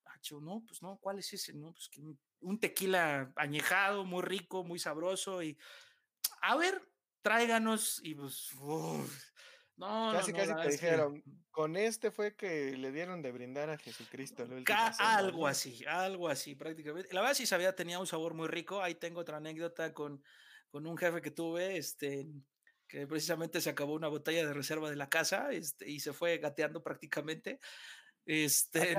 Ah, 0.06 0.18
no, 0.40 0.64
pues 0.66 0.82
no, 0.82 0.98
¿cuál 1.02 1.20
es 1.20 1.34
ese? 1.34 1.54
No, 1.54 1.74
pues 1.74 1.90
que 1.90 2.02
un 2.42 2.60
tequila 2.60 3.32
añejado, 3.36 4.06
muy 4.06 4.22
rico, 4.22 4.64
muy 4.64 4.80
sabroso 4.80 5.42
y 5.44 5.58
a 6.42 6.56
ver, 6.56 6.82
tráiganos 7.22 8.00
y 8.04 8.16
pues, 8.16 8.52
no, 9.82 10.12
casi, 10.14 10.32
casi 10.32 10.54
te 10.54 10.70
dijeron, 10.70 11.24
con 11.50 11.76
este 11.76 12.12
fue 12.12 12.36
que 12.36 12.78
le 12.78 12.92
dieron 12.92 13.22
de 13.22 13.32
brindar 13.32 13.70
a 13.72 13.78
Jesucristo. 13.78 14.48
algo 15.00 15.48
así, 15.48 15.84
algo 15.88 16.30
así, 16.30 16.56
prácticamente. 16.56 17.14
La 17.14 17.22
verdad 17.22 17.36
sí 17.36 17.48
sabía, 17.48 17.76
tenía 17.76 17.98
un 17.98 18.06
sabor 18.06 18.34
muy 18.36 18.48
rico. 18.48 18.82
Ahí 18.82 18.96
tengo 18.96 19.22
otra 19.22 19.38
anécdota 19.38 19.92
con, 19.92 20.24
con 20.70 20.86
un 20.86 20.98
jefe 20.98 21.22
que 21.22 21.32
tuve, 21.32 21.78
este, 21.78 22.28
que 22.88 23.08
precisamente 23.08 23.60
se 23.60 23.72
acabó 23.72 23.94
una 23.94 24.08
botella 24.08 24.46
de 24.46 24.54
reserva 24.54 24.90
de 24.90 24.98
la 24.98 25.10
casa 25.10 25.52
este, 25.52 25.90
y 25.90 26.00
se 26.00 26.14
fue 26.14 26.38
gateando 26.38 26.84
prácticamente. 26.84 27.60
Ah, 27.62 27.68
este, 28.26 28.96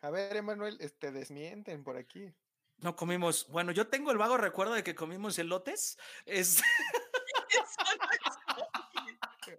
A 0.00 0.10
ver, 0.10 0.36
Emanuel, 0.36 0.78
este, 0.80 1.12
desmienten 1.12 1.84
por 1.84 1.98
aquí. 1.98 2.32
No 2.78 2.96
comimos, 2.96 3.46
bueno, 3.48 3.72
yo 3.72 3.88
tengo 3.88 4.10
el 4.10 4.18
vago 4.18 4.36
recuerdo 4.36 4.72
de 4.72 4.84
que 4.84 4.94
comimos 4.94 5.38
elotes. 5.38 5.98
Es... 6.24 6.62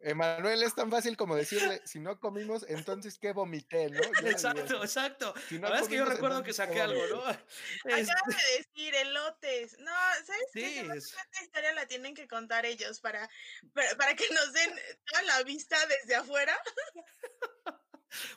Emanuel 0.02 0.64
es 0.64 0.76
tan 0.76 0.90
fácil 0.90 1.18
como 1.18 1.36
decirle, 1.36 1.82
si 1.86 2.00
no 2.00 2.20
comimos, 2.20 2.66
entonces 2.68 3.18
qué 3.20 3.34
vomité, 3.34 3.90
¿no? 3.90 4.00
exacto, 4.26 4.84
exacto. 4.84 5.34
la 5.52 5.60
verdad 5.60 5.82
es 5.82 5.88
que 5.88 5.96
yo 5.96 6.06
recuerdo 6.06 6.44
que 6.44 6.54
saqué 6.54 6.82
algo, 6.82 7.02
¿no? 7.08 7.22
Acabas 7.86 8.08
de 8.28 8.58
decir 8.58 8.96
elotes. 8.96 9.78
No, 9.80 9.92
¿sabes 10.26 10.46
qué? 10.54 10.80
Esta 10.82 11.44
historia 11.44 11.74
la 11.74 11.88
tienen 11.88 12.16
que 12.16 12.28
contar 12.28 12.66
ellos 12.66 13.00
para, 13.00 13.30
para, 13.74 14.16
que 14.16 14.30
nos 14.34 14.54
den 14.54 14.72
toda 15.06 15.22
la 15.24 15.44
vista 15.44 15.78
desde 15.88 16.16
afuera. 16.16 16.58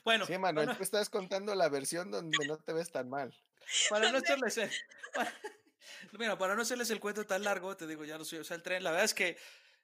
Bueno, 0.03 0.27
sí, 0.27 0.33
Emanuel, 0.33 0.77
tú 0.77 0.83
estás 0.83 1.09
contando 1.09 1.55
la 1.55 1.67
versión 1.67 2.11
donde 2.11 2.45
no 2.45 2.59
te 2.59 2.73
ves 2.73 2.91
tan 2.91 3.09
mal. 3.09 3.35
Para 3.89 4.11
no 4.11 4.19
hacerles 4.19 4.55
el, 4.59 4.71
mira, 6.11 6.37
para 6.37 6.55
no 6.55 6.61
hacerles 6.61 6.89
el 6.91 6.99
cuento 6.99 7.25
tan 7.25 7.43
largo, 7.43 7.75
te 7.75 7.87
digo, 7.87 8.05
ya 8.05 8.17
no 8.17 8.25
soy, 8.25 8.39
o 8.39 8.43
sea, 8.43 8.55
el 8.55 8.63
tren, 8.63 8.83
la 8.83 8.91
verdad 8.91 9.05
es 9.05 9.13
que 9.13 9.37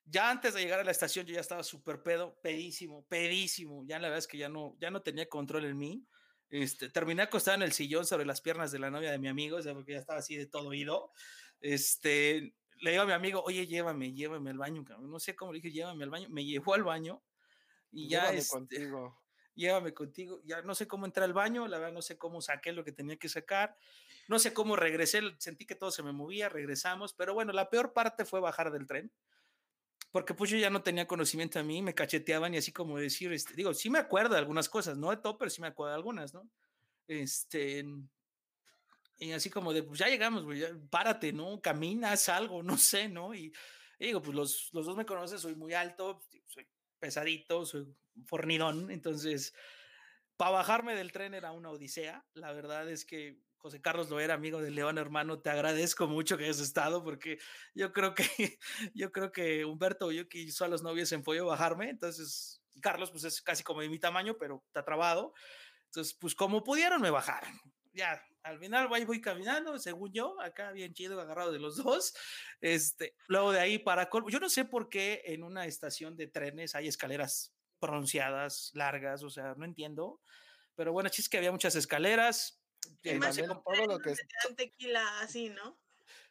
ya 0.09 0.29
antes 0.29 0.53
de 0.53 0.61
llegar 0.61 0.79
a 0.79 0.83
la 0.83 0.91
estación 0.91 1.25
yo 1.25 1.33
ya 1.33 1.41
estaba 1.41 1.63
súper 1.63 2.01
pedo, 2.01 2.39
pedísimo, 2.41 3.05
pedísimo. 3.07 3.83
Ya 3.85 3.99
la 3.99 4.07
verdad 4.07 4.19
es 4.19 4.27
que 4.27 4.37
ya 4.37 4.49
no, 4.49 4.75
ya 4.79 4.89
no 4.89 5.01
tenía 5.01 5.29
control 5.29 5.65
en 5.65 5.77
mí. 5.77 6.05
Este, 6.49 6.89
terminé 6.89 7.21
acostado 7.21 7.55
en 7.55 7.61
el 7.61 7.73
sillón 7.73 8.05
sobre 8.05 8.25
las 8.25 8.41
piernas 8.41 8.71
de 8.71 8.79
la 8.79 8.89
novia 8.89 9.11
de 9.11 9.19
mi 9.19 9.27
amigo, 9.27 9.57
o 9.57 9.61
sea, 9.61 9.73
porque 9.73 9.93
ya 9.93 9.99
estaba 9.99 10.19
así 10.19 10.35
de 10.35 10.47
todo 10.47 10.69
oído. 10.69 11.11
Este, 11.61 12.55
le 12.81 12.91
digo 12.91 13.03
a 13.03 13.05
mi 13.05 13.13
amigo, 13.13 13.43
oye, 13.43 13.67
llévame, 13.67 14.13
llévame 14.13 14.49
al 14.49 14.57
baño. 14.57 14.83
No 14.99 15.19
sé 15.19 15.35
cómo 15.35 15.53
le 15.53 15.59
dije, 15.59 15.71
llévame 15.71 16.03
al 16.03 16.09
baño. 16.09 16.27
Me 16.29 16.43
llevó 16.43 16.73
al 16.73 16.83
baño 16.83 17.21
y 17.91 18.09
ya 18.09 18.21
llévame 18.21 18.37
este, 18.39 18.51
contigo. 18.51 19.21
Llévame 19.55 19.93
contigo. 19.93 20.39
Ya 20.45 20.61
no 20.61 20.73
sé 20.73 20.87
cómo 20.87 21.05
entrar 21.05 21.25
al 21.25 21.33
baño, 21.33 21.67
la 21.67 21.79
verdad 21.79 21.93
no 21.93 22.01
sé 22.01 22.17
cómo 22.17 22.39
saqué 22.39 22.71
lo 22.71 22.85
que 22.85 22.93
tenía 22.93 23.17
que 23.17 23.27
sacar. 23.27 23.75
No 24.29 24.39
sé 24.39 24.53
cómo 24.53 24.77
regresé, 24.77 25.21
sentí 25.37 25.65
que 25.65 25.75
todo 25.75 25.91
se 25.91 26.01
me 26.01 26.13
movía, 26.13 26.47
regresamos, 26.47 27.13
pero 27.13 27.33
bueno, 27.33 27.51
la 27.51 27.69
peor 27.69 27.91
parte 27.91 28.23
fue 28.23 28.39
bajar 28.39 28.71
del 28.71 28.87
tren 28.87 29.11
porque 30.11 30.33
pues 30.33 30.49
yo 30.49 30.57
ya 30.57 30.69
no 30.69 30.81
tenía 30.81 31.07
conocimiento 31.07 31.59
a 31.59 31.63
mí, 31.63 31.81
me 31.81 31.93
cacheteaban 31.93 32.53
y 32.53 32.57
así 32.57 32.71
como 32.71 32.97
decir, 32.97 33.31
este, 33.31 33.53
digo, 33.53 33.73
sí 33.73 33.89
me 33.89 33.99
acuerdo 33.99 34.33
de 34.33 34.39
algunas 34.39 34.67
cosas, 34.69 34.97
no 34.97 35.11
de 35.11 35.17
todo, 35.17 35.37
pero 35.37 35.51
sí 35.51 35.61
me 35.61 35.67
acuerdo 35.67 35.91
de 35.91 35.95
algunas, 35.97 36.33
¿no? 36.33 36.49
Este, 37.07 37.85
y 39.17 39.31
así 39.33 39.49
como 39.49 39.73
de, 39.73 39.83
pues 39.83 39.99
ya 39.99 40.07
llegamos, 40.07 40.45
güey, 40.45 40.63
párate, 40.89 41.33
¿no? 41.33 41.61
Caminas, 41.61 42.29
algo, 42.29 42.63
no 42.63 42.77
sé, 42.77 43.09
¿no? 43.09 43.33
Y, 43.35 43.53
digo, 43.99 44.21
pues 44.21 44.35
los, 44.35 44.69
los, 44.73 44.85
dos 44.85 44.95
me 44.97 45.05
conocen, 45.05 45.39
soy 45.39 45.55
muy 45.55 45.73
alto, 45.73 46.21
soy 46.47 46.67
pesadito, 46.99 47.65
soy 47.65 47.85
fornidón, 48.25 48.89
entonces, 48.91 49.53
para 50.37 50.51
bajarme 50.51 50.95
del 50.95 51.11
tren 51.11 51.33
era 51.33 51.51
una 51.51 51.69
odisea, 51.69 52.25
la 52.33 52.53
verdad 52.53 52.89
es 52.89 53.05
que 53.05 53.39
José 53.59 53.81
Carlos 53.81 54.09
Loera, 54.09 54.33
amigo 54.33 54.61
de 54.61 54.71
León, 54.71 54.97
hermano, 54.97 55.39
te 55.39 55.49
agradezco 55.49 56.07
mucho 56.07 56.37
que 56.37 56.45
hayas 56.45 56.59
estado 56.59 57.03
porque 57.03 57.39
yo 57.75 57.91
creo 57.91 58.15
que 58.15 58.23
yo 58.93 59.11
creo 59.11 59.31
que 59.31 59.65
Humberto 59.65 60.11
yo 60.11 60.27
que 60.29 60.49
a 60.61 60.67
los 60.67 60.81
novios 60.81 61.11
en 61.11 61.23
pollo 61.23 61.45
bajarme, 61.45 61.89
entonces 61.89 62.61
Carlos 62.81 63.11
pues 63.11 63.25
es 63.25 63.41
casi 63.41 63.63
como 63.63 63.81
de 63.81 63.89
mi 63.89 63.99
tamaño, 63.99 64.37
pero 64.37 64.63
está 64.67 64.83
trabado. 64.83 65.33
Entonces, 65.85 66.13
pues 66.19 66.35
como 66.35 66.63
pudieron 66.63 67.01
me 67.01 67.09
bajaron. 67.09 67.59
Ya, 67.93 68.23
al 68.43 68.59
final 68.59 68.87
voy, 68.87 69.03
voy 69.05 69.19
caminando, 69.19 69.77
según 69.79 70.13
yo, 70.13 70.39
acá 70.39 70.71
bien 70.71 70.93
chido, 70.93 71.19
agarrado 71.19 71.51
de 71.51 71.59
los 71.59 71.77
dos. 71.77 72.13
Este, 72.61 73.15
luego 73.27 73.51
de 73.51 73.59
ahí 73.59 73.79
para 73.79 74.09
yo 74.29 74.39
no 74.39 74.49
sé 74.49 74.65
por 74.65 74.89
qué 74.89 75.21
en 75.25 75.43
una 75.43 75.65
estación 75.65 76.15
de 76.15 76.27
trenes 76.27 76.75
hay 76.75 76.87
escaleras 76.87 77.53
pronunciadas, 77.79 78.71
largas, 78.73 79.23
o 79.23 79.29
sea, 79.29 79.55
no 79.55 79.65
entiendo. 79.65 80.21
Pero 80.75 80.93
bueno, 80.93 81.09
es 81.21 81.27
que 81.27 81.37
había 81.37 81.51
muchas 81.51 81.75
escaleras, 81.75 82.58
todo 83.03 83.85
lo 83.85 83.99
que 83.99 84.11
es... 84.11 84.21
tequila 84.55 85.21
así, 85.21 85.49
¿no? 85.49 85.77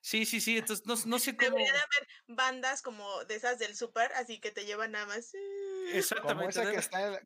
Sí, 0.01 0.25
sí, 0.27 0.41
sí, 0.41 0.59
entonces 0.59 0.87
no, 0.87 0.95
no 1.07 1.19
sé 1.19 1.37
cómo... 1.37 1.51
Debería 1.51 1.73
de 1.73 1.79
haber 1.79 2.09
bandas 2.29 2.83
como 2.83 3.25
de 3.25 3.35
esas 3.35 3.59
del 3.59 3.75
súper, 3.75 4.13
así 4.13 4.39
que 4.39 4.51
te 4.51 4.65
llevan 4.65 4.93
nada 4.93 5.07
más... 5.07 5.33
Exactamente. 5.93 6.55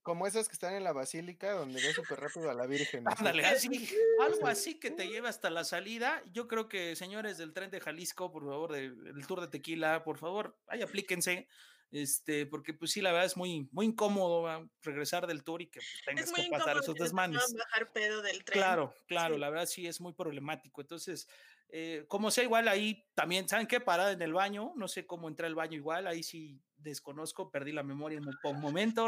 Como, 0.03 0.27
esas 0.27 0.49
que 0.49 0.55
están 0.55 0.75
en 0.75 0.85
la 0.85 0.93
basílica, 0.93 1.53
donde 1.53 1.83
ve 1.83 1.93
súper 1.93 2.21
rápido 2.21 2.51
a 2.51 2.55
la 2.55 2.67
Virgen. 2.67 3.05
Ándale, 3.07 3.45
así, 3.45 3.69
algo 4.21 4.47
así 4.47 4.79
que 4.79 4.91
te 4.91 5.09
lleva 5.09 5.29
hasta 5.29 5.51
la 5.51 5.65
salida. 5.65 6.23
Yo 6.33 6.49
creo 6.49 6.69
que, 6.69 6.97
señores 6.97 7.39
del 7.39 7.53
tren 7.53 7.71
de 7.71 7.81
Jalisco, 7.81 8.33
por 8.33 8.45
favor, 8.45 8.73
del 8.73 9.27
tour 9.27 9.41
de 9.41 9.49
tequila, 9.49 10.03
por 10.05 10.19
favor, 10.19 10.57
ahí 10.69 10.83
aplíquense 10.83 11.49
este, 11.93 12.47
porque 12.47 12.73
pues 12.73 12.91
sí, 12.91 13.03
la 13.03 13.13
verdad 13.13 13.27
es 13.27 13.37
muy, 13.37 13.69
muy 13.71 13.87
incómodo 13.87 14.71
regresar 14.81 15.27
del 15.27 15.45
tour 15.45 15.61
y 15.61 15.67
que 15.67 15.79
pues, 15.81 16.03
tengas 16.07 16.33
que 16.33 16.49
pasar 16.51 16.79
esos 16.79 16.95
desmanes. 16.95 17.55
Bajar 17.55 17.93
pedo 17.93 18.23
del 18.23 18.43
tren. 18.45 18.59
Claro, 18.59 18.95
claro, 19.07 19.37
la 19.37 19.51
verdad 19.51 19.67
sí 19.67 19.87
es 19.87 20.01
muy 20.01 20.15
problemático. 20.15 20.81
Entonces, 20.81 21.29
eh, 21.69 22.07
como 22.09 22.31
sea 22.31 22.45
igual 22.45 22.67
ahí 22.69 23.07
también, 23.15 23.47
¿saben 23.47 23.67
qué? 23.67 23.79
Parada 23.79 24.13
en 24.13 24.23
el 24.23 24.33
baño, 24.33 24.73
no 24.75 24.89
sé 24.89 25.07
cómo 25.07 25.29
entré 25.29 25.47
al 25.47 25.55
baño 25.55 25.77
igual, 25.77 26.07
ahí 26.07 26.23
sí 26.23 26.59
desconozco, 26.77 27.51
perdí 27.51 27.73
la 27.73 27.83
memoria 27.83 28.19
en 28.19 28.27
un 28.27 28.61
momento. 28.61 29.07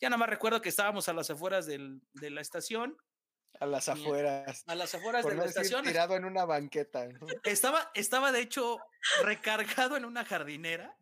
Ya 0.00 0.08
nada 0.08 0.18
más 0.18 0.30
recuerdo 0.30 0.62
que 0.62 0.68
estábamos 0.68 1.08
a 1.08 1.12
las 1.12 1.30
afueras 1.30 1.66
del, 1.66 2.00
de 2.12 2.30
la 2.30 2.40
estación, 2.40 2.96
a 3.60 3.66
las 3.66 3.88
afueras. 3.88 4.64
A 4.66 4.74
las 4.74 4.94
afueras 4.94 5.24
de 5.24 5.34
la 5.34 5.44
estación. 5.44 5.84
Tirado 5.84 6.16
en 6.16 6.24
una 6.24 6.44
banqueta. 6.44 7.08
Estaba, 7.44 7.90
estaba 7.94 8.32
de 8.32 8.40
hecho 8.40 8.78
recargado 9.22 9.96
en 9.96 10.04
una 10.04 10.24
jardinera 10.24 10.96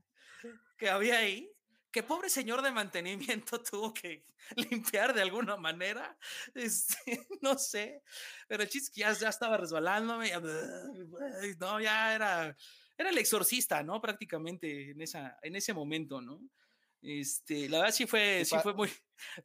que 0.82 0.90
había 0.90 1.18
ahí, 1.18 1.48
que 1.92 2.02
pobre 2.02 2.28
señor 2.28 2.60
de 2.60 2.72
mantenimiento 2.72 3.62
tuvo 3.70 3.94
que 3.94 4.26
limpiar 4.56 5.14
de 5.14 5.22
alguna 5.22 5.56
manera, 5.56 6.18
este, 6.54 7.24
no 7.40 7.56
sé, 7.56 8.02
pero 8.48 8.64
el 8.64 8.68
chiste 8.68 9.00
ya, 9.00 9.12
ya 9.12 9.28
estaba 9.28 9.56
resbalándome, 9.56 10.32
no, 11.60 11.80
ya 11.80 12.16
era, 12.16 12.56
era 12.98 13.10
el 13.10 13.18
exorcista, 13.18 13.84
¿no? 13.84 14.00
Prácticamente 14.00 14.90
en, 14.90 15.00
esa, 15.00 15.38
en 15.40 15.54
ese 15.54 15.72
momento, 15.72 16.20
¿no? 16.20 16.40
Este, 17.00 17.68
la 17.68 17.78
verdad 17.78 17.94
sí 17.94 18.06
fue, 18.06 18.44
sí 18.44 18.56
fue 18.60 18.74
muy, 18.74 18.90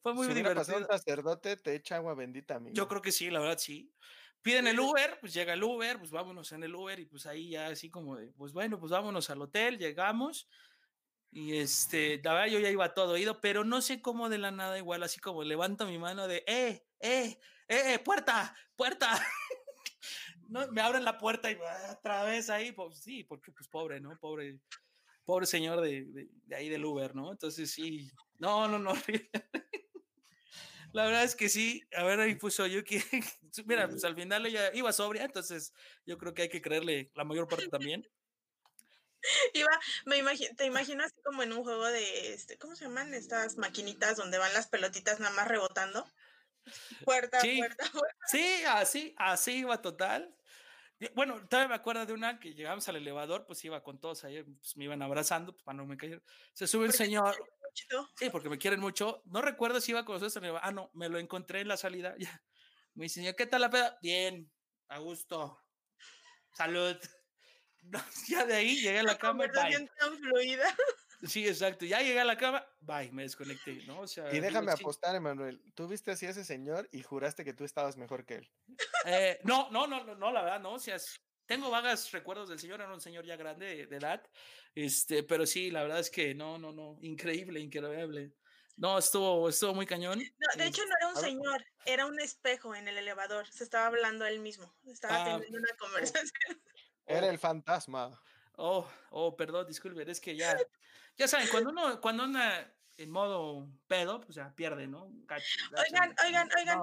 fue 0.01 0.15
muy 0.15 0.27
si 0.27 0.33
divertido. 0.33 0.77
un 0.77 0.87
sacerdote 0.87 1.57
te 1.57 1.75
echa 1.75 1.97
agua 1.97 2.15
bendita, 2.15 2.55
amigo. 2.55 2.73
Yo 2.73 2.87
creo 2.87 3.01
que 3.03 3.11
sí, 3.11 3.29
la 3.29 3.41
verdad 3.41 3.59
sí. 3.59 3.91
Piden 4.41 4.65
el 4.65 4.79
Uber, 4.79 5.19
pues 5.19 5.33
llega 5.33 5.53
el 5.53 5.63
Uber, 5.63 5.99
pues 5.99 6.09
vámonos 6.09 6.51
en 6.51 6.63
el 6.63 6.73
Uber 6.73 6.99
y 6.99 7.05
pues 7.05 7.27
ahí 7.27 7.49
ya 7.49 7.67
así 7.67 7.91
como 7.91 8.15
de, 8.15 8.31
pues 8.33 8.53
bueno, 8.53 8.79
pues 8.79 8.91
vámonos 8.91 9.29
al 9.29 9.41
hotel, 9.41 9.77
llegamos 9.77 10.47
y 11.37 11.57
este, 11.57 12.19
la 12.23 12.33
verdad 12.33 12.47
yo 12.47 12.57
ya 12.57 12.71
iba 12.71 12.95
todo 12.95 13.13
oído, 13.13 13.39
pero 13.39 13.63
no 13.63 13.79
sé 13.83 14.01
cómo 14.01 14.27
de 14.27 14.39
la 14.39 14.49
nada, 14.49 14.75
igual 14.79 15.03
así 15.03 15.19
como 15.19 15.43
levanto 15.43 15.85
mi 15.85 15.99
mano 15.99 16.27
de, 16.27 16.37
eh, 16.47 16.83
eh, 16.99 17.37
eh, 17.67 17.93
eh 17.93 17.99
puerta, 17.99 18.55
puerta. 18.75 19.11
no, 20.49 20.67
me 20.71 20.81
abren 20.81 21.05
la 21.05 21.19
puerta 21.19 21.51
y 21.51 21.57
otra 21.91 22.23
vez 22.23 22.49
ahí, 22.49 22.71
pues 22.71 22.97
sí, 23.03 23.23
porque 23.23 23.51
pues 23.51 23.67
pobre, 23.67 24.01
¿no? 24.01 24.17
Pobre, 24.19 24.59
pobre 25.25 25.45
señor 25.45 25.79
de, 25.81 26.05
de, 26.05 26.55
ahí 26.55 26.69
del 26.69 26.83
Uber, 26.83 27.13
¿no? 27.13 27.31
Entonces 27.31 27.69
sí, 27.69 28.09
no, 28.39 28.67
no, 28.67 28.79
no. 28.79 28.93
La 30.91 31.05
verdad 31.05 31.23
es 31.23 31.35
que 31.35 31.49
sí, 31.49 31.83
a 31.95 32.03
ver, 32.03 32.19
ahí 32.19 32.33
puso 32.33 32.63
que, 32.83 33.03
mira, 33.67 33.87
pues 33.87 34.03
al 34.05 34.15
final 34.15 34.47
ella 34.47 34.73
iba 34.73 34.91
sobria, 34.91 35.25
entonces 35.25 35.71
yo 36.03 36.17
creo 36.17 36.33
que 36.33 36.41
hay 36.41 36.49
que 36.49 36.63
creerle 36.63 37.11
la 37.13 37.25
mayor 37.25 37.47
parte 37.47 37.67
también. 37.67 38.07
Iba, 39.53 39.69
me 40.05 40.17
imagino, 40.17 40.55
te 40.55 40.65
imagino 40.65 41.03
así 41.03 41.15
como 41.23 41.43
en 41.43 41.53
un 41.53 41.63
juego 41.63 41.85
de, 41.85 42.33
este, 42.33 42.57
¿cómo 42.57 42.75
se 42.75 42.85
llaman? 42.85 43.13
Estas 43.13 43.57
maquinitas 43.57 44.15
donde 44.17 44.37
van 44.37 44.53
las 44.53 44.67
pelotitas 44.67 45.19
nada 45.19 45.33
más 45.35 45.47
rebotando. 45.47 46.05
Puerta, 47.03 47.39
puerta, 47.39 47.85
puerta. 47.93 48.25
Sí, 48.27 48.63
así, 48.67 49.15
así 49.17 49.59
iba 49.59 49.81
total. 49.81 50.35
Bueno, 51.13 51.47
todavía 51.47 51.69
me 51.69 51.75
acuerdo 51.75 52.05
de 52.05 52.13
una 52.13 52.39
que 52.39 52.53
llegamos 52.55 52.87
al 52.89 52.95
elevador, 52.95 53.45
pues 53.45 53.63
iba 53.63 53.83
con 53.83 53.99
todos 53.99 54.23
ahí, 54.23 54.43
pues 54.43 54.75
me 54.77 54.85
iban 54.85 55.01
abrazando, 55.01 55.53
pues 55.53 55.63
para 55.63 55.77
no 55.77 55.85
me 55.85 55.95
caer. 55.95 56.23
Se 56.53 56.65
sube 56.67 56.87
el 56.87 56.93
señor. 56.93 57.35
Sí, 58.15 58.29
porque 58.31 58.49
me 58.49 58.57
quieren 58.57 58.79
mucho. 58.79 59.21
No 59.25 59.41
recuerdo 59.41 59.79
si 59.79 59.91
iba 59.91 60.03
con 60.05 60.15
ustedes 60.15 60.51
Ah, 60.61 60.71
no, 60.71 60.89
me 60.93 61.09
lo 61.09 61.19
encontré 61.19 61.61
en 61.61 61.67
la 61.67 61.77
salida. 61.77 62.15
Me 62.95 63.03
dice, 63.03 63.35
¿qué 63.35 63.45
tal 63.45 63.61
la 63.61 63.69
peda? 63.69 63.99
Bien, 64.01 64.51
a 64.87 64.97
gusto. 64.97 65.59
Salud. 66.51 66.97
ya 68.29 68.45
de 68.45 68.55
ahí 68.55 68.75
llegué 68.81 68.99
a 68.99 69.03
la, 69.03 69.17
cama. 69.17 69.45
Bye. 69.47 69.89
tan 69.99 70.17
fluida. 70.17 70.75
Sí, 71.25 71.47
exacto. 71.47 71.85
Ya 71.85 72.01
llegué 72.01 72.19
a 72.19 72.25
la 72.25 72.37
cama, 72.37 72.65
bye, 72.79 73.11
me 73.11 73.23
desconecté, 73.23 73.83
¿no? 73.87 74.01
O 74.01 74.07
sea, 74.07 74.31
y 74.33 74.39
déjame 74.39 74.71
apostar, 74.71 75.15
Emanuel. 75.15 75.61
Tú 75.73 75.87
viste 75.87 76.11
así 76.11 76.27
a 76.27 76.29
ese 76.29 76.45
señor 76.45 76.87
y 76.91 77.01
juraste 77.01 77.43
que 77.43 77.53
tú 77.53 77.63
estabas 77.63 77.97
mejor 77.97 78.25
que 78.25 78.35
él. 78.35 78.51
Eh, 79.05 79.39
no, 79.43 79.69
no, 79.71 79.87
no, 79.87 80.03
no, 80.15 80.31
la 80.31 80.43
verdad, 80.43 80.59
no. 80.59 80.73
O 80.73 80.79
sea, 80.79 80.97
tengo 81.47 81.71
vagas 81.71 82.11
recuerdos 82.11 82.49
del 82.49 82.59
señor, 82.59 82.81
era 82.81 82.93
un 82.93 83.01
señor 83.01 83.25
ya 83.25 83.35
grande 83.35 83.87
de, 83.87 83.95
edad, 83.95 84.21
este, 84.75 85.23
pero 85.23 85.45
sí, 85.45 85.71
la 85.71 85.81
verdad 85.81 85.99
es 85.99 86.11
que 86.11 86.35
no, 86.35 86.59
no, 86.59 86.71
no, 86.71 86.97
increíble, 87.01 87.59
increíble. 87.59 88.33
No, 88.75 88.99
estuvo, 88.99 89.49
estuvo 89.49 89.73
muy 89.73 89.87
cañón. 89.87 90.19
No, 90.19 90.63
de 90.63 90.67
hecho 90.67 90.83
no 90.85 90.93
era 90.99 91.09
un 91.09 91.15
señor, 91.15 91.65
era 91.85 92.05
un 92.05 92.19
espejo 92.19 92.75
en 92.75 92.87
el 92.87 92.97
elevador. 92.97 93.47
Se 93.47 93.63
estaba 93.63 93.87
hablando 93.87 94.23
él 94.25 94.39
mismo, 94.39 94.71
estaba 94.85 95.21
ah, 95.21 95.25
teniendo 95.25 95.57
una 95.57 95.69
oh. 95.73 95.77
conversación. 95.79 96.61
Era 97.07 97.29
el 97.29 97.39
fantasma. 97.39 98.21
Oh, 98.57 98.87
oh, 99.11 99.35
perdón, 99.35 99.65
disculpen, 99.65 100.09
es 100.09 100.19
que 100.19 100.35
ya, 100.35 100.57
ya 101.15 101.27
saben, 101.27 101.47
cuando 101.49 101.69
uno, 101.69 102.01
cuando 102.01 102.23
anda 102.23 102.73
en 102.97 103.11
modo 103.11 103.69
pedo, 103.87 104.19
pues 104.21 104.35
ya 104.35 104.53
pierde, 104.55 104.87
¿no? 104.87 105.05
oigan, 105.05 106.15
oigan, 106.25 106.49
oigan. 106.57 106.79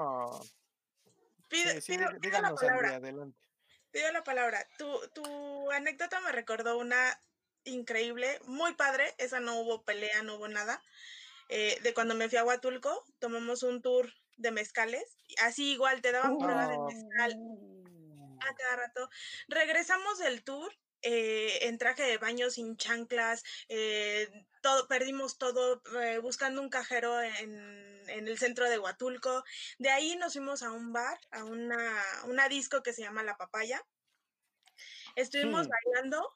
Pido, 1.48 2.40
la 2.40 2.54
palabra. 2.54 2.94
adelante. 2.94 3.38
Pido 3.90 4.12
la 4.12 4.24
palabra. 4.24 4.66
Tu, 4.78 4.86
tu 5.14 5.70
anécdota 5.72 6.20
me 6.20 6.32
recordó 6.32 6.78
una 6.78 7.20
increíble, 7.64 8.40
muy 8.46 8.74
padre. 8.74 9.14
Esa 9.18 9.40
no 9.40 9.58
hubo 9.60 9.84
pelea, 9.84 10.22
no 10.22 10.36
hubo 10.36 10.48
nada. 10.48 10.82
Eh, 11.48 11.78
de 11.82 11.92
cuando 11.92 12.14
me 12.14 12.28
fui 12.28 12.38
a 12.38 12.44
Huatulco, 12.44 13.04
tomamos 13.18 13.62
un 13.62 13.82
tour 13.82 14.12
de 14.36 14.50
mezcales. 14.52 15.18
Así 15.42 15.72
igual 15.72 16.00
te 16.00 16.12
daban 16.12 16.38
prueba 16.38 16.68
de 16.68 16.78
mezcal 16.78 17.36
a 18.48 18.54
cada 18.54 18.76
rato. 18.76 19.10
Regresamos 19.48 20.18
del 20.18 20.44
tour 20.44 20.72
eh, 21.06 21.66
en 21.66 21.76
traje 21.76 22.02
de 22.02 22.16
baño, 22.16 22.48
sin 22.48 22.78
chanclas, 22.78 23.44
eh, 23.68 24.46
todo, 24.62 24.88
perdimos 24.88 25.36
todo 25.36 25.82
eh, 26.00 26.16
buscando 26.16 26.62
un 26.62 26.70
cajero 26.70 27.20
en, 27.20 28.02
en, 28.08 28.26
el 28.26 28.38
centro 28.38 28.70
de 28.70 28.78
Huatulco. 28.78 29.44
De 29.78 29.90
ahí 29.90 30.16
nos 30.16 30.32
fuimos 30.32 30.62
a 30.62 30.72
un 30.72 30.94
bar, 30.94 31.18
a 31.30 31.44
una, 31.44 32.02
una 32.24 32.48
disco 32.48 32.82
que 32.82 32.94
se 32.94 33.02
llama 33.02 33.22
La 33.22 33.36
Papaya. 33.36 33.84
Estuvimos 35.14 35.68
bailando. 35.68 36.34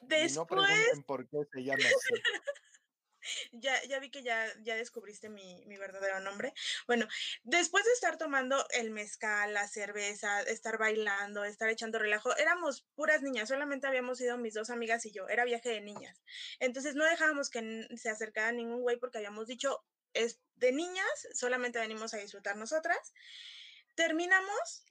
Después... 0.00 0.36
no 0.36 0.46
pregunten 0.46 1.02
por 1.02 1.28
qué 1.28 1.38
se 1.52 1.62
llama 1.62 1.84
así. 1.84 2.14
ya, 3.52 3.82
ya 3.84 3.98
vi 3.98 4.10
que 4.10 4.22
ya, 4.22 4.46
ya 4.62 4.76
descubriste 4.76 5.28
mi, 5.28 5.64
mi, 5.66 5.76
verdadero 5.76 6.20
nombre. 6.20 6.52
Bueno, 6.86 7.06
después 7.42 7.84
de 7.84 7.92
estar 7.92 8.18
tomando 8.18 8.64
el 8.70 8.90
mezcal, 8.90 9.54
la 9.54 9.68
cerveza, 9.68 10.42
estar 10.42 10.78
bailando, 10.78 11.44
estar 11.44 11.68
echando 11.68 11.98
relajo, 11.98 12.36
éramos 12.36 12.86
puras 12.94 13.22
niñas, 13.22 13.48
solamente 13.48 13.86
habíamos 13.86 14.20
ido 14.20 14.38
mis 14.38 14.54
dos 14.54 14.70
amigas 14.70 15.04
y 15.06 15.12
yo, 15.12 15.28
era 15.28 15.44
viaje 15.44 15.70
de 15.70 15.80
niñas. 15.80 16.22
Entonces 16.60 16.94
no 16.94 17.04
dejábamos 17.04 17.50
que 17.50 17.88
se 17.96 18.10
acercara 18.10 18.52
ningún 18.52 18.80
güey 18.82 18.96
porque 18.98 19.18
habíamos 19.18 19.46
dicho, 19.46 19.84
es 20.12 20.40
de 20.56 20.72
niñas, 20.72 21.28
solamente 21.34 21.78
venimos 21.78 22.14
a 22.14 22.18
disfrutar 22.18 22.56
nosotras. 22.56 23.12
Terminamos 23.94 24.84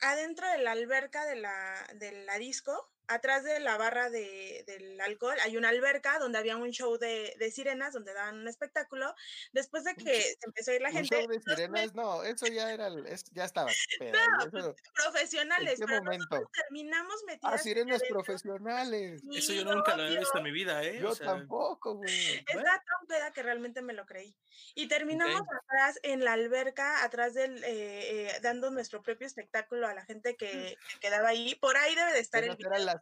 adentro 0.00 0.48
de 0.48 0.58
la 0.58 0.72
alberca 0.72 1.26
de 1.26 1.36
la, 1.36 1.86
de 1.94 2.12
la 2.24 2.38
disco 2.38 2.90
atrás 3.08 3.42
de 3.42 3.58
la 3.60 3.76
barra 3.76 4.10
de, 4.10 4.64
del 4.66 5.00
alcohol 5.00 5.36
hay 5.42 5.56
una 5.56 5.70
alberca 5.70 6.18
donde 6.18 6.38
había 6.38 6.56
un 6.56 6.70
show 6.70 6.98
de, 6.98 7.34
de, 7.38 7.50
sirenas, 7.50 7.92
donde 7.92 8.14
daban 8.14 8.38
un 8.38 8.48
espectáculo. 8.48 9.14
Después 9.52 9.84
de 9.84 9.94
que 9.94 10.20
se 10.20 10.38
empezó 10.42 10.70
a 10.70 10.74
ir 10.74 10.82
la 10.82 10.90
gente. 10.90 11.16
Un 11.16 11.22
show 11.22 11.30
de 11.30 11.40
sirenas, 11.40 11.94
no, 11.94 12.22
eso 12.22 12.46
ya 12.46 12.72
era, 12.72 12.88
es, 13.06 13.24
ya 13.32 13.44
estaba. 13.44 13.70
no, 14.00 14.50
pues, 14.50 14.66
profesionales, 14.94 15.80
pero 15.84 16.02
momento? 16.02 16.50
terminamos 16.52 17.24
metidas. 17.26 17.54
Ah, 17.54 17.58
sirenas 17.58 18.02
profesionales. 18.08 19.20
Sí, 19.22 19.38
eso 19.38 19.52
yo 19.52 19.64
nunca 19.64 19.96
lo 19.96 20.04
había 20.04 20.20
visto 20.20 20.38
en 20.38 20.44
mi 20.44 20.52
vida, 20.52 20.84
¿eh? 20.84 21.00
Yo 21.00 21.10
o 21.10 21.14
sea, 21.14 21.26
tampoco, 21.26 21.94
güey. 21.94 22.44
Estaba 22.46 22.62
tan 22.62 23.06
peda 23.08 23.32
que 23.32 23.42
realmente 23.42 23.82
me 23.82 23.94
lo 23.94 24.06
creí. 24.06 24.36
Y 24.74 24.88
terminamos 24.88 25.40
okay. 25.40 25.58
atrás 25.64 25.98
en 26.02 26.24
la 26.24 26.34
alberca, 26.34 27.04
atrás 27.04 27.34
del, 27.34 27.64
eh, 27.64 28.28
eh, 28.28 28.38
dando 28.42 28.70
nuestro 28.70 29.02
propio 29.02 29.26
espectáculo 29.26 29.86
a 29.86 29.94
la 29.94 30.04
gente 30.04 30.36
que, 30.36 30.76
que 30.90 31.00
quedaba 31.00 31.28
ahí. 31.28 31.54
Por 31.54 31.76
ahí 31.76 31.94
debe 31.94 32.12
de 32.12 32.20
estar 32.20 32.44
el 32.44 32.56
video. 32.56 32.78
Las, 32.78 32.97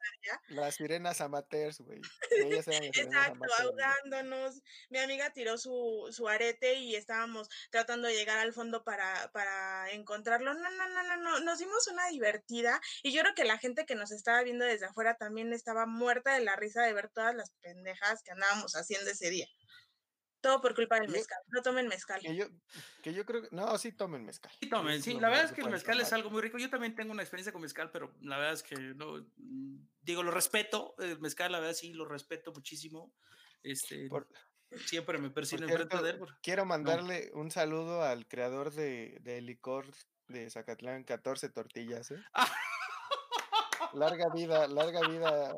las, 0.48 0.74
sirenas 0.74 1.20
amateurs, 1.20 1.80
güey. 1.80 2.00
Exacto, 2.30 3.46
ahogándonos. 3.60 4.62
Mi 4.90 4.98
amiga 4.98 5.30
tiró 5.32 5.58
su, 5.58 6.08
su 6.10 6.28
arete 6.28 6.74
y 6.74 6.96
estábamos 6.96 7.48
tratando 7.70 8.08
de 8.08 8.14
llegar 8.14 8.38
al 8.38 8.52
fondo 8.52 8.84
para, 8.84 9.30
para 9.32 9.90
encontrarlo. 9.90 10.54
No, 10.54 10.70
no, 10.70 10.88
no, 10.88 11.02
no, 11.02 11.16
no. 11.16 11.40
Nos 11.40 11.58
dimos 11.58 11.86
una 11.88 12.08
divertida 12.08 12.80
y 13.02 13.12
yo 13.12 13.22
creo 13.22 13.34
que 13.34 13.44
la 13.44 13.58
gente 13.58 13.86
que 13.86 13.94
nos 13.94 14.10
estaba 14.10 14.42
viendo 14.42 14.64
desde 14.64 14.86
afuera 14.86 15.16
también 15.16 15.52
estaba 15.52 15.86
muerta 15.86 16.34
de 16.34 16.44
la 16.44 16.56
risa 16.56 16.82
de 16.82 16.92
ver 16.92 17.08
todas 17.08 17.34
las 17.34 17.50
pendejas 17.62 18.22
que 18.22 18.32
andábamos 18.32 18.74
haciendo 18.76 19.10
ese 19.10 19.30
día. 19.30 19.46
Todo 20.40 20.60
por 20.60 20.74
culpa 20.74 21.00
del 21.00 21.08
mezcal. 21.10 21.38
No 21.48 21.62
tomen 21.62 21.88
mezcal. 21.88 22.20
Que 22.20 22.36
yo, 22.36 22.46
que 23.02 23.12
yo 23.12 23.24
creo 23.24 23.42
que. 23.42 23.48
No, 23.50 23.76
sí 23.78 23.92
tomen 23.92 24.24
mezcal. 24.24 24.52
Sí, 24.60 24.68
tomen, 24.68 25.02
sí. 25.02 25.14
La 25.18 25.28
verdad 25.28 25.46
es 25.46 25.52
que 25.52 25.62
el 25.62 25.70
mezcal 25.70 26.00
es 26.00 26.12
algo 26.12 26.30
muy 26.30 26.42
rico. 26.42 26.58
Yo 26.58 26.70
también 26.70 26.94
tengo 26.94 27.12
una 27.12 27.22
experiencia 27.22 27.52
con 27.52 27.62
mezcal, 27.62 27.90
pero 27.90 28.14
la 28.20 28.36
verdad 28.36 28.54
es 28.54 28.62
que 28.62 28.76
no. 28.76 29.26
Digo, 30.02 30.22
lo 30.22 30.30
respeto. 30.30 30.94
El 30.98 31.18
mezcal, 31.20 31.52
la 31.52 31.60
verdad, 31.60 31.74
sí, 31.74 31.92
lo 31.92 32.04
respeto 32.04 32.52
muchísimo. 32.52 33.12
Este. 33.62 34.08
Por, 34.08 34.28
siempre 34.84 35.18
me 35.18 35.30
persiguen 35.30 35.68
enfrente 35.68 36.02
de 36.02 36.10
él. 36.10 36.18
Por, 36.18 36.40
quiero 36.40 36.64
mandarle 36.64 37.30
no. 37.32 37.40
un 37.40 37.50
saludo 37.50 38.02
al 38.02 38.26
creador 38.26 38.72
de, 38.72 39.18
de 39.22 39.40
licor 39.40 39.86
de 40.28 40.50
Zacatlán, 40.50 41.04
14 41.04 41.48
tortillas, 41.50 42.10
¿eh? 42.10 42.22
larga 43.94 44.28
vida, 44.34 44.66
larga 44.66 45.00
vida, 45.08 45.54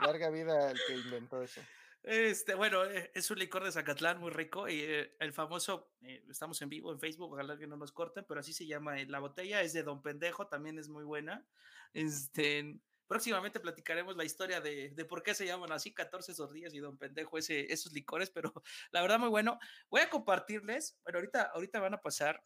larga 0.00 0.30
vida 0.30 0.70
el 0.70 0.80
que 0.86 0.94
inventó 0.94 1.42
eso. 1.42 1.60
Este, 2.04 2.54
bueno, 2.54 2.84
es 2.84 3.30
un 3.30 3.38
licor 3.38 3.64
de 3.64 3.72
Zacatlán 3.72 4.20
muy 4.20 4.30
rico 4.30 4.68
y 4.68 4.82
eh, 4.82 5.16
el 5.20 5.32
famoso, 5.32 5.90
eh, 6.02 6.22
estamos 6.28 6.60
en 6.60 6.68
vivo 6.68 6.92
en 6.92 7.00
Facebook, 7.00 7.32
ojalá 7.32 7.56
que 7.56 7.66
no 7.66 7.78
nos 7.78 7.92
corten, 7.92 8.26
pero 8.28 8.40
así 8.40 8.52
se 8.52 8.66
llama 8.66 9.00
eh, 9.00 9.06
la 9.06 9.20
botella, 9.20 9.62
es 9.62 9.72
de 9.72 9.82
Don 9.82 10.02
Pendejo, 10.02 10.46
también 10.46 10.78
es 10.78 10.90
muy 10.90 11.02
buena. 11.02 11.46
Este, 11.94 12.78
próximamente 13.06 13.58
platicaremos 13.58 14.18
la 14.18 14.24
historia 14.24 14.60
de, 14.60 14.90
de 14.90 15.04
por 15.06 15.22
qué 15.22 15.34
se 15.34 15.46
llaman 15.46 15.72
así 15.72 15.94
14 15.94 16.34
sordillas 16.34 16.74
y 16.74 16.80
Don 16.80 16.98
Pendejo 16.98 17.38
ese, 17.38 17.72
esos 17.72 17.90
licores, 17.94 18.28
pero 18.28 18.52
la 18.92 19.00
verdad 19.00 19.18
muy 19.18 19.30
bueno. 19.30 19.58
Voy 19.88 20.02
a 20.02 20.10
compartirles, 20.10 20.98
bueno, 21.04 21.20
ahorita, 21.20 21.52
ahorita 21.54 21.80
van 21.80 21.94
a 21.94 22.02
pasar 22.02 22.42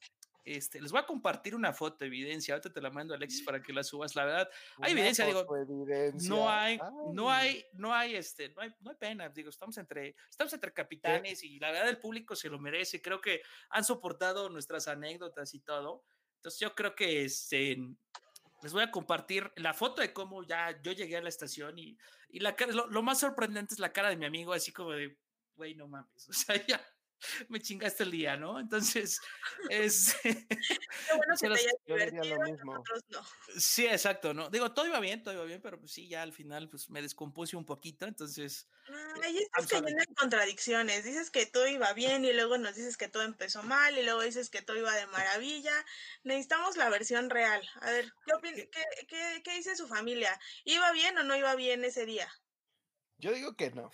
este, 0.56 0.80
les 0.80 0.90
voy 0.90 1.00
a 1.00 1.06
compartir 1.06 1.54
una 1.54 1.72
foto, 1.72 2.04
evidencia. 2.04 2.54
Ahorita 2.54 2.72
te 2.72 2.80
la 2.80 2.90
mando, 2.90 3.14
Alexis, 3.14 3.42
para 3.42 3.62
que 3.62 3.72
la 3.72 3.82
subas. 3.82 4.16
La 4.16 4.24
verdad, 4.24 4.50
hay 4.78 4.92
una 4.92 5.00
evidencia, 5.00 5.26
digo. 5.26 5.46
Evidencia. 5.56 6.28
No 6.28 6.48
hay, 6.48 6.78
Ay. 6.80 6.90
no 7.12 7.30
hay, 7.30 7.66
no 7.72 7.94
hay, 7.94 8.16
este, 8.16 8.48
no 8.50 8.62
hay, 8.62 8.74
no 8.80 8.90
hay 8.90 8.96
pena. 8.96 9.28
Digo, 9.28 9.50
estamos 9.50 9.76
entre, 9.78 10.16
estamos 10.28 10.52
entre 10.52 10.72
capitanes 10.72 11.40
¿Qué? 11.40 11.46
y 11.46 11.58
la 11.58 11.70
verdad 11.70 11.88
el 11.88 11.98
público 11.98 12.34
se 12.34 12.48
lo 12.48 12.58
merece. 12.58 13.02
Creo 13.02 13.20
que 13.20 13.42
han 13.70 13.84
soportado 13.84 14.48
nuestras 14.48 14.88
anécdotas 14.88 15.54
y 15.54 15.60
todo. 15.60 16.04
Entonces 16.36 16.60
yo 16.60 16.74
creo 16.74 16.94
que 16.94 17.24
este, 17.24 17.76
les 18.62 18.72
voy 18.72 18.82
a 18.82 18.90
compartir 18.90 19.50
la 19.56 19.74
foto 19.74 20.02
de 20.02 20.12
cómo 20.12 20.44
ya 20.44 20.80
yo 20.82 20.92
llegué 20.92 21.16
a 21.16 21.22
la 21.22 21.28
estación 21.28 21.78
y, 21.78 21.98
y 22.28 22.40
la 22.40 22.56
lo, 22.72 22.86
lo 22.86 23.02
más 23.02 23.20
sorprendente 23.20 23.74
es 23.74 23.80
la 23.80 23.92
cara 23.92 24.08
de 24.08 24.16
mi 24.16 24.24
amigo, 24.24 24.52
así 24.52 24.72
como 24.72 24.92
de, 24.92 25.18
güey, 25.56 25.74
no 25.74 25.88
mames. 25.88 26.28
O 26.28 26.32
sea, 26.32 26.66
ya 26.66 26.80
me 27.48 27.60
chingaste 27.60 28.04
el 28.04 28.10
día, 28.10 28.36
¿no? 28.36 28.58
Entonces, 28.60 29.20
es... 29.70 30.16
Qué 30.22 30.46
bueno 31.16 31.34
que 31.40 31.48
los, 31.48 31.58
te 31.58 31.66
hayas 31.66 31.84
divertido, 31.86 32.38
nosotros 32.64 33.04
no. 33.08 33.20
Sí, 33.56 33.86
exacto, 33.86 34.34
¿no? 34.34 34.50
Digo, 34.50 34.72
todo 34.72 34.86
iba 34.86 35.00
bien, 35.00 35.22
todo 35.22 35.34
iba 35.34 35.44
bien, 35.44 35.60
pero 35.60 35.78
pues 35.78 35.92
sí, 35.92 36.08
ya 36.08 36.22
al 36.22 36.32
final 36.32 36.68
pues 36.68 36.90
me 36.90 37.02
descompuse 37.02 37.56
un 37.56 37.64
poquito, 37.64 38.06
entonces... 38.06 38.68
Ay, 39.22 39.38
estás 39.38 39.66
cayendo 39.66 40.02
en 40.02 40.14
contradicciones, 40.14 41.04
dices 41.04 41.30
que 41.30 41.44
todo 41.46 41.66
iba 41.66 41.92
bien 41.92 42.24
y 42.24 42.32
luego 42.32 42.56
nos 42.56 42.74
dices 42.74 42.96
que 42.96 43.08
todo 43.08 43.22
empezó 43.22 43.62
mal 43.62 43.98
y 43.98 44.02
luego 44.02 44.22
dices 44.22 44.48
que 44.48 44.62
todo 44.62 44.76
iba 44.76 44.94
de 44.94 45.06
maravilla, 45.06 45.74
necesitamos 46.22 46.76
la 46.76 46.88
versión 46.88 47.28
real. 47.28 47.68
A 47.80 47.90
ver, 47.90 48.12
¿qué, 48.42 48.70
qué, 48.70 48.84
qué, 49.08 49.42
qué 49.44 49.54
dice 49.54 49.76
su 49.76 49.88
familia? 49.88 50.38
¿Iba 50.64 50.92
bien 50.92 51.18
o 51.18 51.24
no 51.24 51.36
iba 51.36 51.54
bien 51.54 51.84
ese 51.84 52.06
día? 52.06 52.28
Yo 53.18 53.32
digo 53.32 53.56
que 53.56 53.70
no. 53.72 53.90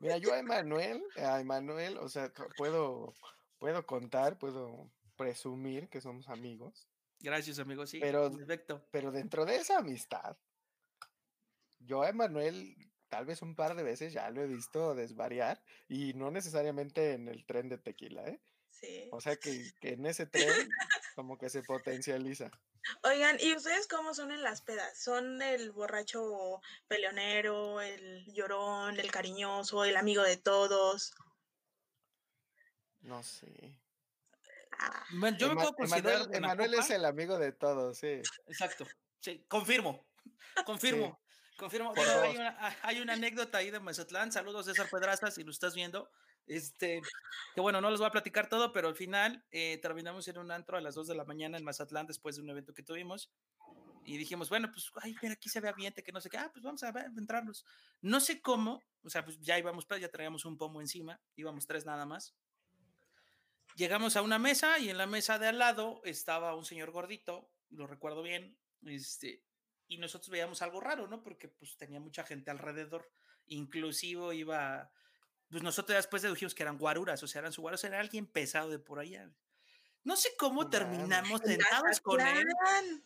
Mira, 0.00 0.18
yo 0.18 0.32
a 0.32 0.38
Emanuel, 0.38 1.02
a 1.16 1.40
Emanuel, 1.40 1.98
o 1.98 2.08
sea, 2.08 2.32
puedo, 2.56 3.14
puedo 3.58 3.86
contar, 3.86 4.38
puedo 4.38 4.90
presumir 5.16 5.88
que 5.88 6.00
somos 6.00 6.28
amigos. 6.28 6.88
Gracias, 7.20 7.58
amigo, 7.58 7.86
sí. 7.86 8.00
Pero, 8.00 8.30
perfecto. 8.30 8.86
pero 8.90 9.12
dentro 9.12 9.44
de 9.44 9.56
esa 9.56 9.78
amistad, 9.78 10.36
yo 11.78 12.02
a 12.02 12.08
Emanuel 12.08 12.76
tal 13.08 13.26
vez 13.26 13.42
un 13.42 13.54
par 13.54 13.76
de 13.76 13.82
veces 13.82 14.12
ya 14.12 14.28
lo 14.30 14.42
he 14.42 14.46
visto 14.46 14.94
desvariar 14.94 15.62
y 15.88 16.14
no 16.14 16.30
necesariamente 16.30 17.12
en 17.12 17.28
el 17.28 17.46
tren 17.46 17.68
de 17.68 17.78
tequila, 17.78 18.26
¿eh? 18.26 18.40
Sí. 18.70 19.08
O 19.12 19.20
sea 19.20 19.36
que, 19.36 19.70
que 19.80 19.90
en 19.90 20.04
ese 20.06 20.26
tren 20.26 20.68
como 21.14 21.38
que 21.38 21.48
se 21.48 21.62
potencializa. 21.62 22.50
Oigan, 23.02 23.38
¿y 23.40 23.54
ustedes 23.54 23.86
cómo 23.88 24.14
son 24.14 24.30
en 24.32 24.42
las 24.42 24.60
pedas? 24.60 24.98
¿Son 24.98 25.40
el 25.42 25.72
borracho 25.72 26.60
peleonero, 26.88 27.80
el 27.80 28.24
llorón, 28.32 28.98
el 28.98 29.10
cariñoso, 29.10 29.84
el 29.84 29.96
amigo 29.96 30.22
de 30.22 30.36
todos? 30.36 31.14
No 33.00 33.22
sé. 33.22 33.76
Ah, 34.78 35.04
bueno, 35.12 35.36
yo 35.38 35.46
Ema 35.46 35.54
me 35.54 35.60
puedo 35.60 35.74
considerar 35.74 36.28
Emanuel, 36.32 36.74
es 36.74 36.90
el 36.90 37.04
amigo 37.04 37.38
de 37.38 37.52
todos, 37.52 37.98
sí. 37.98 38.20
Exacto. 38.46 38.86
Sí, 39.20 39.44
confirmo. 39.48 40.06
Confirmo. 40.64 41.18
Sí. 41.20 41.56
Confirmo. 41.56 41.94
Hay, 41.96 42.36
una, 42.36 42.76
hay 42.82 43.00
una 43.00 43.12
anécdota 43.12 43.58
ahí 43.58 43.70
de 43.70 43.78
Mazatlán. 43.78 44.32
Saludos, 44.32 44.66
César 44.66 44.88
Pedraza, 44.90 45.30
si 45.30 45.44
lo 45.44 45.52
estás 45.52 45.74
viendo. 45.74 46.10
Este, 46.46 47.00
que 47.54 47.60
bueno, 47.60 47.80
no 47.80 47.90
les 47.90 48.00
voy 48.00 48.08
a 48.08 48.12
platicar 48.12 48.48
todo, 48.48 48.72
pero 48.72 48.88
al 48.88 48.94
final 48.94 49.44
eh, 49.50 49.78
terminamos 49.78 50.28
en 50.28 50.38
un 50.38 50.50
antro 50.50 50.76
a 50.76 50.80
las 50.80 50.94
2 50.94 51.06
de 51.08 51.14
la 51.14 51.24
mañana 51.24 51.56
en 51.56 51.64
Mazatlán 51.64 52.06
después 52.06 52.36
de 52.36 52.42
un 52.42 52.50
evento 52.50 52.74
que 52.74 52.82
tuvimos. 52.82 53.30
Y 54.04 54.18
dijimos, 54.18 54.50
bueno, 54.50 54.70
pues, 54.70 54.90
ay, 55.00 55.14
mira, 55.22 55.34
aquí 55.34 55.48
se 55.48 55.60
ve 55.60 55.68
ambiente, 55.70 56.02
que 56.02 56.12
no 56.12 56.20
sé 56.20 56.28
qué, 56.28 56.36
ah, 56.36 56.50
pues 56.52 56.62
vamos 56.62 56.82
a, 56.82 56.92
ver, 56.92 57.06
a 57.06 57.18
entrarnos. 57.18 57.64
No 58.02 58.20
sé 58.20 58.42
cómo, 58.42 58.82
o 59.02 59.08
sea, 59.08 59.24
pues 59.24 59.40
ya 59.40 59.58
íbamos, 59.58 59.86
ya 59.98 60.10
traíamos 60.10 60.44
un 60.44 60.58
pomo 60.58 60.82
encima, 60.82 61.18
íbamos 61.36 61.66
tres 61.66 61.86
nada 61.86 62.04
más. 62.04 62.34
Llegamos 63.76 64.16
a 64.16 64.22
una 64.22 64.38
mesa 64.38 64.78
y 64.78 64.90
en 64.90 64.98
la 64.98 65.06
mesa 65.06 65.38
de 65.38 65.48
al 65.48 65.58
lado 65.58 66.02
estaba 66.04 66.54
un 66.54 66.66
señor 66.66 66.90
gordito, 66.90 67.50
lo 67.70 67.86
recuerdo 67.86 68.22
bien, 68.22 68.56
este, 68.84 69.42
y 69.88 69.96
nosotros 69.96 70.28
veíamos 70.28 70.60
algo 70.60 70.80
raro, 70.80 71.08
¿no? 71.08 71.22
Porque 71.22 71.48
pues 71.48 71.76
tenía 71.76 71.98
mucha 71.98 72.24
gente 72.24 72.50
alrededor, 72.50 73.10
inclusive 73.46 74.36
iba 74.36 74.90
pues 75.54 75.62
nosotros 75.62 75.94
después 75.94 76.20
dedujimos 76.20 76.52
que 76.52 76.64
eran 76.64 76.78
guaruras, 76.78 77.22
o 77.22 77.28
sea, 77.28 77.38
eran 77.38 77.52
su 77.52 77.62
guaruras, 77.62 77.84
era 77.84 78.00
alguien 78.00 78.26
pesado 78.26 78.70
de 78.70 78.80
por 78.80 78.98
allá. 78.98 79.30
No 80.02 80.16
sé 80.16 80.30
cómo 80.36 80.68
terminamos 80.68 81.42
sentados 81.44 82.00
con 82.00 82.20
él, 82.20 82.44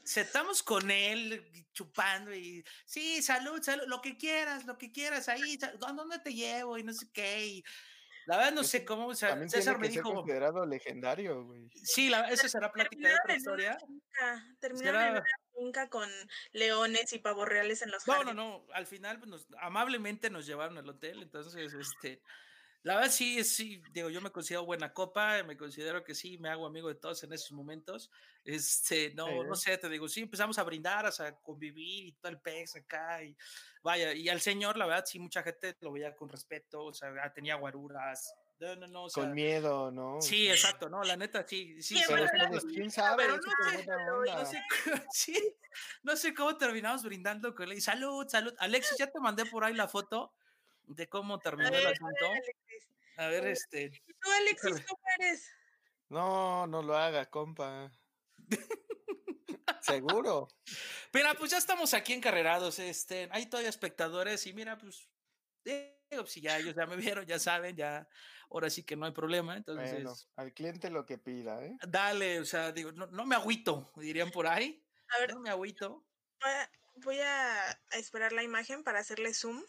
sentamos 0.03 0.63
con 0.63 0.91
él 0.91 1.47
chupando 1.75 2.35
y 2.35 2.65
sí, 2.87 3.21
salud, 3.21 3.61
salud, 3.63 3.85
lo 3.87 4.01
que 4.01 4.17
quieras, 4.17 4.65
lo 4.65 4.79
que 4.79 4.91
quieras 4.91 5.29
ahí, 5.29 5.59
¿a 5.63 5.93
dónde 5.93 6.21
te 6.21 6.33
llevo? 6.33 6.79
Y 6.79 6.85
no 6.85 6.95
sé 6.95 7.11
qué. 7.13 7.47
Y 7.47 7.65
la 8.25 8.39
verdad 8.39 8.53
no 8.53 8.65
sé 8.65 8.83
cómo, 8.83 9.09
o 9.09 9.15
sea, 9.15 9.29
También 9.29 9.51
César 9.51 9.75
tiene 9.75 9.81
me 9.81 9.89
que 9.89 9.95
ser 9.97 10.05
dijo. 10.05 10.15
considerado 10.15 10.65
legendario, 10.65 11.45
güey. 11.45 11.69
Sí, 11.75 12.09
la, 12.09 12.31
esa 12.31 12.49
será 12.49 12.73
plática 12.73 13.11
de 13.11 13.15
otra 13.15 13.37
historia. 13.37 13.79
Terminaron 14.59 15.23
finca 15.59 15.89
con 15.91 16.09
leones 16.53 17.13
y 17.13 17.19
pavos 17.19 17.49
reales 17.49 17.83
en 17.83 17.91
los 17.91 18.07
No, 18.07 18.15
jardines. 18.15 18.35
no, 18.37 18.67
no. 18.67 18.67
Al 18.75 18.87
final, 18.87 19.19
pues, 19.19 19.29
nos, 19.31 19.47
amablemente 19.61 20.31
nos 20.31 20.47
llevaron 20.47 20.79
al 20.79 20.89
hotel. 20.89 21.23
Entonces, 21.23 21.73
este. 21.75 22.23
La 22.83 22.95
verdad, 22.95 23.11
sí, 23.11 23.43
sí, 23.43 23.83
digo, 23.91 24.09
yo 24.09 24.21
me 24.21 24.31
considero 24.31 24.65
buena 24.65 24.93
copa, 24.95 25.43
me 25.43 25.57
considero 25.57 26.05
que 26.05 26.15
sí, 26.15 26.39
me 26.39 26.49
hago 26.49 26.65
amigo 26.65 26.89
de 26.89 26.95
todos 26.95 27.23
en 27.25 27.33
esos 27.33 27.51
momentos. 27.53 28.09
Este, 28.45 29.13
no, 29.15 29.27
Sí. 29.27 29.33
no 29.49 29.55
sé, 29.57 29.77
te 29.79 29.89
digo, 29.89 30.09
sí, 30.09 30.21
empezamos 30.21 30.59
a 30.59 30.63
brindar, 30.63 31.05
o 31.05 31.11
sea, 31.13 31.37
convivir 31.41 32.07
y 32.07 32.13
todo 32.13 32.31
el 32.31 32.41
pez 32.41 32.77
acá, 32.77 33.23
y 33.25 33.37
vaya, 33.83 34.15
y 34.15 34.29
al 34.29 34.41
señor, 34.41 34.77
la 34.79 34.87
verdad, 34.87 35.05
sí, 35.07 35.19
mucha 35.19 35.43
gente 35.43 35.77
lo 35.81 35.91
veía 35.93 36.15
con 36.15 36.29
respeto, 36.29 36.85
o 36.85 36.95
sea, 36.95 37.33
tenía 37.35 37.57
guaruras, 37.57 38.33
no, 38.61 38.77
no, 38.77 38.87
no, 38.89 39.05
o 39.05 39.11
sea, 39.11 39.23
Con 39.23 39.35
miedo, 39.35 39.91
¿no? 39.91 40.21
sí, 40.21 40.49
exacto, 40.49 40.89
no, 40.89 41.03
la 41.05 41.17
neta, 41.17 41.47
sí, 41.47 41.81
sí, 41.81 42.01
Pero 42.07 42.27
pues, 42.51 42.65
quién 42.65 42.91
sabe, 42.91 43.25
pero 43.25 43.39
sé, 43.41 43.87
no 43.87 44.45
sé, 44.45 44.63
sí, 45.13 45.57
no 46.03 46.17
sé 46.17 46.35
cómo 46.35 46.57
terminamos 46.57 47.05
brindando 47.05 47.55
con 47.55 47.71
él. 47.71 47.81
Salud, 47.81 48.27
salud. 48.29 48.55
Alexis, 48.59 48.99
ya 48.99 49.07
te 49.07 49.21
mandé 49.21 49.47
por 49.47 49.65
ahí 49.65 49.75
la 49.75 49.87
foto 49.87 50.35
de 50.85 51.09
cómo 51.09 51.39
terminó 51.39 51.69
el 51.69 51.75
ver, 51.75 51.87
asunto. 51.87 52.27
A 53.19 53.27
ver, 53.29 53.47
este. 53.47 53.85
¿Y 54.07 54.15
tú, 54.15 54.31
Alexis, 54.31 54.87
cómo 54.87 55.03
eres? 55.19 55.51
No, 56.09 56.67
no 56.67 56.83
lo 56.83 56.97
haga, 56.97 57.27
compa. 57.27 57.93
Seguro. 59.83 60.49
Mira, 61.13 61.35
pues 61.35 61.51
ya 61.51 61.59
estamos 61.59 61.95
aquí 61.95 62.13
encarrerados, 62.13 62.79
este, 62.79 63.29
hay 63.33 63.47
todavía 63.47 63.71
espectadores 63.71 64.47
y 64.47 64.53
mira, 64.53 64.79
pues, 64.79 65.09
digo, 65.65 66.27
si 66.27 66.41
ya 66.41 66.59
ellos 66.59 66.75
ya 66.75 66.87
me 66.87 66.97
vieron, 66.97 67.27
ya 67.27 67.39
saben, 67.39 67.77
ya, 67.77 68.09
ahora 68.51 68.71
sí 68.71 68.85
que 68.85 68.97
no 68.97 69.07
hay 69.07 69.13
problema, 69.13 69.57
entonces. 69.57 69.93
Bueno, 69.93 70.15
al 70.37 70.53
cliente 70.53 70.91
lo 70.91 71.07
que 71.07 71.19
pida, 71.19 71.65
¿eh? 71.65 71.77
Dale, 71.87 72.41
o 72.41 72.45
sea, 72.45 72.73
digo, 72.73 72.93
no, 72.93 73.07
no 73.07 73.27
me 73.27 73.37
agüito, 73.37 73.91
dirían 73.97 74.31
por 74.31 74.47
ahí. 74.47 74.85
A 75.17 75.21
ver, 75.21 75.35
No 75.35 75.41
me 75.41 75.51
agüito. 75.51 76.05
voy 76.97 77.21
a, 77.21 77.71
a 77.71 77.97
esperar 77.97 78.33
la 78.33 78.43
imagen 78.43 78.85
para 78.85 79.01
hacerle 79.01 79.35
zoom. 79.35 79.65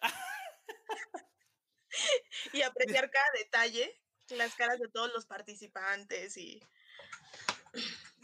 y 2.52 2.62
apreciar 2.62 3.10
cada 3.10 3.28
detalle, 3.38 4.00
las 4.30 4.54
caras 4.54 4.78
de 4.78 4.88
todos 4.88 5.12
los 5.12 5.26
participantes 5.26 6.36
y 6.36 6.62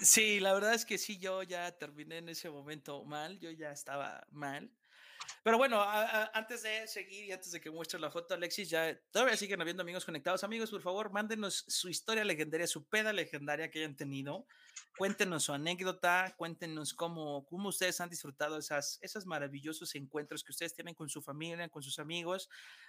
Sí, 0.01 0.41
la 0.41 0.53
verdad 0.53 0.75
es 0.75 0.85
que 0.85 0.99
sí, 0.99 1.19
yo 1.19 1.43
ya 1.43 1.77
terminé 1.77 2.19
en 2.19 2.29
ese 2.29 2.51
momento 2.51 3.05
mal, 3.05 3.39
yo 3.41 3.51
ya 3.51 3.73
estaba 3.73 4.27
mal. 4.31 4.71
Pero 5.45 5.59
bueno, 5.59 5.81
a- 5.81 6.03
a- 6.25 6.31
antes 6.35 6.63
de 6.63 6.87
seguir 6.89 7.25
y 7.25 7.33
antes 7.33 7.53
de 7.53 7.61
que 7.61 7.71
muestre 7.71 7.99
la 8.01 8.11
foto, 8.11 8.35
Alexis, 8.35 8.69
ya 8.71 8.99
todavía 9.11 9.37
siguen 9.37 9.61
habiendo 9.61 9.83
amigos 9.83 10.05
conectados. 10.05 10.45
Amigos, 10.45 10.71
por 10.71 10.83
favor, 10.83 11.11
mándenos 11.13 11.65
su 11.69 11.89
historia 11.89 12.25
legendaria, 12.25 12.67
su 12.67 12.87
peda 12.89 13.13
legendaria 13.13 13.71
que 13.71 13.79
hayan 13.81 13.97
tenido. 13.97 14.47
Cuéntenos 14.97 15.45
su 15.45 15.53
anécdota, 15.53 16.35
cuéntenos 16.37 16.93
cómo, 16.95 17.45
cómo 17.47 17.69
ustedes 17.69 18.01
han 18.01 18.11
disfrutado 18.11 18.59
esas, 18.59 18.99
esos 19.01 19.27
maravillosos 19.27 19.95
encuentros 19.95 20.43
que 20.45 20.53
ustedes 20.53 20.75
tienen 20.75 20.95
con 20.95 21.09
su 21.09 21.23
familia, 21.23 21.69
con 21.69 21.83
sus 21.83 21.99
amigos. 21.99 22.49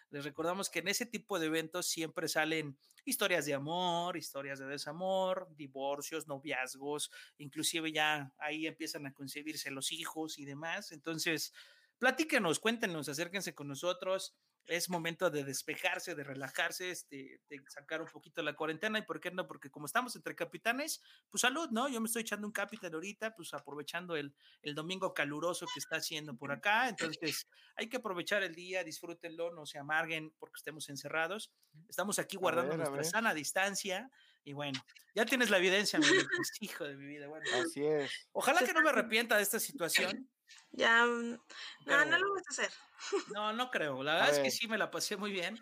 Les 0.10 0.24
recordamos 0.24 0.70
que 0.70 0.80
en 0.80 0.88
ese 0.88 1.06
tipo 1.06 1.40
de 1.40 1.48
eventos 1.48 1.88
siempre 1.88 2.28
salen 2.28 2.78
historias 3.06 3.46
de 3.46 3.54
amor, 3.54 4.18
historias 4.18 4.60
de 4.60 4.66
desamor, 4.66 5.48
divorcios, 5.56 6.28
noviazgos, 6.28 7.12
inclusive 7.38 7.92
ya 7.92 8.34
ahí 8.38 8.66
empiezan 8.68 9.06
a 9.06 9.14
concebirse 9.14 9.72
los 9.72 9.92
hijos 9.92 10.38
y 10.40 10.46
demás. 10.46 10.92
Entonces, 10.92 11.54
platíquenos, 12.00 12.60
cuéntenos, 12.60 13.10
acérquense 13.10 13.54
con 13.54 13.68
nosotros. 13.68 14.36
Es 14.66 14.88
momento 14.88 15.32
de 15.32 15.44
despejarse, 15.44 16.14
de 16.14 16.24
relajarse, 16.24 16.92
este, 16.92 17.42
de 17.50 17.60
sacar 17.70 18.02
un 18.02 18.08
poquito 18.08 18.44
la 18.44 18.56
cuarentena 18.56 19.00
y 19.00 19.02
por 19.02 19.20
qué 19.20 19.32
no, 19.32 19.48
porque 19.48 19.72
como 19.72 19.88
estamos 19.88 20.16
entre 20.16 20.36
capitanes, 20.36 21.02
pues 21.32 21.42
salud, 21.42 21.70
¿no? 21.72 21.90
Yo 21.90 22.00
me 22.02 22.06
estoy 22.06 22.22
echando 22.22 22.46
un 22.46 22.54
capitán 22.54 22.94
ahorita, 22.94 23.36
pues 23.36 23.52
aprovechando 23.56 24.16
el, 24.16 24.36
el 24.62 24.76
domingo 24.76 25.14
caluroso 25.16 25.66
que 25.74 25.80
está 25.80 25.96
haciendo 25.96 26.38
por 26.38 26.52
acá, 26.52 26.88
entonces 26.90 27.48
hay 27.76 27.90
que 27.90 27.98
aprovechar 27.98 28.44
el 28.44 28.54
día, 28.54 28.84
disfrútenlo, 28.84 29.52
no 29.52 29.66
se 29.66 29.80
amarguen 29.80 30.32
porque 30.38 30.58
estemos 30.58 30.88
encerrados. 30.90 31.52
Estamos 31.88 32.20
aquí 32.20 32.38
guardando 32.38 32.74
ver, 32.74 32.76
a 32.76 32.78
nuestra 32.78 33.02
ver. 33.02 33.06
sana 33.06 33.34
distancia 33.34 34.12
y 34.44 34.54
bueno, 34.54 34.80
ya 35.16 35.26
tienes 35.26 35.50
la 35.50 35.58
evidencia, 35.58 35.98
mi 36.00 36.06
hijo 36.62 36.84
de 36.86 36.96
mi 36.96 37.08
vida. 37.08 37.28
Bueno, 37.28 37.46
Así 37.52 37.84
es. 37.84 38.12
ojalá 38.34 38.62
que 38.64 38.74
no 38.74 38.82
me 38.82 38.90
arrepienta 38.90 39.36
de 39.38 39.44
esta 39.44 39.60
situación. 39.60 40.30
Ya 40.72 41.06
mm, 41.06 41.32
no, 41.34 41.40
Pero- 41.86 42.06
no 42.06 42.18
lo 42.20 42.34
vas 42.34 42.44
a 42.48 42.50
hacer. 42.52 42.72
No, 43.34 43.54
no 43.54 43.70
creo. 43.72 44.04
La 44.04 44.16
verdad 44.16 44.32
es 44.32 44.40
que 44.40 44.52
sí 44.52 44.68
me 44.68 44.78
la 44.78 44.92
pasé 44.92 45.16
muy 45.18 45.32
bien. 45.32 45.58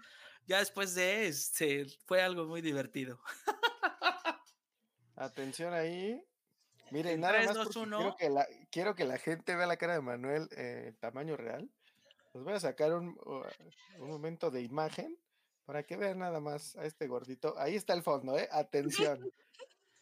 Ya 0.47 0.59
después 0.59 0.95
de 0.95 1.27
este 1.27 1.85
fue 2.05 2.21
algo 2.21 2.45
muy 2.45 2.61
divertido. 2.61 3.19
Atención 5.15 5.73
ahí. 5.73 6.21
Miren, 6.91 7.15
En 7.15 7.21
nada 7.21 7.33
tres, 7.33 7.47
más 7.47 7.55
dos, 7.55 7.65
porque 7.67 7.79
uno. 7.79 7.97
quiero, 7.97 8.15
que 8.17 8.29
la, 8.29 8.47
quiero 8.71 8.95
que 8.95 9.05
la 9.05 9.17
gente 9.17 9.55
vea 9.55 9.67
la 9.67 9.77
cara 9.77 9.93
de 9.93 10.01
Manuel 10.01 10.47
eh, 10.51 10.93
tamaño 10.99 11.35
real. 11.35 11.69
Les 12.33 12.43
voy 12.43 12.53
a 12.53 12.59
sacar 12.59 12.93
un, 12.93 13.17
un 13.99 14.07
momento 14.07 14.51
de 14.51 14.61
imagen 14.61 15.17
para 15.65 15.83
que 15.83 15.97
vean 15.97 16.19
nada 16.19 16.39
más 16.39 16.75
a 16.77 16.85
este 16.85 17.07
gordito. 17.07 17.55
Ahí 17.57 17.75
está 17.75 17.93
el 17.93 18.03
fondo, 18.03 18.37
¿eh? 18.37 18.47
Atención. 18.51 19.31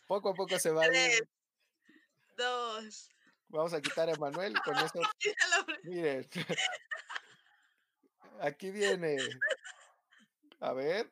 Poco 0.07 0.29
a 0.29 0.33
poco 0.35 0.59
se 0.59 0.69
va 0.69 0.83
a 0.83 0.87
ir. 0.87 0.91
Tres. 0.91 1.23
Dos. 2.37 3.09
Vamos 3.49 3.73
a 3.73 3.81
quitar 3.81 4.09
a 4.09 4.15
Manuel 4.15 4.53
y 4.53 4.61
con 4.61 4.75
eso, 4.77 4.99
Míralo, 5.23 5.65
miren. 5.83 6.27
Aquí 8.41 8.69
viene. 8.71 9.17
A 10.59 10.73
ver. 10.73 11.09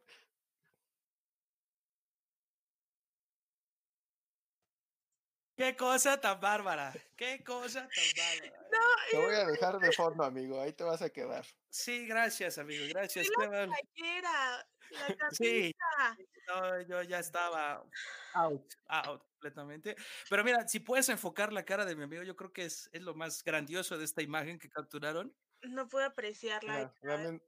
Qué 5.56 5.76
cosa 5.76 6.20
tan 6.20 6.40
bárbara. 6.42 6.92
Qué 7.16 7.44
cosa 7.44 7.88
tan 7.88 8.06
bárbara. 8.18 9.08
Te 9.12 9.18
voy 9.18 9.36
a 9.36 9.46
dejar 9.46 9.80
de 9.80 9.92
fondo, 9.92 10.24
amigo. 10.24 10.60
Ahí 10.62 10.74
te 10.74 10.84
vas 10.84 11.02
a 11.02 11.10
quedar. 11.10 11.46
Sí, 11.70 12.08
gracias, 12.08 12.58
amigo. 12.58 12.86
Gracias. 12.90 13.28
La 14.94 15.32
Sí. 15.32 15.74
No, 16.48 16.82
yo 16.82 17.02
ya 17.04 17.20
estaba 17.20 17.86
out, 18.34 18.74
out 18.88 19.22
completamente. 19.32 19.96
Pero 20.30 20.44
mira, 20.44 20.68
si 20.68 20.80
puedes 20.80 21.10
enfocar 21.10 21.54
la 21.54 21.66
cara 21.66 21.86
de 21.86 21.96
mi 21.96 22.04
amigo, 22.04 22.24
yo 22.24 22.36
creo 22.36 22.52
que 22.52 22.66
es, 22.66 22.90
es 22.92 23.02
lo 23.02 23.16
más 23.16 23.44
grandioso 23.44 23.98
de 23.98 24.06
esta 24.06 24.22
imagen 24.22 24.60
que 24.60 24.70
capturaron. 24.70 25.36
No 25.62 25.88
pude 25.88 26.04
apreciarla. 26.06 26.94
Mira, 27.02 27.18
dame, 27.18 27.42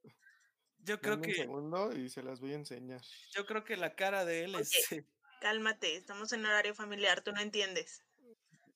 Yo 0.80 1.00
creo 1.02 1.16
dame 1.16 1.28
un 1.28 1.34
que, 1.34 1.42
segundo 1.42 1.92
y 1.94 2.10
se 2.10 2.24
las 2.24 2.40
voy 2.40 2.54
a 2.54 2.56
enseñar. 2.56 3.02
yo 3.34 3.46
creo 3.46 3.64
que 3.64 3.76
la 3.78 3.96
cara 3.96 4.26
de 4.26 4.44
él 4.46 4.56
es. 4.56 4.70
Cálmate, 5.42 5.96
estamos 5.96 6.32
en 6.32 6.46
horario 6.46 6.74
familiar, 6.74 7.22
tú 7.22 7.32
no 7.32 7.42
entiendes. 7.42 8.02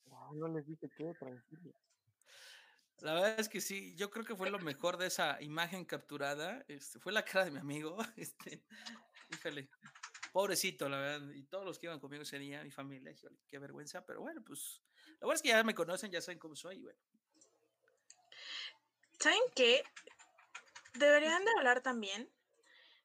No, 0.05 0.33
no 0.33 0.47
les 0.49 0.67
dije 0.67 0.89
qué, 0.97 1.13
tranquilo. 1.19 1.73
La 3.01 3.13
verdad 3.13 3.39
es 3.39 3.49
que 3.49 3.61
sí, 3.61 3.95
yo 3.95 4.09
creo 4.09 4.25
que 4.25 4.35
fue 4.35 4.49
lo 4.49 4.59
mejor 4.59 4.97
de 4.97 5.07
esa 5.07 5.41
imagen 5.41 5.85
capturada. 5.85 6.63
Este, 6.67 6.99
fue 6.99 7.11
la 7.11 7.23
cara 7.23 7.45
de 7.45 7.51
mi 7.51 7.59
amigo. 7.59 7.97
Este, 8.17 8.63
híjole, 9.31 9.69
pobrecito, 10.31 10.89
la 10.89 10.97
verdad. 10.97 11.31
Y 11.31 11.43
todos 11.43 11.65
los 11.65 11.79
que 11.79 11.87
iban 11.87 11.99
conmigo 11.99 12.23
ese 12.23 12.39
mi 12.39 12.71
familia, 12.71 13.13
qué 13.47 13.59
vergüenza. 13.59 14.05
Pero 14.05 14.21
bueno, 14.21 14.43
pues, 14.43 14.81
la 15.19 15.27
verdad 15.27 15.35
es 15.35 15.41
que 15.41 15.49
ya 15.49 15.63
me 15.63 15.75
conocen, 15.75 16.11
ya 16.11 16.21
saben 16.21 16.39
cómo 16.39 16.55
soy. 16.55 16.77
Y 16.77 16.83
bueno, 16.83 16.99
¿Saben 19.19 19.41
qué? 19.53 19.83
Deberían 20.95 21.43
de 21.43 21.51
hablar 21.57 21.81
también 21.81 22.29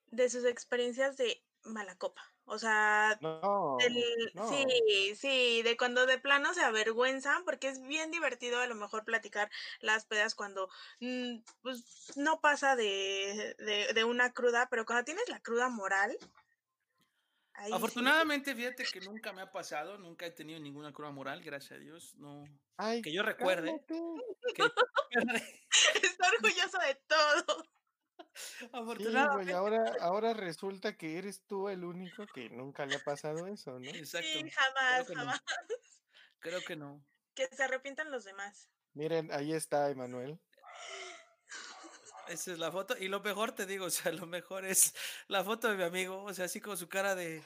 de 0.06 0.30
sus 0.30 0.44
experiencias 0.44 1.16
de 1.16 1.44
mala 1.64 1.96
copa. 1.96 2.22
O 2.46 2.58
sea, 2.58 3.16
No, 3.22 3.78
del- 3.80 4.30
no. 4.34 4.48
sí, 4.48 5.14
sí, 5.16 5.62
de 5.62 5.76
cuando 5.78 6.04
de 6.06 6.18
plano 6.18 6.52
se 6.52 6.60
avergüenzan, 6.62 7.44
porque 7.44 7.68
es 7.68 7.80
bien 7.80 8.10
divertido 8.10 8.60
a 8.60 8.66
lo 8.66 8.74
mejor 8.74 9.04
platicar 9.04 9.50
las 9.80 10.04
pedas 10.04 10.34
cuando 10.34 10.68
mm, 11.00 11.38
pues, 11.62 12.12
no 12.16 12.40
pasa 12.40 12.76
de, 12.76 13.56
de, 13.58 13.92
de 13.94 14.04
una 14.04 14.32
cruda, 14.32 14.68
pero 14.70 14.84
cuando 14.84 15.04
tienes 15.04 15.26
la 15.28 15.40
cruda 15.40 15.70
moral. 15.70 16.16
ahí 17.54 17.68
sí. 17.68 17.72
afortunadamente, 17.72 18.54
fíjate 18.54 18.84
que 18.84 19.00
nunca 19.00 19.32
me 19.32 19.40
ha 19.40 19.50
pasado, 19.50 19.96
nunca 19.96 20.26
he 20.26 20.30
tenido 20.30 20.60
ninguna 20.60 20.92
cruda 20.92 21.10
moral, 21.12 21.42
gracias 21.42 21.72
a 21.72 21.80
Dios. 21.80 22.14
No, 22.16 22.44
Ay, 22.76 23.00
que 23.00 23.12
yo 23.12 23.22
recuerde. 23.22 23.82
que- 23.88 24.70
Está 26.02 26.28
orgulloso 26.28 26.78
de 26.78 26.94
todo. 27.06 27.64
Sí, 28.34 28.68
afortunadamente. 28.72 29.52
güey, 29.52 29.56
ahora, 29.56 29.92
ahora 30.00 30.34
resulta 30.34 30.96
que 30.96 31.18
eres 31.18 31.44
tú 31.46 31.68
el 31.68 31.84
único 31.84 32.26
que 32.26 32.50
nunca 32.50 32.84
le 32.84 32.96
ha 32.96 32.98
pasado 32.98 33.46
eso, 33.46 33.78
¿no? 33.78 33.88
Exacto. 33.90 34.26
Sí, 34.26 34.50
jamás, 34.50 35.08
no. 35.08 35.14
jamás. 35.14 35.42
Creo 36.40 36.60
que 36.62 36.74
no. 36.74 37.04
Que 37.34 37.46
se 37.46 37.62
arrepientan 37.62 38.10
los 38.10 38.24
demás. 38.24 38.70
Miren, 38.92 39.32
ahí 39.32 39.52
está 39.52 39.88
Emanuel. 39.90 40.40
Esa 42.28 42.52
es 42.52 42.58
la 42.58 42.72
foto. 42.72 42.96
Y 42.98 43.08
lo 43.08 43.20
mejor 43.20 43.52
te 43.52 43.66
digo, 43.66 43.86
o 43.86 43.90
sea, 43.90 44.12
lo 44.12 44.26
mejor 44.26 44.64
es 44.64 44.94
la 45.28 45.44
foto 45.44 45.68
de 45.68 45.76
mi 45.76 45.84
amigo, 45.84 46.22
o 46.22 46.32
sea, 46.34 46.46
así 46.46 46.60
con 46.60 46.76
su 46.76 46.88
cara 46.88 47.14
de. 47.14 47.42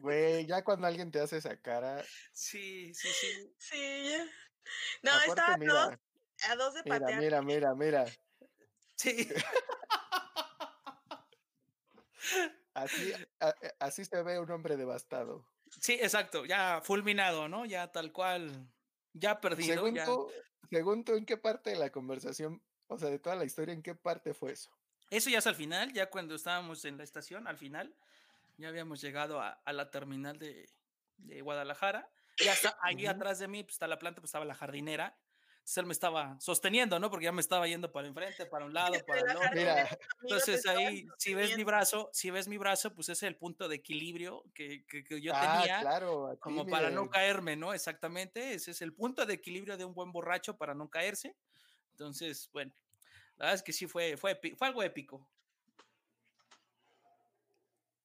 Güey, 0.00 0.46
ya 0.46 0.62
cuando 0.62 0.86
alguien 0.86 1.10
te 1.10 1.20
hace 1.20 1.38
esa 1.38 1.60
cara, 1.60 2.04
Sí, 2.32 2.94
sí, 2.94 3.08
sí. 3.08 3.54
Sí. 3.58 4.10
ya. 4.10 4.26
No, 5.02 5.12
aparte, 5.12 5.30
estaba 5.30 5.52
a 5.54 5.56
dos, 5.56 5.58
mira, 5.58 6.00
a 6.42 6.56
dos 6.56 6.74
de 6.74 6.82
mira, 6.84 6.98
patear. 7.00 7.20
mira, 7.20 7.42
mira, 7.42 7.74
mira. 7.74 8.04
Sí. 8.96 9.28
Así, 12.74 13.12
a- 13.40 13.48
a- 13.48 13.54
así 13.80 14.04
se 14.04 14.22
ve 14.22 14.38
un 14.38 14.50
hombre 14.50 14.76
devastado. 14.76 15.46
Sí, 15.80 15.94
exacto. 15.94 16.44
Ya 16.44 16.80
fulminado, 16.82 17.48
¿no? 17.48 17.64
Ya 17.66 17.90
tal 17.92 18.12
cual. 18.12 18.68
Ya 19.12 19.40
perdido. 19.40 19.74
Según 19.74 19.94
ya. 19.94 20.04
tú, 20.04 20.30
según 20.70 21.04
tú, 21.04 21.14
¿en 21.14 21.26
qué 21.26 21.36
parte 21.36 21.70
de 21.70 21.76
la 21.76 21.90
conversación, 21.90 22.62
o 22.86 22.98
sea, 22.98 23.10
de 23.10 23.18
toda 23.18 23.36
la 23.36 23.44
historia, 23.44 23.74
en 23.74 23.82
qué 23.82 23.94
parte 23.94 24.34
fue 24.34 24.52
eso? 24.52 24.70
Eso 25.10 25.30
ya 25.30 25.38
es 25.38 25.46
al 25.46 25.54
final, 25.54 25.92
ya 25.92 26.10
cuando 26.10 26.34
estábamos 26.34 26.84
en 26.84 26.98
la 26.98 27.04
estación, 27.04 27.46
al 27.48 27.56
final, 27.58 27.94
ya 28.58 28.68
habíamos 28.68 29.00
llegado 29.00 29.40
a, 29.40 29.52
a 29.64 29.72
la 29.72 29.90
terminal 29.90 30.38
de, 30.38 30.68
de 31.16 31.40
Guadalajara. 31.40 32.10
Ya 32.44 32.52
está 32.52 32.76
ahí 32.82 33.06
atrás 33.06 33.38
de 33.38 33.48
mí, 33.48 33.64
pues 33.64 33.74
está 33.74 33.88
la 33.88 33.98
planta, 33.98 34.20
pues 34.20 34.28
estaba 34.28 34.44
la 34.44 34.54
jardinera. 34.54 35.18
Él 35.76 35.86
me 35.86 35.92
estaba 35.92 36.40
sosteniendo, 36.40 36.98
¿no? 36.98 37.10
Porque 37.10 37.24
ya 37.24 37.32
me 37.32 37.40
estaba 37.40 37.66
yendo 37.68 37.92
para 37.92 38.08
enfrente, 38.08 38.46
para 38.46 38.64
un 38.64 38.72
lado, 38.74 39.04
para 39.06 39.20
el 39.20 39.36
otro. 39.36 39.50
Mira, 39.52 39.88
Entonces 40.22 40.64
ahí, 40.66 41.06
si 41.18 41.34
ves 41.34 41.56
mi 41.56 41.64
brazo, 41.64 42.10
si 42.12 42.30
ves 42.30 42.48
mi 42.48 42.56
brazo, 42.58 42.94
pues 42.94 43.08
ese 43.08 43.26
es 43.26 43.30
el 43.32 43.36
punto 43.36 43.68
de 43.68 43.76
equilibrio 43.76 44.44
que, 44.54 44.84
que- 44.86 45.04
que 45.04 45.20
yo 45.20 45.32
ah, 45.34 45.40
tenía, 45.52 45.80
claro, 45.80 46.26
aquí, 46.28 46.40
como 46.40 46.66
para 46.66 46.90
no 46.90 47.08
caerme, 47.08 47.56
¿no? 47.56 47.74
Exactamente, 47.74 48.54
ese 48.54 48.70
es 48.70 48.82
el 48.82 48.94
punto 48.94 49.26
de 49.26 49.34
equilibrio 49.34 49.76
de 49.76 49.84
un 49.84 49.94
buen 49.94 50.10
borracho 50.12 50.56
para 50.56 50.74
no 50.74 50.88
caerse. 50.88 51.36
Entonces, 51.92 52.48
bueno, 52.52 52.72
la 53.36 53.46
verdad 53.46 53.54
es 53.56 53.62
que 53.62 53.72
sí 53.72 53.86
fue, 53.86 54.16
fue, 54.16 54.40
fue 54.56 54.66
algo 54.68 54.82
épico. 54.82 55.28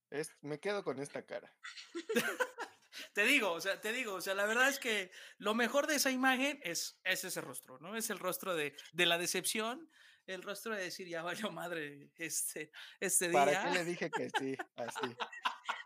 es- 0.10 0.32
me 0.42 0.60
quedo 0.60 0.84
con 0.84 1.00
esta 1.00 1.26
cara. 1.26 1.54
te 3.14 3.26
digo, 3.26 3.52
o 3.52 3.62
sea, 3.62 3.82
te 3.82 3.92
digo, 3.92 4.14
o 4.14 4.22
sea, 4.22 4.36
la 4.36 4.46
verdad 4.46 4.70
es 4.70 4.80
que 4.80 5.12
lo 5.38 5.54
mejor 5.54 5.88
de 5.88 5.96
esa 5.96 6.12
imagen 6.12 6.60
es, 6.64 7.00
es 7.04 7.24
ese 7.24 7.42
rostro, 7.42 7.80
¿no? 7.80 7.96
Es 7.96 8.10
el 8.10 8.20
rostro 8.20 8.56
de, 8.56 8.76
de 8.94 9.06
la 9.06 9.18
decepción, 9.18 9.90
el 10.26 10.42
rostro 10.42 10.76
de 10.76 10.84
decir, 10.84 11.08
ya 11.08 11.22
vaya 11.22 11.50
madre, 11.50 12.10
este, 12.18 12.72
este 13.00 13.30
día. 13.30 13.46
¿Para 13.46 13.64
qué 13.64 13.72
le 13.72 13.86
dije 13.86 14.10
que 14.10 14.30
sí? 14.30 14.56
Así. 14.76 15.16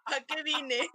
¿A 0.06 0.22
qué 0.22 0.44
vine? 0.44 0.90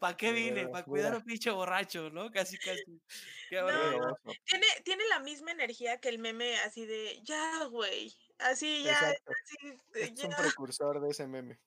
¿Para 0.00 0.16
qué 0.16 0.32
vine? 0.32 0.68
Para 0.72 0.84
cuidar 0.84 1.14
a 1.14 1.16
un 1.18 1.24
pinche 1.24 1.50
borracho, 1.50 2.10
¿no? 2.10 2.30
Casi, 2.30 2.58
casi. 2.58 3.00
Qué 3.48 3.60
no, 3.60 4.16
tiene, 4.44 4.66
tiene 4.84 5.04
la 5.08 5.20
misma 5.20 5.52
energía 5.52 5.98
que 5.98 6.08
el 6.08 6.18
meme 6.18 6.56
así 6.60 6.86
de, 6.86 7.20
ya, 7.22 7.64
güey. 7.64 8.14
Así, 8.38 8.84
ya. 8.84 8.98
Así, 8.98 9.78
es 9.94 10.24
un 10.24 10.34
precursor 10.34 11.00
de 11.00 11.10
ese 11.10 11.26
meme. 11.26 11.60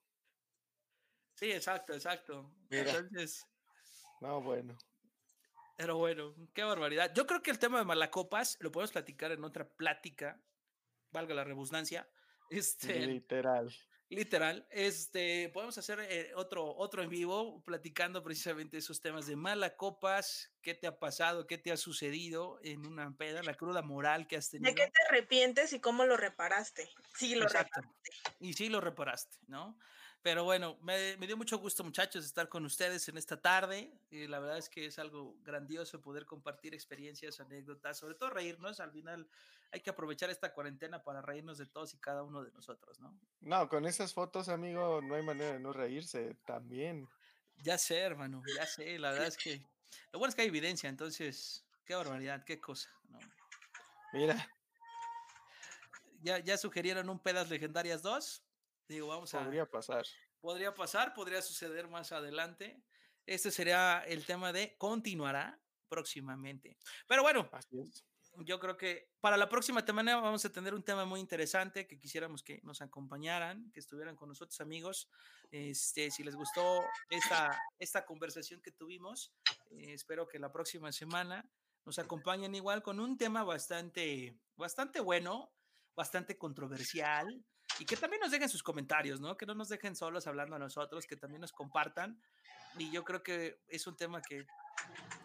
Sí, 1.36 1.52
exacto, 1.52 1.94
exacto. 1.94 2.52
Entonces. 2.70 3.46
No, 4.22 4.42
bueno. 4.42 4.78
Pero 5.78 5.98
bueno, 5.98 6.34
qué 6.54 6.64
barbaridad. 6.64 7.14
Yo 7.14 7.28
creo 7.28 7.42
que 7.42 7.52
el 7.52 7.60
tema 7.60 7.80
de 7.80 7.86
Malacopas 7.86 8.58
lo 8.62 8.72
podemos 8.72 8.94
platicar 8.94 9.32
en 9.32 9.44
otra 9.44 9.68
plática, 9.68 10.42
valga 11.12 11.36
la 11.36 11.44
redundancia. 11.44 12.08
Este, 12.50 13.06
Literal. 13.06 13.74
Literal. 14.08 14.68
Este, 14.70 15.50
podemos 15.50 15.78
hacer 15.78 16.00
eh, 16.00 16.32
otro, 16.36 16.76
otro 16.78 17.02
en 17.02 17.10
vivo 17.10 17.62
platicando 17.64 18.24
precisamente 18.24 18.78
esos 18.78 19.02
temas 19.02 19.26
de 19.26 19.36
Malacopas, 19.36 20.54
qué 20.62 20.76
te 20.76 20.88
ha 20.88 21.00
pasado, 21.00 21.48
qué 21.48 21.58
te 21.58 21.72
ha 21.72 21.78
sucedido 21.78 22.60
en 22.64 22.86
una 22.86 23.12
peda, 23.18 23.42
la 23.44 23.56
cruda 23.56 23.82
moral 23.82 24.28
que 24.28 24.38
has 24.38 24.50
tenido. 24.50 24.70
¿De 24.70 24.76
qué 24.76 24.90
te 24.90 25.04
arrepientes 25.10 25.74
y 25.74 25.82
cómo 25.82 26.06
lo 26.06 26.16
reparaste? 26.16 26.88
Sí, 27.16 27.36
lo 27.36 27.48
reparaste. 27.48 28.12
Y 28.40 28.54
sí 28.54 28.70
lo 28.70 28.80
reparaste, 28.80 29.38
¿no? 29.48 29.78
Pero 30.26 30.44
bueno, 30.44 30.76
me, 30.82 31.16
dio 31.18 31.38
mucho 31.38 31.60
gusto, 31.60 31.84
muchachos, 31.84 32.26
estar 32.26 32.50
con 32.50 32.66
ustedes 32.66 33.08
en 33.10 33.16
esta 33.16 33.40
tarde. 33.40 33.94
Y 34.10 34.26
la 34.26 34.40
verdad 34.40 34.58
es 34.58 34.70
que 34.70 34.88
es 34.88 34.98
algo 34.98 35.36
grandioso 35.44 36.02
poder 36.02 36.26
compartir 36.26 36.74
experiencias, 36.74 37.40
anécdotas, 37.40 38.00
sobre 38.00 38.16
todo 38.16 38.32
reírnos. 38.32 38.80
Al 38.80 38.92
final 38.92 39.30
hay 39.72 39.82
que 39.82 39.92
aprovechar 39.92 40.32
esta 40.32 40.52
cuarentena 40.52 41.04
para 41.04 41.22
reírnos 41.22 41.60
de 41.60 41.68
todos 41.68 41.94
y 41.94 42.00
cada 42.00 42.24
uno 42.24 42.44
de 42.44 42.52
nosotros, 42.54 43.00
¿no? 43.00 43.16
No, 43.42 43.70
con 43.70 43.86
esas 43.86 44.16
fotos, 44.16 44.50
amigo, 44.50 45.00
no 45.00 45.14
hay 45.14 45.22
manera 45.22 45.54
de 45.54 45.60
no 45.60 45.72
reírse 45.72 46.36
también. 46.44 47.08
Ya 47.58 47.78
sé, 47.78 48.00
hermano, 48.00 48.42
ya 48.58 48.66
sé. 48.66 48.98
La 48.98 49.12
verdad 49.12 49.28
es 49.28 49.38
que 49.38 49.62
lo 50.12 50.18
bueno 50.18 50.30
es 50.30 50.36
que 50.36 50.42
hay 50.42 50.48
evidencia, 50.48 50.90
entonces, 50.90 51.68
qué 51.86 51.94
barbaridad, 51.94 52.44
qué 52.44 52.60
cosa, 52.60 52.90
¿no? 53.10 53.20
Mira. 54.12 54.52
Ya, 56.24 56.40
ya 56.40 56.58
sugirieron 56.58 57.12
un 57.12 57.20
Pedas 57.20 57.48
Legendarias 57.48 58.02
2 58.02 58.45
Digo, 58.88 59.08
vamos 59.08 59.34
a. 59.34 59.44
Podría 59.44 59.66
pasar. 59.66 60.06
Podría 60.40 60.74
pasar, 60.74 61.14
podría 61.14 61.42
suceder 61.42 61.88
más 61.88 62.12
adelante. 62.12 62.84
Este 63.26 63.52
sería 63.52 64.04
el 64.06 64.26
tema 64.26 64.54
de 64.54 64.78
continuará 64.78 65.60
próximamente. 65.88 66.78
Pero 67.08 67.24
bueno, 67.24 67.50
yo 68.40 68.60
creo 68.60 68.78
que 68.78 69.10
para 69.20 69.38
la 69.38 69.50
próxima 69.50 69.84
semana 69.86 70.18
vamos 70.18 70.44
a 70.46 70.52
tener 70.52 70.74
un 70.74 70.84
tema 70.84 71.06
muy 71.06 71.20
interesante 71.20 71.88
que 71.88 71.98
quisiéramos 71.98 72.44
que 72.44 72.60
nos 72.64 72.82
acompañaran, 72.82 73.72
que 73.72 73.80
estuvieran 73.80 74.16
con 74.16 74.30
nosotros 74.30 74.60
amigos. 74.62 75.10
Este, 75.52 76.12
si 76.12 76.24
les 76.24 76.36
gustó 76.36 76.84
esta, 77.10 77.60
esta 77.80 78.06
conversación 78.06 78.62
que 78.62 78.72
tuvimos, 78.72 79.34
eh, 79.72 79.94
espero 79.94 80.28
que 80.28 80.40
la 80.40 80.52
próxima 80.52 80.92
semana 80.92 81.50
nos 81.86 82.00
acompañen 82.00 82.56
igual 82.56 82.82
con 82.84 83.00
un 83.00 83.18
tema 83.18 83.44
bastante, 83.44 84.38
bastante 84.56 85.00
bueno, 85.00 85.54
bastante 85.96 86.38
controversial, 86.38 87.44
y 87.80 87.86
que 87.86 87.98
también 87.98 88.22
nos 88.22 88.32
dejen 88.32 88.50
sus 88.50 88.64
comentarios, 88.64 89.20
¿no? 89.20 89.36
Que 89.38 89.46
no 89.46 89.54
nos 89.54 89.70
dejen 89.70 89.96
solos 89.96 90.28
hablando 90.28 90.56
a 90.56 90.60
nosotros, 90.60 91.06
que 91.06 91.16
también 91.16 91.42
nos 91.42 91.52
compartan. 91.52 92.20
Y 92.78 92.92
yo 92.92 93.04
creo 93.04 93.24
que 93.24 93.60
es 93.68 93.88
un 93.88 93.96
tema 93.96 94.22
que, 94.22 94.46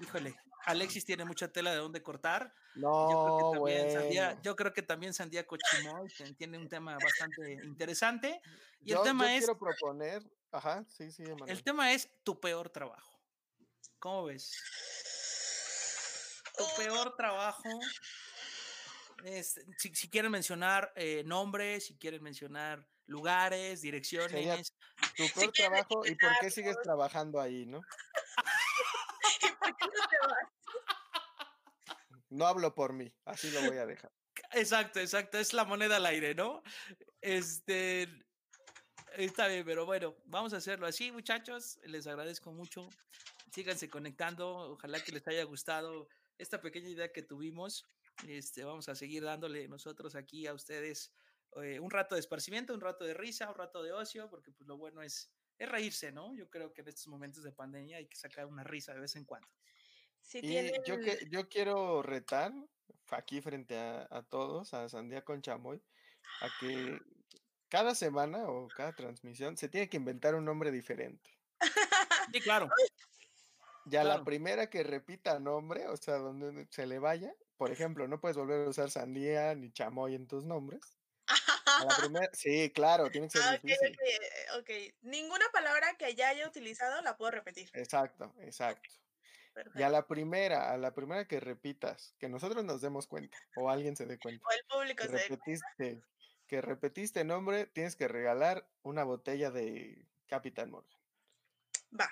híjole, 0.01 0.35
Alexis 0.67 1.05
tiene 1.05 1.25
mucha 1.25 1.49
tela 1.49 1.71
de 1.73 1.79
dónde 1.79 2.03
cortar. 2.03 2.55
No, 2.75 3.09
yo 3.11 3.17
creo 3.17 3.53
que 3.53 3.53
también 3.53 3.93
Sandía, 3.93 4.43
yo 4.43 4.57
creo 4.57 4.73
que 4.73 4.83
también 4.83 5.15
Sandía 5.15 5.47
Cochimoy 5.47 6.09
tiene 6.37 6.59
un 6.59 6.69
tema 6.69 6.97
bastante 7.03 7.53
interesante. 7.65 8.41
Y 8.83 8.93
el 8.93 9.03
tema 9.03 9.35
es. 9.35 9.41
quiero 9.41 9.59
proponer. 9.59 10.23
Ajá, 10.53 10.85
sí, 10.89 11.13
sí, 11.13 11.23
El 11.47 11.63
tema 11.63 11.93
es 11.93 12.11
tu 12.25 12.41
peor 12.41 12.71
trabajo. 12.71 13.21
¿Cómo 13.99 14.25
ves? 14.25 14.53
Tu 16.57 16.65
peor 16.77 17.15
trabajo 17.17 17.69
si, 19.77 20.09
quieren 20.09 20.31
mencionar 20.31 20.93
eh, 20.97 21.23
nombres, 21.25 21.87
si 21.87 21.97
quieren 21.97 22.23
mencionar 22.23 22.87
lugares, 23.07 23.83
direcciones. 23.83 24.73
tu 25.17 25.25
peor 25.35 25.53
trabajo 25.53 26.07
y 26.07 26.15
por 26.15 26.31
qué 26.41 26.51
sigues 26.51 26.77
trabajando 26.83 27.41
ahí, 27.41 27.67
¿no? 27.67 27.83
no 32.31 32.47
hablo 32.47 32.75
por 32.75 32.93
mí, 32.93 33.13
así 33.25 33.51
lo 33.51 33.61
voy 33.63 33.79
a 33.79 33.87
dejar. 33.87 34.13
Exacto, 34.53 35.01
exacto, 35.01 35.39
es 35.39 35.53
la 35.53 35.65
moneda 35.65 35.97
al 35.97 36.07
aire, 36.07 36.35
¿no? 36.35 36.63
Este, 37.21 38.09
está 39.17 39.49
bien, 39.49 39.65
pero 39.65 39.87
bueno, 39.87 40.17
vamos 40.25 40.55
a 40.55 40.59
hacerlo 40.59 40.87
así, 40.87 41.13
muchachos. 41.13 41.79
Les 41.85 42.07
agradezco 42.07 42.53
mucho. 42.53 42.89
Síganse 43.53 43.89
conectando. 43.89 44.73
Ojalá 44.73 45.01
que 45.01 45.13
les 45.13 45.27
haya 45.29 45.45
gustado 45.45 46.09
esta 46.39 46.61
pequeña 46.61 46.89
idea 46.89 47.13
que 47.13 47.23
tuvimos. 47.23 47.85
Este, 48.27 48.65
vamos 48.65 48.89
a 48.89 48.95
seguir 48.95 49.23
dándole 49.23 49.69
nosotros 49.69 50.15
aquí 50.15 50.47
a 50.47 50.55
ustedes 50.55 51.13
eh, 51.63 51.81
un 51.81 51.91
rato 51.91 52.15
de 52.15 52.21
esparcimiento, 52.21 52.75
un 52.75 52.81
rato 52.81 53.05
de 53.05 53.15
risa, 53.15 53.49
un 53.49 53.57
rato 53.57 53.83
de 53.83 53.93
ocio, 53.93 54.29
porque 54.31 54.53
pues 54.53 54.69
lo 54.69 54.77
bueno 54.77 55.03
es, 55.03 55.33
es 55.59 55.69
reírse, 55.69 56.13
¿no? 56.13 56.35
Yo 56.35 56.49
creo 56.49 56.73
que 56.73 56.83
en 56.83 56.89
estos 56.89 57.09
momentos 57.09 57.43
de 57.43 57.53
pandemia 57.53 57.97
hay 57.97 58.07
que 58.07 58.17
sacar 58.17 58.47
una 58.47 58.63
risa 58.63 58.95
de 58.95 59.01
vez 59.01 59.17
en 59.17 59.25
cuando. 59.25 59.49
y 60.35 60.71
yo, 60.87 61.01
que, 61.01 61.27
yo 61.29 61.49
quiero 61.49 62.03
retar 62.03 62.53
aquí 63.09 63.41
frente 63.41 63.77
a, 63.77 64.07
a 64.11 64.23
todos, 64.23 64.75
a 64.75 64.89
Sandía 64.89 65.25
con 65.25 65.43
Chamoy, 65.43 65.83
a 66.41 66.49
que 66.61 67.01
cada 67.69 67.95
semana 67.95 68.49
o 68.49 68.69
cada 68.69 68.93
transmisión 68.95 69.57
se 69.57 69.69
tiene 69.69 69.89
que 69.89 69.97
inventar 69.97 70.35
un 70.35 70.45
nombre 70.45 70.71
diferente. 70.71 71.31
Sí, 72.33 72.41
claro. 72.41 72.69
Ya 73.87 74.05
la 74.05 74.23
primera 74.23 74.69
que 74.69 74.85
repita 74.85 75.41
nombre, 75.41 75.89
o 75.89 75.97
sea, 75.97 76.19
donde 76.19 76.69
se 76.71 76.87
le 76.87 76.99
vaya, 76.99 77.35
por 77.61 77.71
ejemplo, 77.71 78.09
no 78.09 78.19
puedes 78.19 78.39
volver 78.39 78.65
a 78.65 78.71
usar 78.71 78.91
sandía 78.91 79.55
ni 79.55 79.71
chamoy 79.71 80.15
en 80.15 80.27
tus 80.27 80.47
nombres. 80.47 80.81
sí, 82.33 82.71
claro, 82.71 83.11
tiene 83.11 83.29
que 83.29 83.37
ser 83.37 83.43
ah, 83.47 83.59
difícil. 83.63 83.99
ok, 84.59 84.71
ninguna 85.03 85.45
palabra 85.53 85.95
que 85.99 86.15
ya 86.15 86.31
haya 86.31 86.49
utilizado 86.49 87.03
la 87.03 87.19
puedo 87.19 87.33
repetir. 87.33 87.69
Exacto, 87.75 88.35
exacto. 88.41 88.89
Y 89.75 89.83
a 89.83 89.91
la 89.91 90.07
primera, 90.07 90.73
a 90.73 90.79
la 90.79 90.95
primera 90.95 91.29
que 91.29 91.39
repitas, 91.39 92.15
que 92.19 92.31
nosotros 92.31 92.65
nos 92.65 92.81
demos 92.81 93.07
cuenta, 93.07 93.37
o 93.57 93.69
alguien 93.69 93.95
se 93.95 94.07
dé 94.07 94.19
cuenta. 94.23 94.43
O 94.49 94.53
el 94.53 94.65
público 94.65 95.03
que 95.03 95.09
repetiste, 95.19 96.03
Que 96.47 96.63
repetiste 96.63 97.25
nombre, 97.25 97.67
tienes 97.67 97.95
que 97.95 98.09
regalar 98.09 98.67
una 98.81 99.05
botella 99.05 99.51
de 99.51 100.09
Capitán 100.29 100.71
Morgan. 100.71 100.99
Va. 102.01 102.11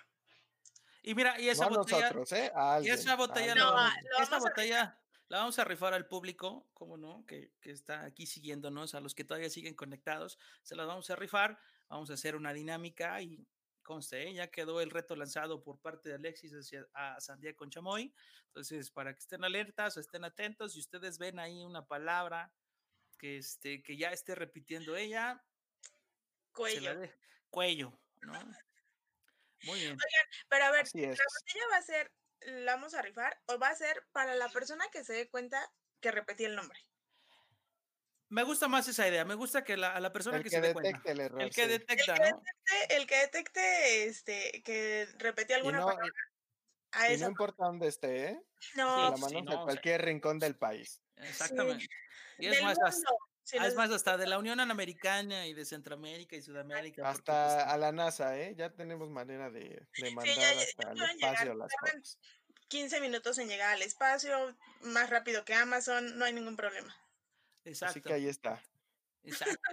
Y 1.03 1.15
mira, 1.15 1.41
y 1.41 1.49
esa 1.49 1.69
botella. 1.71 2.01
Nosotros, 2.01 2.33
¿eh? 2.33 2.53
y 2.83 2.91
esa 2.91 3.17
botella, 3.17 3.55
no, 3.55 3.75
esta 4.21 4.39
botella 4.41 4.99
la 5.29 5.39
vamos 5.39 5.59
a 5.59 5.65
rifar 5.65 5.95
al 5.95 6.07
público, 6.07 6.69
¿cómo 6.73 6.97
no? 6.97 7.25
Que, 7.27 7.53
que, 7.61 7.71
está 7.71 8.05
aquí 8.05 8.27
siguiéndonos, 8.27 8.95
a 8.95 9.01
los 9.01 9.15
que 9.15 9.25
todavía 9.25 9.51
siguen 9.51 9.75
conectados, 9.75 10.39
se 10.63 10.75
las 10.75 10.87
vamos 10.87 11.11
a 11.11 11.17
rifar, 11.17 11.59
vamos 11.89 12.11
a 12.11 12.15
hacer 12.15 12.35
una 12.35 12.53
dinámica 12.53 13.21
y 13.21 13.47
conste, 13.83 14.29
¿eh? 14.29 14.35
ya 14.35 14.49
quedó 14.49 14.83
el 14.83 14.91
reto 14.91 15.17
lanzado 15.17 15.63
por 15.63 15.81
parte 15.81 16.11
de 16.11 16.17
Alexis 16.17 16.53
hacia, 16.53 16.87
a 16.93 17.19
Sandía 17.21 17.57
con 17.57 17.71
Chamoy, 17.71 18.13
entonces 18.49 18.91
para 18.91 19.15
que 19.15 19.21
estén 19.21 19.45
alertas, 19.45 19.97
estén 19.97 20.25
atentos, 20.25 20.75
si 20.75 20.81
ustedes 20.81 21.19
ven 21.19 21.39
ahí 21.39 21.65
una 21.65 21.87
palabra 21.87 22.53
que, 23.19 23.39
este, 23.39 23.83
que 23.83 23.97
ya 23.97 24.13
esté 24.13 24.35
repitiendo 24.35 24.95
ella, 24.95 25.43
cuello. 26.53 27.01
cuello, 27.49 27.99
¿no? 28.21 28.33
Muy 29.65 29.81
bien. 29.81 29.93
Oigan, 29.93 30.27
pero 30.49 30.65
a 30.65 30.71
ver, 30.71 30.87
la 30.95 31.09
botella 31.09 31.65
va 31.73 31.77
a 31.79 31.83
ser 31.83 32.13
la 32.43 32.75
vamos 32.75 32.95
a 32.95 33.03
rifar 33.03 33.41
o 33.47 33.59
va 33.59 33.69
a 33.69 33.75
ser 33.75 34.07
para 34.13 34.35
la 34.35 34.49
persona 34.49 34.87
que 34.93 35.05
se 35.05 35.13
dé 35.13 35.29
cuenta 35.29 35.71
que 36.01 36.11
repetí 36.11 36.45
el 36.45 36.57
nombre. 36.57 36.79
Me 38.31 38.43
gusta 38.43 38.69
más 38.69 38.87
esa 38.87 39.09
idea, 39.09 39.25
me 39.25 39.35
gusta 39.35 39.65
que 39.65 39.77
la, 39.77 39.95
a 39.95 40.01
la 40.01 40.13
persona 40.13 40.43
que, 40.43 40.51
se 40.51 40.61
dé 40.61 40.75
cuenta. 40.75 41.01
El, 41.11 41.21
error, 41.21 41.41
el 41.41 41.51
que 41.51 41.67
detecta, 41.67 42.13
el 42.13 42.19
que 42.19 42.25
detecte, 42.25 42.97
el 42.97 43.07
que 43.07 43.17
detecte 43.17 44.05
este, 44.05 44.63
que 44.63 45.09
repetí 45.19 45.55
alguna 45.55 45.85
palabra. 45.85 46.13
A 46.93 47.13
y 47.13 47.19
no 47.19 47.29
importa 47.29 47.65
dónde 47.65 47.89
esté, 47.89 48.31
¿eh? 48.31 48.43
No. 48.75 49.11
La 49.11 49.17
mano 49.17 49.51
de 49.51 49.57
cualquier 49.65 50.05
rincón 50.05 50.39
del 50.39 50.57
país. 50.57 51.03
Exactamente. 51.17 51.87
Y 52.39 52.47
es 52.49 52.63
más, 52.63 52.79
es 53.53 53.75
más, 53.75 53.91
hasta 53.91 54.17
de 54.17 54.27
la 54.27 54.39
Unión 54.39 54.61
Americana 54.61 55.47
y 55.47 55.55
de 55.55 55.65
Centroamérica 55.65 56.37
y 56.37 56.43
Sudamérica. 56.43 57.09
Hasta 57.09 57.57
pues, 57.57 57.67
a 57.67 57.77
la 57.77 57.93
NASA, 57.93 58.39
¿eh? 58.39 58.55
Ya 58.57 58.71
tenemos 58.71 59.11
manera 59.11 59.51
de, 59.51 59.87
de 59.97 60.11
mandar 60.13 60.39
hasta 60.57 60.93
el 60.93 61.01
espacio 61.01 61.55
las 61.55 61.73
cosas. 61.81 62.19
15 62.69 63.01
minutos 63.01 63.39
en 63.39 63.49
llegar 63.49 63.75
al 63.75 63.83
espacio, 63.83 64.55
más 64.83 65.09
rápido 65.11 65.45
que 65.45 65.55
Amazon, 65.55 66.19
no 66.19 66.25
hay 66.25 66.33
ningún 66.35 66.57
problema. 66.57 66.95
Exacto. 67.65 67.93
Así 67.93 68.03
que 68.03 68.13
ahí 68.13 68.29
está. 68.29 68.63
Exacto. 69.25 69.71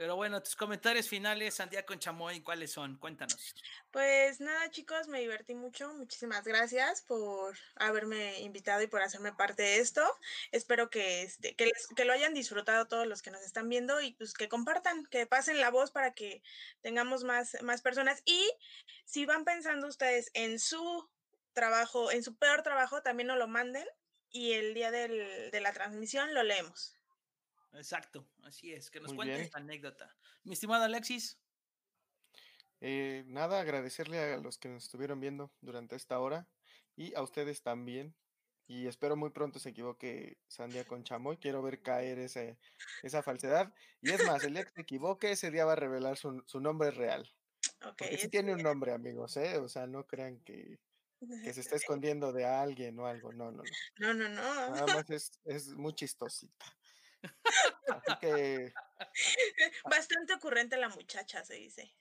Pero 0.00 0.16
bueno, 0.16 0.42
tus 0.42 0.56
comentarios 0.56 1.06
finales, 1.06 1.56
Santiago 1.56 1.94
Chamoy, 1.94 2.40
¿cuáles 2.40 2.72
son? 2.72 2.96
Cuéntanos. 2.96 3.54
Pues 3.90 4.40
nada, 4.40 4.70
chicos, 4.70 5.08
me 5.08 5.20
divertí 5.20 5.54
mucho. 5.54 5.92
Muchísimas 5.92 6.42
gracias 6.44 7.02
por 7.02 7.54
haberme 7.76 8.40
invitado 8.40 8.80
y 8.80 8.86
por 8.86 9.02
hacerme 9.02 9.34
parte 9.34 9.62
de 9.62 9.78
esto. 9.78 10.02
Espero 10.52 10.88
que, 10.88 11.20
este, 11.20 11.54
que, 11.54 11.70
que 11.94 12.04
lo 12.06 12.14
hayan 12.14 12.32
disfrutado 12.32 12.88
todos 12.88 13.06
los 13.06 13.20
que 13.20 13.30
nos 13.30 13.42
están 13.42 13.68
viendo 13.68 14.00
y 14.00 14.12
pues 14.12 14.32
que 14.32 14.48
compartan, 14.48 15.04
que 15.04 15.26
pasen 15.26 15.60
la 15.60 15.70
voz 15.70 15.90
para 15.90 16.14
que 16.14 16.42
tengamos 16.80 17.22
más, 17.22 17.58
más 17.62 17.82
personas. 17.82 18.22
Y 18.24 18.50
si 19.04 19.26
van 19.26 19.44
pensando 19.44 19.86
ustedes 19.86 20.30
en 20.32 20.58
su 20.58 21.10
trabajo, 21.52 22.10
en 22.10 22.22
su 22.22 22.36
peor 22.36 22.62
trabajo, 22.62 23.02
también 23.02 23.26
nos 23.26 23.36
lo 23.36 23.48
manden 23.48 23.86
y 24.30 24.52
el 24.52 24.72
día 24.72 24.90
del, 24.90 25.50
de 25.50 25.60
la 25.60 25.74
transmisión 25.74 26.32
lo 26.32 26.42
leemos. 26.42 26.99
Exacto, 27.72 28.26
así 28.42 28.72
es, 28.72 28.90
que 28.90 29.00
nos 29.00 29.14
cuenten 29.14 29.40
esta 29.40 29.58
anécdota. 29.58 30.16
Mi 30.44 30.54
estimado 30.54 30.84
Alexis. 30.84 31.38
Eh, 32.80 33.24
nada, 33.26 33.60
agradecerle 33.60 34.18
a 34.18 34.38
los 34.38 34.58
que 34.58 34.68
nos 34.68 34.84
estuvieron 34.84 35.20
viendo 35.20 35.52
durante 35.60 35.96
esta 35.96 36.18
hora 36.18 36.48
y 36.96 37.14
a 37.14 37.22
ustedes 37.22 37.62
también. 37.62 38.14
Y 38.66 38.86
espero 38.86 39.16
muy 39.16 39.30
pronto 39.30 39.58
se 39.58 39.70
equivoque 39.70 40.38
Sandia 40.46 40.84
con 40.84 41.02
Chamoy. 41.02 41.38
Quiero 41.38 41.60
ver 41.60 41.82
caer 41.82 42.20
ese, 42.20 42.56
esa 43.02 43.22
falsedad. 43.22 43.74
Y 44.00 44.10
es 44.10 44.24
más, 44.26 44.44
el 44.44 44.54
día 44.54 44.64
que 44.64 44.70
se 44.70 44.82
equivoque, 44.82 45.32
ese 45.32 45.50
día 45.50 45.64
va 45.64 45.72
a 45.72 45.76
revelar 45.76 46.16
su, 46.16 46.60
nombre 46.60 46.92
real. 46.92 47.28
Porque 47.80 48.16
sí 48.16 48.28
tiene 48.28 48.54
un 48.54 48.62
nombre, 48.62 48.92
amigos, 48.92 49.36
¿eh? 49.36 49.58
O 49.58 49.68
sea, 49.68 49.88
no 49.88 50.06
crean 50.06 50.38
que, 50.40 50.78
que 51.18 51.52
se 51.52 51.60
está 51.60 51.74
escondiendo 51.74 52.32
de 52.32 52.44
alguien 52.44 52.98
o 53.00 53.06
algo. 53.06 53.32
No, 53.32 53.50
no, 53.50 53.62
no. 53.62 53.64
No, 53.98 54.14
no, 54.14 54.28
no. 54.28 54.70
Nada 54.70 54.86
más 54.86 55.10
es, 55.10 55.32
es 55.44 55.68
muy 55.74 55.92
chistosita. 55.92 56.66
Así 57.22 58.18
que. 58.20 58.72
Bastante 59.84 60.34
ocurrente 60.34 60.76
la 60.76 60.88
muchacha, 60.88 61.44
se 61.44 61.54
dice. 61.54 61.92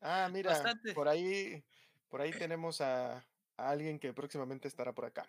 Ah, 0.00 0.28
mira, 0.32 0.60
por 0.94 1.08
ahí, 1.08 1.64
por 2.08 2.20
ahí 2.20 2.32
tenemos 2.32 2.80
a, 2.80 3.16
a, 3.16 3.24
alguien 3.56 3.98
que 3.98 4.12
próximamente 4.12 4.66
estará 4.66 4.92
por 4.92 5.04
acá. 5.04 5.26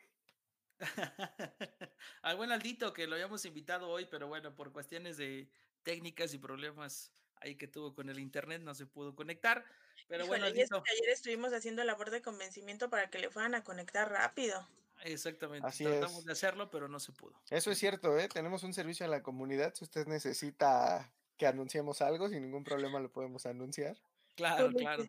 Al 2.23 2.37
buen 2.37 2.51
Aldito 2.51 2.91
que 2.93 3.05
lo 3.05 3.13
habíamos 3.13 3.45
invitado 3.45 3.89
hoy, 3.89 4.05
pero 4.05 4.27
bueno, 4.27 4.55
por 4.55 4.71
cuestiones 4.71 5.17
de 5.17 5.47
técnicas 5.83 6.33
y 6.33 6.39
problemas 6.39 7.11
ahí 7.43 7.55
que 7.55 7.67
tuvo 7.67 7.93
con 7.93 8.09
el 8.09 8.19
internet 8.19 8.61
no 8.61 8.73
se 8.73 8.85
pudo 8.85 9.15
conectar. 9.15 9.63
Pero 10.07 10.25
bueno, 10.25 10.45
Aldito. 10.45 10.83
ayer 10.91 11.09
estuvimos 11.09 11.53
haciendo 11.53 11.83
labor 11.83 12.09
de 12.09 12.21
convencimiento 12.21 12.89
para 12.89 13.09
que 13.09 13.19
le 13.19 13.29
fueran 13.29 13.55
a 13.55 13.63
conectar 13.63 14.09
rápido. 14.09 14.67
Exactamente. 15.03 15.67
Así 15.67 15.83
Tratamos 15.83 16.25
de 16.25 16.31
hacerlo, 16.31 16.69
pero 16.69 16.87
no 16.87 16.99
se 16.99 17.11
pudo. 17.11 17.41
Eso 17.49 17.71
es 17.71 17.77
cierto, 17.77 18.17
¿eh? 18.17 18.27
Tenemos 18.29 18.63
un 18.63 18.73
servicio 18.73 19.05
en 19.05 19.11
la 19.11 19.21
comunidad. 19.21 19.73
Si 19.73 19.83
usted 19.83 20.07
necesita 20.07 21.13
que 21.37 21.47
anunciemos 21.47 22.01
algo, 22.01 22.29
sin 22.29 22.41
ningún 22.41 22.63
problema 22.63 22.99
lo 22.99 23.11
podemos 23.11 23.45
anunciar. 23.45 23.97
Claro, 24.35 24.71
claro. 24.71 25.03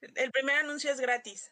El 0.00 0.32
primer 0.32 0.56
anuncio 0.56 0.90
es 0.90 1.00
gratis. 1.00 1.50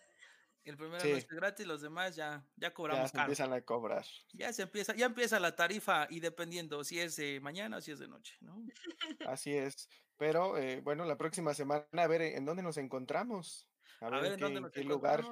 El 0.65 0.77
primer 0.77 1.01
anuncio 1.01 1.17
es 1.17 1.27
gratis, 1.27 1.67
los 1.67 1.83
demás 1.83 2.17
ya, 2.17 2.45
ya 2.57 2.73
cobramos. 2.73 3.05
Ya 3.05 3.09
se 3.09 3.19
empiezan 3.21 3.53
a 3.53 3.61
cobrar. 3.63 4.07
Ya 4.33 4.53
se 4.53 4.63
empieza, 4.63 4.95
ya 4.95 5.07
empieza 5.07 5.41
la 5.41 5.55
tarifa 5.55 6.07
y 6.09 6.21
dependiendo 6.21 6.85
si 6.85 7.01
es 7.01 7.17
de 7.17 7.41
mañana 7.41 7.79
o 7.79 7.81
si 7.81 7.91
es 7.91 7.99
de 7.99 8.09
noche, 8.09 8.37
¿no? 8.41 8.65
Así 9.29 9.53
es. 9.53 9.89
Pero 10.17 10.57
eh, 10.57 10.81
bueno, 10.81 11.05
la 11.05 11.17
próxima 11.17 11.53
semana 11.53 11.85
a 11.93 12.07
ver 12.07 12.23
en 12.23 12.45
dónde 12.45 12.63
nos 12.63 12.77
encontramos. 12.77 13.69
A 14.01 14.09
ver, 14.09 14.33
en, 14.33 14.39
qué, 14.39 14.47
en 14.47 14.71
qué 14.71 14.85
lugar 14.85 15.25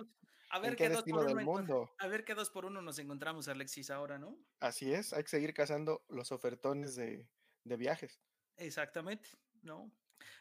a 0.51 0.59
ver, 0.59 0.77
qué, 0.77 0.89
dos 0.89 1.05
por 1.05 1.25
uno 1.27 1.41
mundo. 1.43 1.91
a 1.99 2.07
ver 2.09 2.25
qué 2.25 2.35
dos 2.35 2.51
por 2.51 2.65
uno 2.65 2.83
nos 2.83 2.99
encontramos, 2.99 3.49
Alexis, 3.49 3.91
ahora, 3.91 4.19
¿no? 4.19 4.37
Así 4.61 4.93
es, 4.93 5.13
hay 5.13 5.23
que 5.23 5.29
seguir 5.31 5.55
cazando 5.55 6.05
los 6.09 6.33
ofertones 6.33 6.97
de, 6.97 7.29
de 7.65 7.77
viajes. 7.77 8.21
Exactamente, 8.57 9.31
¿no? 9.63 9.91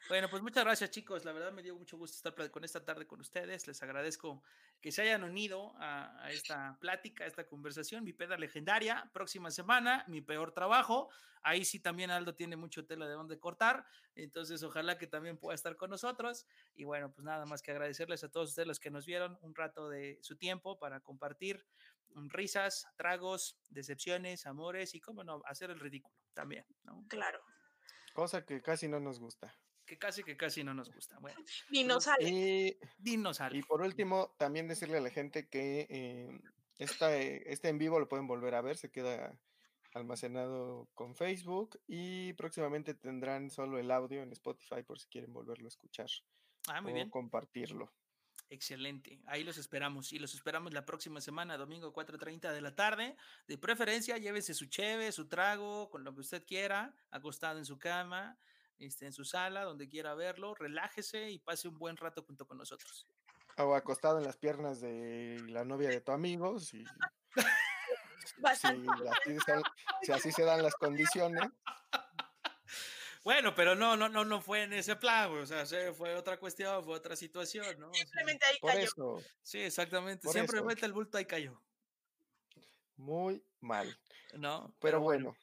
Bueno, 0.07 0.29
pues 0.29 0.41
muchas 0.41 0.63
gracias 0.63 0.89
chicos, 0.89 1.23
la 1.23 1.31
verdad 1.31 1.51
me 1.51 1.61
dio 1.61 1.75
mucho 1.75 1.97
gusto 1.97 2.15
estar 2.15 2.49
con 2.49 2.63
esta 2.63 2.83
tarde 2.83 3.05
con 3.05 3.19
ustedes, 3.19 3.67
les 3.67 3.83
agradezco 3.83 4.43
que 4.81 4.91
se 4.91 5.03
hayan 5.03 5.23
unido 5.23 5.73
a, 5.77 6.29
esta 6.31 6.77
plática, 6.79 7.25
a 7.25 7.27
esta 7.27 7.45
conversación, 7.45 8.03
mi 8.03 8.13
peda 8.13 8.37
legendaria, 8.37 9.09
próxima 9.13 9.51
semana, 9.51 10.05
mi 10.07 10.21
peor 10.21 10.51
trabajo, 10.51 11.09
ahí 11.43 11.65
sí 11.65 11.79
también 11.79 12.11
Aldo 12.11 12.33
tiene 12.33 12.55
mucho 12.55 12.85
tela 12.85 13.07
de 13.07 13.13
donde 13.13 13.39
cortar, 13.39 13.85
entonces 14.15 14.63
ojalá 14.63 14.97
que 14.97 15.07
también 15.07 15.37
pueda 15.37 15.55
estar 15.55 15.75
con 15.75 15.89
nosotros. 15.89 16.45
Y 16.75 16.83
bueno, 16.83 17.11
pues 17.11 17.23
nada 17.23 17.45
más 17.45 17.61
que 17.61 17.71
agradecerles 17.71 18.23
a 18.23 18.29
todos 18.29 18.49
ustedes 18.49 18.67
los 18.67 18.79
que 18.79 18.89
nos 18.91 19.05
vieron 19.05 19.37
un 19.41 19.53
rato 19.55 19.89
de 19.89 20.17
su 20.21 20.37
tiempo 20.37 20.79
para 20.79 21.01
compartir 21.01 21.65
risas, 22.29 22.87
tragos, 22.95 23.57
decepciones, 23.69 24.45
amores 24.45 24.95
y 24.95 24.99
cómo 24.99 25.23
no, 25.23 25.41
hacer 25.45 25.69
el 25.69 25.79
ridículo 25.79 26.15
también, 26.33 26.65
¿no? 26.83 27.05
Claro. 27.07 27.39
Cosa 28.13 28.45
que 28.45 28.61
casi 28.61 28.87
no 28.87 28.99
nos 28.99 29.19
gusta 29.19 29.55
que 29.89 29.97
casi 29.97 30.23
que 30.23 30.37
casi 30.37 30.63
no 30.63 30.75
nos 30.75 30.93
gusta. 30.93 31.17
Bueno, 31.19 31.39
ni 31.71 31.83
nos 31.83 32.03
sale. 32.03 33.57
Y, 33.57 33.63
por 33.63 33.81
último, 33.81 34.35
también 34.37 34.67
decirle 34.67 34.99
a 34.99 35.01
la 35.01 35.09
gente 35.09 35.49
que 35.49 35.87
eh, 35.89 36.39
esta, 36.77 37.15
este 37.17 37.69
en 37.69 37.79
vivo 37.79 37.99
lo 37.99 38.07
pueden 38.07 38.27
volver 38.27 38.53
a 38.53 38.61
ver, 38.61 38.77
se 38.77 38.91
queda 38.91 39.35
almacenado 39.95 40.87
con 40.93 41.15
Facebook 41.15 41.81
y 41.87 42.33
próximamente 42.33 42.93
tendrán 42.93 43.49
solo 43.49 43.79
el 43.79 43.89
audio 43.89 44.21
en 44.21 44.31
Spotify 44.31 44.83
por 44.83 44.99
si 44.99 45.07
quieren 45.07 45.33
volverlo 45.33 45.65
a 45.65 45.69
escuchar. 45.69 46.09
Ah, 46.67 46.81
muy 46.81 46.93
bien. 46.93 47.09
compartirlo. 47.09 47.91
Excelente. 48.51 49.21
Ahí 49.25 49.43
los 49.43 49.57
esperamos. 49.57 50.13
Y 50.13 50.19
los 50.19 50.35
esperamos 50.35 50.71
la 50.71 50.85
próxima 50.85 51.19
semana, 51.19 51.57
domingo 51.57 51.91
4.30 51.91 52.51
de 52.51 52.61
la 52.61 52.75
tarde. 52.75 53.15
De 53.47 53.57
preferencia, 53.57 54.17
llévese 54.19 54.53
su 54.53 54.67
cheve, 54.67 55.11
su 55.11 55.27
trago, 55.27 55.89
con 55.89 56.03
lo 56.03 56.13
que 56.13 56.21
usted 56.21 56.45
quiera, 56.45 56.93
acostado 57.09 57.57
en 57.57 57.65
su 57.65 57.79
cama 57.79 58.37
este, 58.79 59.05
en 59.05 59.13
su 59.13 59.25
sala, 59.25 59.63
donde 59.63 59.87
quiera 59.89 60.13
verlo, 60.15 60.55
relájese 60.55 61.29
y 61.29 61.39
pase 61.39 61.67
un 61.67 61.77
buen 61.77 61.97
rato 61.97 62.23
junto 62.23 62.47
con 62.47 62.57
nosotros. 62.57 63.07
O 63.57 63.75
acostado 63.75 64.19
en 64.19 64.23
las 64.23 64.37
piernas 64.37 64.79
de 64.79 65.43
la 65.49 65.65
novia 65.65 65.89
de 65.89 66.01
tu 66.01 66.11
amigo, 66.11 66.59
si, 66.59 66.85
si, 70.01 70.11
así, 70.11 70.31
se 70.31 70.43
dan 70.43 70.63
las 70.63 70.75
condiciones. 70.75 71.43
Bueno, 73.23 73.53
pero 73.53 73.75
no, 73.75 73.97
no, 73.97 74.07
no, 74.07 74.23
no 74.23 74.41
fue 74.41 74.63
en 74.63 74.71
ese 74.71 74.95
plan, 74.95 75.29
o 75.31 75.45
sea, 75.45 75.65
fue 75.93 76.15
otra 76.15 76.39
cuestión, 76.39 76.83
fue 76.85 76.95
otra 76.95 77.17
situación, 77.17 77.77
¿no? 77.77 77.93
Simplemente 77.93 78.45
ahí 78.45 78.57
cayó. 78.61 78.79
Eso, 78.79 79.21
sí, 79.43 79.59
exactamente. 79.59 80.27
Siempre 80.29 80.61
mete 80.61 80.85
el 80.85 80.93
bulto, 80.93 81.17
ahí 81.17 81.25
cayó. 81.25 81.61
Muy 82.95 83.43
mal. 83.59 83.99
No. 84.33 84.73
Pero, 84.79 85.01
bueno. 85.01 85.35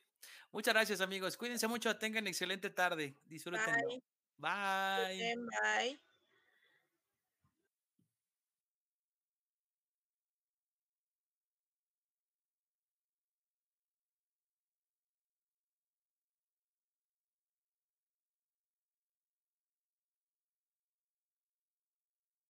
Muchas 0.53 0.75
gracias, 0.75 1.01
amigos. 1.01 1.37
Cuídense 1.37 1.69
mucho, 1.69 1.97
tengan 1.97 2.27
excelente 2.27 2.71
tarde. 2.71 3.15
Disfrútenlo. 3.25 4.03
Bye. 4.39 5.37
Bye. 5.37 6.01